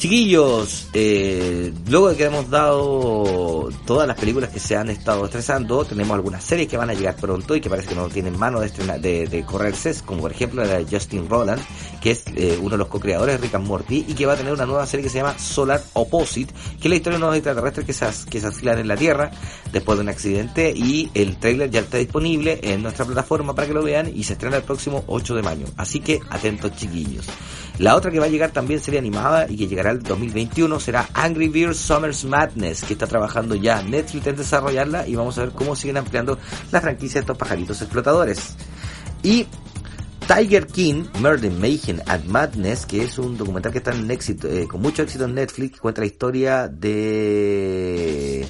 Chiquillos, 0.01 0.87
eh, 0.93 1.71
luego 1.87 2.09
de 2.09 2.15
que 2.17 2.23
hemos 2.23 2.49
dado 2.49 3.69
todas 3.85 4.07
las 4.07 4.17
películas 4.17 4.49
que 4.49 4.59
se 4.59 4.75
han 4.75 4.89
estado 4.89 5.25
estresando, 5.25 5.85
tenemos 5.85 6.15
algunas 6.15 6.43
series 6.43 6.67
que 6.67 6.75
van 6.75 6.89
a 6.89 6.95
llegar 6.95 7.15
pronto 7.17 7.55
y 7.55 7.61
que 7.61 7.69
parece 7.69 7.89
que 7.89 7.93
no 7.93 8.09
tienen 8.09 8.35
mano 8.35 8.61
de, 8.61 8.73
estrenar- 8.73 8.99
de, 8.99 9.45
correrse, 9.45 9.93
como 10.03 10.21
por 10.21 10.31
ejemplo 10.31 10.65
la 10.65 10.79
de 10.79 10.85
Justin 10.89 11.29
Roland, 11.29 11.61
que 12.01 12.09
es 12.09 12.23
eh, 12.35 12.57
uno 12.59 12.71
de 12.71 12.77
los 12.79 12.87
co-creadores 12.87 13.35
de 13.35 13.43
Rick 13.43 13.53
and 13.53 13.67
Morty 13.67 14.03
y 14.07 14.15
que 14.15 14.25
va 14.25 14.33
a 14.33 14.37
tener 14.37 14.51
una 14.51 14.65
nueva 14.65 14.87
serie 14.87 15.03
que 15.03 15.11
se 15.11 15.19
llama 15.19 15.37
Solar 15.37 15.83
Opposite, 15.93 16.51
que 16.51 16.87
es 16.87 16.89
la 16.89 16.95
historia 16.95 17.19
de 17.19 17.23
unos 17.23 17.35
extraterrestres 17.35 17.85
que 17.85 17.93
se, 17.93 18.07
que 18.27 18.41
se 18.41 18.47
asilan 18.47 18.79
en 18.79 18.87
la 18.87 18.97
Tierra 18.97 19.29
después 19.71 19.99
de 19.99 20.01
un 20.01 20.09
accidente 20.09 20.73
y 20.75 21.11
el 21.13 21.37
trailer 21.37 21.69
ya 21.69 21.81
está 21.81 21.99
disponible 21.99 22.59
en 22.63 22.81
nuestra 22.81 23.05
plataforma 23.05 23.53
para 23.53 23.67
que 23.67 23.73
lo 23.75 23.83
vean 23.83 24.11
y 24.11 24.23
se 24.23 24.33
estrena 24.33 24.57
el 24.57 24.63
próximo 24.63 25.03
8 25.05 25.35
de 25.35 25.43
mayo. 25.43 25.67
Así 25.77 25.99
que 25.99 26.21
atentos 26.31 26.75
chiquillos. 26.75 27.27
La 27.77 27.95
otra 27.95 28.11
que 28.11 28.19
va 28.19 28.25
a 28.25 28.29
llegar 28.29 28.51
también 28.51 28.79
sería 28.79 28.99
animada 28.99 29.45
y 29.49 29.57
que 29.57 29.67
llegará 29.67 29.90
el 29.91 30.01
2021 30.01 30.79
será 30.79 31.07
Angry 31.13 31.49
Birds 31.49 31.77
Summer's 31.77 32.25
Madness, 32.25 32.83
que 32.83 32.93
está 32.93 33.07
trabajando 33.07 33.55
ya 33.55 33.81
Netflix 33.83 34.27
en 34.27 34.35
desarrollarla 34.35 35.07
y 35.07 35.15
vamos 35.15 35.37
a 35.37 35.41
ver 35.41 35.51
cómo 35.51 35.75
siguen 35.75 35.97
ampliando 35.97 36.39
la 36.71 36.81
franquicia 36.81 37.15
de 37.15 37.21
estos 37.21 37.37
pajaritos 37.37 37.81
explotadores. 37.81 38.55
Y 39.23 39.45
Tiger 40.27 40.67
King, 40.67 41.05
Murder, 41.19 41.51
Mayhem 41.51 41.99
and 42.07 42.25
Madness, 42.25 42.85
que 42.85 43.03
es 43.03 43.19
un 43.19 43.37
documental 43.37 43.71
que 43.71 43.79
está 43.79 43.91
en 43.91 44.09
éxito, 44.09 44.47
eh, 44.47 44.67
con 44.67 44.81
mucho 44.81 45.01
éxito 45.01 45.25
en 45.25 45.35
Netflix, 45.35 45.79
cuenta 45.79 46.01
la 46.01 46.07
historia 46.07 46.67
de 46.67 48.47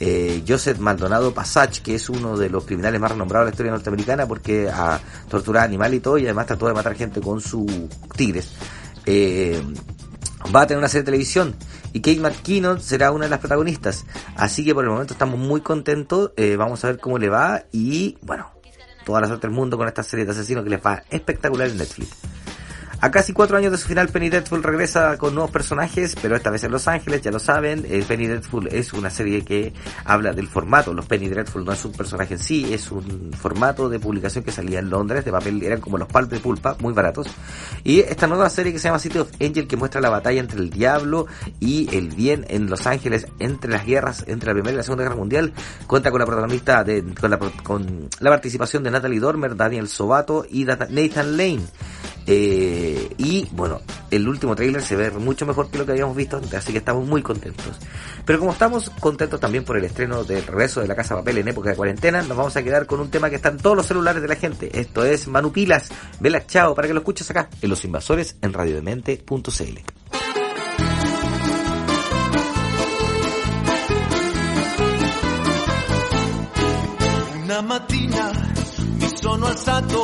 eh, 0.00 0.44
Joseph 0.46 0.78
Maldonado 0.78 1.32
Passage, 1.32 1.82
que 1.82 1.94
es 1.94 2.10
uno 2.10 2.36
de 2.36 2.50
los 2.50 2.64
criminales 2.64 3.00
más 3.00 3.12
renombrados 3.12 3.46
de 3.46 3.50
la 3.50 3.54
historia 3.54 3.72
norteamericana 3.72 4.26
porque 4.26 4.68
ha 4.68 5.00
torturado 5.28 5.64
animales 5.64 5.98
y 5.98 6.00
todo, 6.00 6.18
y 6.18 6.24
además 6.24 6.46
trató 6.46 6.66
de 6.66 6.74
matar 6.74 6.94
gente 6.94 7.20
con 7.20 7.40
sus 7.40 7.72
tigres. 8.16 8.50
Eh, 9.06 9.62
va 10.54 10.62
a 10.62 10.66
tener 10.66 10.78
una 10.78 10.88
serie 10.88 11.02
de 11.02 11.06
televisión 11.06 11.54
y 11.92 12.00
Kate 12.00 12.20
McKinnon 12.20 12.80
será 12.80 13.12
una 13.12 13.24
de 13.24 13.30
las 13.30 13.38
protagonistas. 13.38 14.04
Así 14.36 14.64
que 14.64 14.74
por 14.74 14.84
el 14.84 14.90
momento 14.90 15.14
estamos 15.14 15.38
muy 15.38 15.60
contentos, 15.60 16.32
eh, 16.36 16.56
vamos 16.56 16.84
a 16.84 16.88
ver 16.88 16.98
cómo 16.98 17.18
le 17.18 17.28
va 17.28 17.64
y 17.72 18.18
bueno, 18.22 18.50
toda 19.04 19.20
la 19.20 19.26
suerte 19.26 19.46
del 19.46 19.54
mundo 19.54 19.76
con 19.76 19.86
esta 19.86 20.02
serie 20.02 20.24
de 20.24 20.32
asesinos 20.32 20.64
que 20.64 20.70
les 20.70 20.84
va 20.84 21.02
espectacular 21.10 21.68
en 21.68 21.78
Netflix. 21.78 22.33
A 23.00 23.10
casi 23.10 23.32
cuatro 23.32 23.56
años 23.56 23.72
de 23.72 23.78
su 23.78 23.88
final, 23.88 24.08
Penny 24.08 24.30
Dreadful 24.30 24.62
regresa 24.62 25.18
con 25.18 25.34
nuevos 25.34 25.50
personajes, 25.50 26.16
pero 26.20 26.36
esta 26.36 26.50
vez 26.50 26.64
en 26.64 26.72
Los 26.72 26.88
Ángeles, 26.88 27.22
ya 27.22 27.30
lo 27.30 27.38
saben. 27.38 27.84
El 27.88 28.04
Penny 28.04 28.26
Dreadful 28.26 28.68
es 28.68 28.92
una 28.92 29.10
serie 29.10 29.44
que 29.44 29.72
habla 30.04 30.32
del 30.32 30.48
formato. 30.48 30.94
Los 30.94 31.06
Penny 31.06 31.28
Dreadful 31.28 31.64
no 31.64 31.72
es 31.72 31.84
un 31.84 31.92
personaje 31.92 32.34
en 32.34 32.40
sí, 32.40 32.72
es 32.72 32.90
un 32.90 33.30
formato 33.38 33.88
de 33.88 33.98
publicación 33.98 34.42
que 34.42 34.52
salía 34.52 34.78
en 34.78 34.88
Londres, 34.88 35.24
de 35.24 35.32
papel, 35.32 35.62
eran 35.62 35.80
como 35.80 35.98
los 35.98 36.08
pulp 36.08 36.30
de 36.30 36.40
pulpa, 36.40 36.76
muy 36.80 36.92
baratos. 36.92 37.26
Y 37.82 38.00
esta 38.00 38.26
nueva 38.26 38.48
serie 38.48 38.72
que 38.72 38.78
se 38.78 38.88
llama 38.88 38.98
City 38.98 39.18
of 39.18 39.30
Angel, 39.40 39.66
que 39.66 39.76
muestra 39.76 40.00
la 40.00 40.10
batalla 40.10 40.40
entre 40.40 40.60
el 40.60 40.70
diablo 40.70 41.26
y 41.60 41.94
el 41.94 42.08
bien 42.08 42.46
en 42.48 42.70
Los 42.70 42.86
Ángeles, 42.86 43.26
entre 43.38 43.70
las 43.70 43.84
guerras, 43.84 44.24
entre 44.26 44.48
la 44.48 44.54
Primera 44.54 44.72
y 44.72 44.76
la 44.76 44.82
Segunda 44.82 45.04
Guerra 45.04 45.16
Mundial, 45.16 45.52
cuenta 45.86 46.10
con 46.10 46.20
la 46.20 46.26
protagonista, 46.26 46.84
de, 46.84 47.04
con, 47.20 47.30
la, 47.30 47.38
con 47.38 48.08
la 48.20 48.30
participación 48.30 48.82
de 48.82 48.90
Natalie 48.90 49.20
Dormer, 49.20 49.56
Daniel 49.56 49.88
Sobato 49.88 50.46
y 50.48 50.64
Nathan 50.64 51.36
Lane. 51.36 51.64
Eh, 52.26 53.14
y 53.18 53.46
bueno, 53.52 53.80
el 54.10 54.26
último 54.26 54.54
tráiler 54.54 54.82
se 54.82 54.96
ve 54.96 55.10
mucho 55.10 55.44
mejor 55.46 55.70
que 55.70 55.78
lo 55.78 55.84
que 55.84 55.92
habíamos 55.92 56.16
visto 56.16 56.36
antes, 56.36 56.54
así 56.54 56.72
que 56.72 56.78
estamos 56.78 57.06
muy 57.06 57.22
contentos. 57.22 57.78
Pero 58.24 58.38
como 58.38 58.52
estamos 58.52 58.90
contentos 59.00 59.40
también 59.40 59.64
por 59.64 59.76
el 59.76 59.84
estreno 59.84 60.24
del 60.24 60.46
regreso 60.46 60.80
de 60.80 60.88
la 60.88 60.94
Casa 60.94 61.14
Papel 61.14 61.38
en 61.38 61.48
época 61.48 61.70
de 61.70 61.76
cuarentena, 61.76 62.22
nos 62.22 62.36
vamos 62.36 62.56
a 62.56 62.62
quedar 62.62 62.86
con 62.86 63.00
un 63.00 63.10
tema 63.10 63.28
que 63.28 63.36
está 63.36 63.50
en 63.50 63.58
todos 63.58 63.76
los 63.76 63.86
celulares 63.86 64.22
de 64.22 64.28
la 64.28 64.36
gente. 64.36 64.70
Esto 64.78 65.04
es 65.04 65.28
Manupilas, 65.28 65.90
Vela 66.20 66.46
Chao, 66.46 66.74
para 66.74 66.88
que 66.88 66.94
lo 66.94 67.00
escuches 67.00 67.30
acá, 67.30 67.48
en 67.60 67.70
Los 67.70 67.84
Invasores, 67.84 68.36
en 68.40 68.52
radiodemente.cl. 68.52 69.78
Una 77.44 77.62
mattina 77.62 78.32
mi 78.98 79.08
sono 79.20 79.46
alzato, 79.46 80.03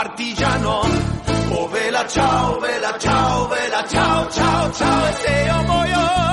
partigiano, 0.00 0.80
oh 1.50 1.68
vela 1.68 2.06
ciao, 2.06 2.58
vela 2.58 2.98
ciao, 2.98 3.48
vela 3.48 3.86
ciao, 3.86 4.30
ciao, 4.30 4.72
ciao. 4.72 5.08
E 5.08 5.12
se 5.12 5.44
io 5.44 5.62
muoio 5.64 6.29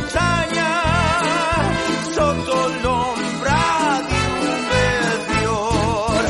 montagna 0.00 0.82
sotto 2.10 2.68
l'ombra 2.80 4.02
di 4.06 4.14
un 4.46 4.66
bel 4.68 5.20
fiore. 5.26 6.28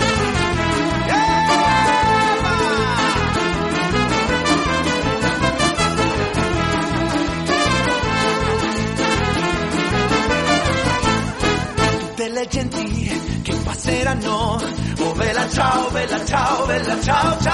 tutte 11.98 12.28
le 12.28 12.46
genti 12.48 13.40
che 13.42 13.54
passeranno. 13.64 14.60
Oh 14.98 15.12
bella 15.12 15.48
ciao, 15.48 15.90
bella 15.90 16.24
ciao, 16.24 16.66
bella 16.66 17.00
ciao, 17.00 17.40
ciao. 17.40 17.49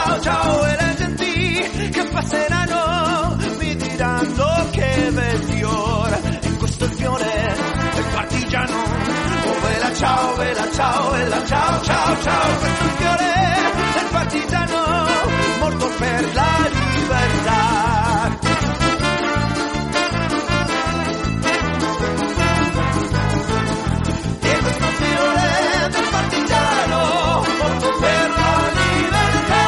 Ciao, 10.76 10.92
ciao, 10.92 11.10
bella 11.10 11.44
ciao, 11.46 11.82
ciao, 11.82 12.20
ciao. 12.22 12.58
Questo 12.58 12.84
è 12.84 12.86
il 12.86 12.92
fiore 12.96 13.32
del 13.94 14.08
partigiano 14.10 15.06
morto 15.60 15.90
per 15.98 16.34
la 16.34 16.68
libertà. 16.70 17.64
E 24.42 24.58
questo 24.60 24.86
fiore 24.86 25.88
del 25.90 26.08
partigiano 26.10 27.44
morto 27.58 27.88
per 28.00 28.30
la 28.30 28.70
libertà. 28.74 29.64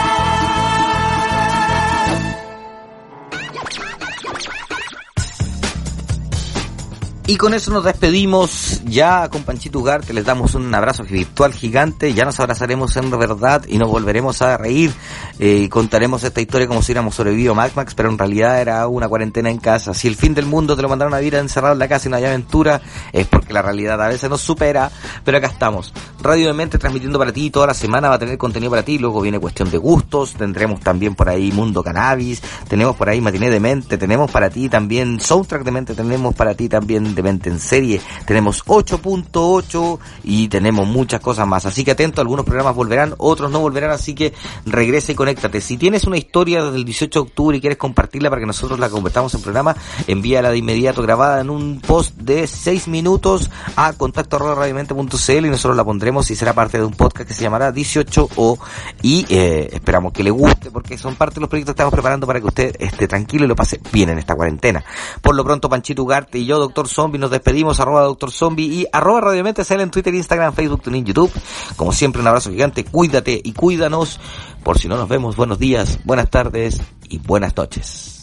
Y 7.26 7.36
con 7.36 7.52
eso 7.52 7.70
nos 7.70 7.84
despedimos 7.84 8.82
ya 8.84 9.28
con 9.28 9.42
Panchito 9.68 9.80
Ugarte, 9.80 10.14
les 10.14 10.24
damos 10.24 10.54
un 10.54 10.74
abrazo 10.74 11.04
virtual 11.04 11.52
gigante, 11.52 12.14
ya 12.14 12.24
nos 12.24 12.40
abrazaremos 12.40 12.96
en 12.96 13.10
verdad 13.10 13.64
y 13.68 13.76
nos 13.76 13.90
volveremos 13.90 14.40
a 14.40 14.56
reír 14.56 14.90
eh, 15.38 15.60
y 15.64 15.68
contaremos 15.68 16.24
esta 16.24 16.40
historia 16.40 16.66
como 16.66 16.80
si 16.80 16.92
hubiéramos 16.92 17.14
sobrevivido 17.14 17.52
a 17.52 17.54
Mad 17.54 17.72
Max, 17.74 17.94
pero 17.94 18.08
en 18.08 18.16
realidad 18.16 18.62
era 18.62 18.86
una 18.88 19.08
cuarentena 19.08 19.50
en 19.50 19.58
casa. 19.58 19.92
Si 19.92 20.08
el 20.08 20.16
fin 20.16 20.32
del 20.32 20.46
mundo 20.46 20.74
te 20.74 20.80
lo 20.80 20.88
mandaron 20.88 21.12
a 21.12 21.18
vivir 21.18 21.34
encerrado 21.34 21.74
en 21.74 21.80
la 21.80 21.88
casa 21.88 22.08
y 22.08 22.10
no 22.10 22.16
hay 22.16 22.24
aventura, 22.24 22.80
es 23.12 23.26
porque 23.26 23.52
la 23.52 23.60
realidad 23.60 24.00
a 24.00 24.08
veces 24.08 24.30
nos 24.30 24.40
supera, 24.40 24.90
pero 25.22 25.36
acá 25.36 25.48
estamos. 25.48 25.92
Radio 26.20 26.48
de 26.48 26.52
Mente 26.52 26.78
transmitiendo 26.78 27.16
para 27.16 27.32
ti 27.32 27.48
toda 27.48 27.68
la 27.68 27.74
semana 27.74 28.08
va 28.08 28.16
a 28.16 28.18
tener 28.18 28.36
contenido 28.36 28.70
para 28.70 28.82
ti, 28.82 28.98
luego 28.98 29.20
viene 29.20 29.38
cuestión 29.38 29.70
de 29.70 29.78
gustos, 29.78 30.34
tendremos 30.34 30.80
también 30.80 31.14
por 31.14 31.28
ahí 31.28 31.52
Mundo 31.52 31.84
Cannabis, 31.84 32.42
tenemos 32.68 32.96
por 32.96 33.08
ahí 33.08 33.20
Matiné 33.20 33.50
de 33.50 33.60
Mente, 33.60 33.96
tenemos 33.98 34.28
para 34.28 34.50
ti 34.50 34.68
también 34.68 35.20
Soundtrack 35.20 35.62
de 35.62 35.70
Mente, 35.70 35.94
tenemos 35.94 36.34
para 36.34 36.56
ti 36.56 36.68
también 36.68 37.14
de 37.14 37.22
Mente 37.22 37.50
en 37.50 37.60
serie, 37.60 38.00
tenemos 38.26 38.64
8.8 38.66 39.98
y 40.24 40.48
tenemos 40.48 40.88
muchas 40.88 41.20
cosas 41.20 41.46
más, 41.46 41.66
así 41.66 41.84
que 41.84 41.92
atento, 41.92 42.20
algunos 42.20 42.44
programas 42.44 42.74
volverán, 42.74 43.14
otros 43.18 43.52
no 43.52 43.60
volverán, 43.60 43.92
así 43.92 44.16
que 44.16 44.34
regresa 44.66 45.12
y 45.12 45.14
conéctate. 45.14 45.60
Si 45.60 45.76
tienes 45.76 46.02
una 46.02 46.18
historia 46.18 46.64
desde 46.64 46.78
el 46.78 46.84
18 46.84 47.16
de 47.16 47.22
octubre 47.28 47.56
y 47.56 47.60
quieres 47.60 47.78
compartirla 47.78 48.28
para 48.28 48.40
que 48.40 48.46
nosotros 48.46 48.80
la 48.80 48.90
convertamos 48.90 49.34
en 49.34 49.42
programa, 49.42 49.76
envíala 50.08 50.50
de 50.50 50.58
inmediato 50.58 51.00
grabada 51.00 51.40
en 51.40 51.50
un 51.50 51.80
post 51.80 52.16
de 52.16 52.48
6 52.48 52.88
minutos 52.88 53.50
a 53.76 53.92
contacto 53.92 54.36
radiomente.cl 54.40 55.46
y 55.46 55.50
nosotros 55.50 55.76
la 55.76 55.84
pondremos 55.84 56.07
y 56.09 56.34
será 56.34 56.54
parte 56.54 56.78
de 56.78 56.84
un 56.84 56.94
podcast 56.94 57.28
que 57.28 57.34
se 57.34 57.42
llamará 57.42 57.72
18O 57.72 58.59
y 59.02 59.26
eh, 59.28 59.68
esperamos 59.72 60.12
que 60.12 60.22
le 60.22 60.30
guste 60.30 60.70
porque 60.70 60.96
son 60.96 61.16
parte 61.16 61.34
de 61.34 61.42
los 61.42 61.50
proyectos 61.50 61.74
que 61.74 61.76
estamos 61.76 61.92
preparando 61.92 62.26
para 62.26 62.40
que 62.40 62.46
usted 62.46 62.76
esté 62.78 63.06
tranquilo 63.06 63.44
y 63.44 63.48
lo 63.48 63.54
pase 63.54 63.80
bien 63.92 64.09
en 64.09 64.18
esta 64.18 64.34
cuarentena. 64.34 64.82
Por 65.20 65.34
lo 65.34 65.44
pronto, 65.44 65.68
Panchito 65.68 66.02
Ugarte 66.02 66.38
y 66.38 66.46
yo, 66.46 66.59
Doctor 66.59 66.88
Zombie, 66.88 67.18
nos 67.18 67.30
despedimos, 67.30 67.78
arroba 67.78 68.02
Doctor 68.02 68.32
Zombie 68.32 68.66
y 68.66 68.86
arroba 68.92 69.20
radiomente 69.20 69.64
sale 69.64 69.82
en 69.82 69.90
Twitter, 69.90 70.14
Instagram, 70.14 70.54
Facebook, 70.54 70.82
TuneIn, 70.82 71.04
YouTube. 71.04 71.30
Como 71.76 71.92
siempre, 71.92 72.22
un 72.22 72.28
abrazo 72.28 72.50
gigante, 72.50 72.84
cuídate 72.84 73.40
y 73.42 73.52
cuídanos. 73.52 74.18
Por 74.64 74.78
si 74.78 74.88
no 74.88 74.96
nos 74.96 75.09
vemos, 75.09 75.36
buenos 75.36 75.59
días, 75.59 75.98
buenas 76.04 76.30
tardes 76.30 76.80
y 77.09 77.18
buenas 77.18 77.56
noches. 77.56 78.17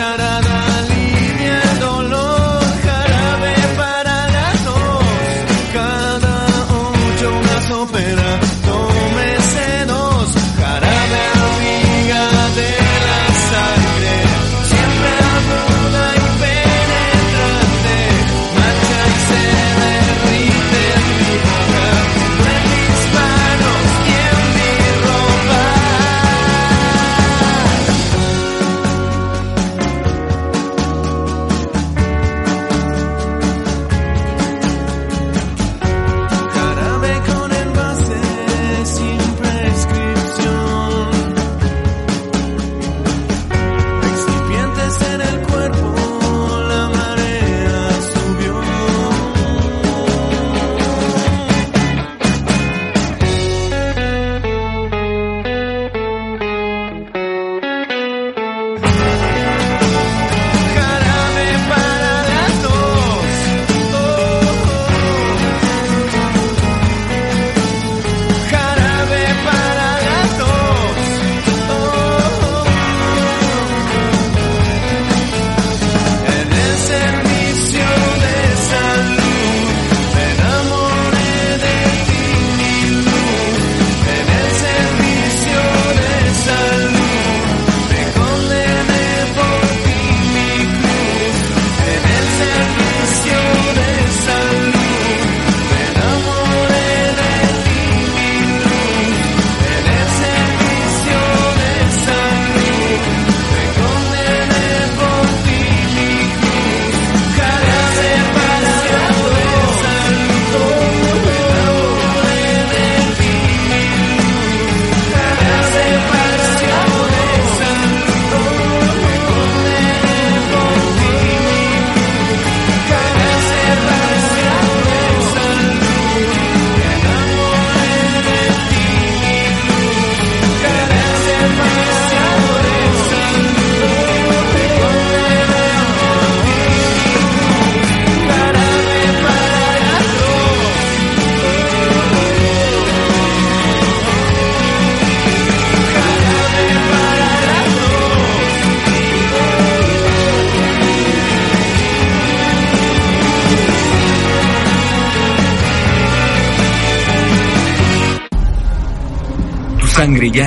Una 0.00 0.06
cucharada 0.06 0.29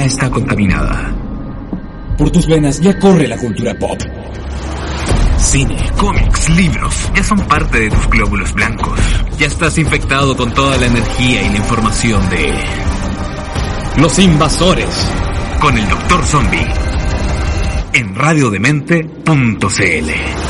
está 0.06 0.30
contaminada. 0.30 1.14
Por 2.18 2.32
tus 2.32 2.48
venas 2.48 2.80
ya 2.80 2.98
corre 3.00 3.28
la 3.28 3.38
cultura 3.38 3.74
pop. 3.76 4.00
Cine, 5.38 5.78
cómics, 5.98 6.50
libros, 6.50 7.12
ya 7.16 7.24
son 7.24 7.40
parte 7.42 7.80
de 7.80 7.90
tus 7.90 8.08
glóbulos 8.08 8.54
blancos. 8.54 9.00
Ya 9.38 9.48
estás 9.48 9.78
infectado 9.78 10.36
con 10.36 10.54
toda 10.54 10.78
la 10.78 10.88
energía 10.88 11.44
y 11.44 11.50
la 11.50 11.58
información 11.58 12.30
de... 12.30 12.54
Los 13.98 14.18
invasores. 14.20 14.90
Con 15.60 15.78
el 15.78 15.88
Doctor 15.88 16.24
Zombie. 16.24 16.68
En 17.94 18.16
radiodemente.cl 18.16 20.43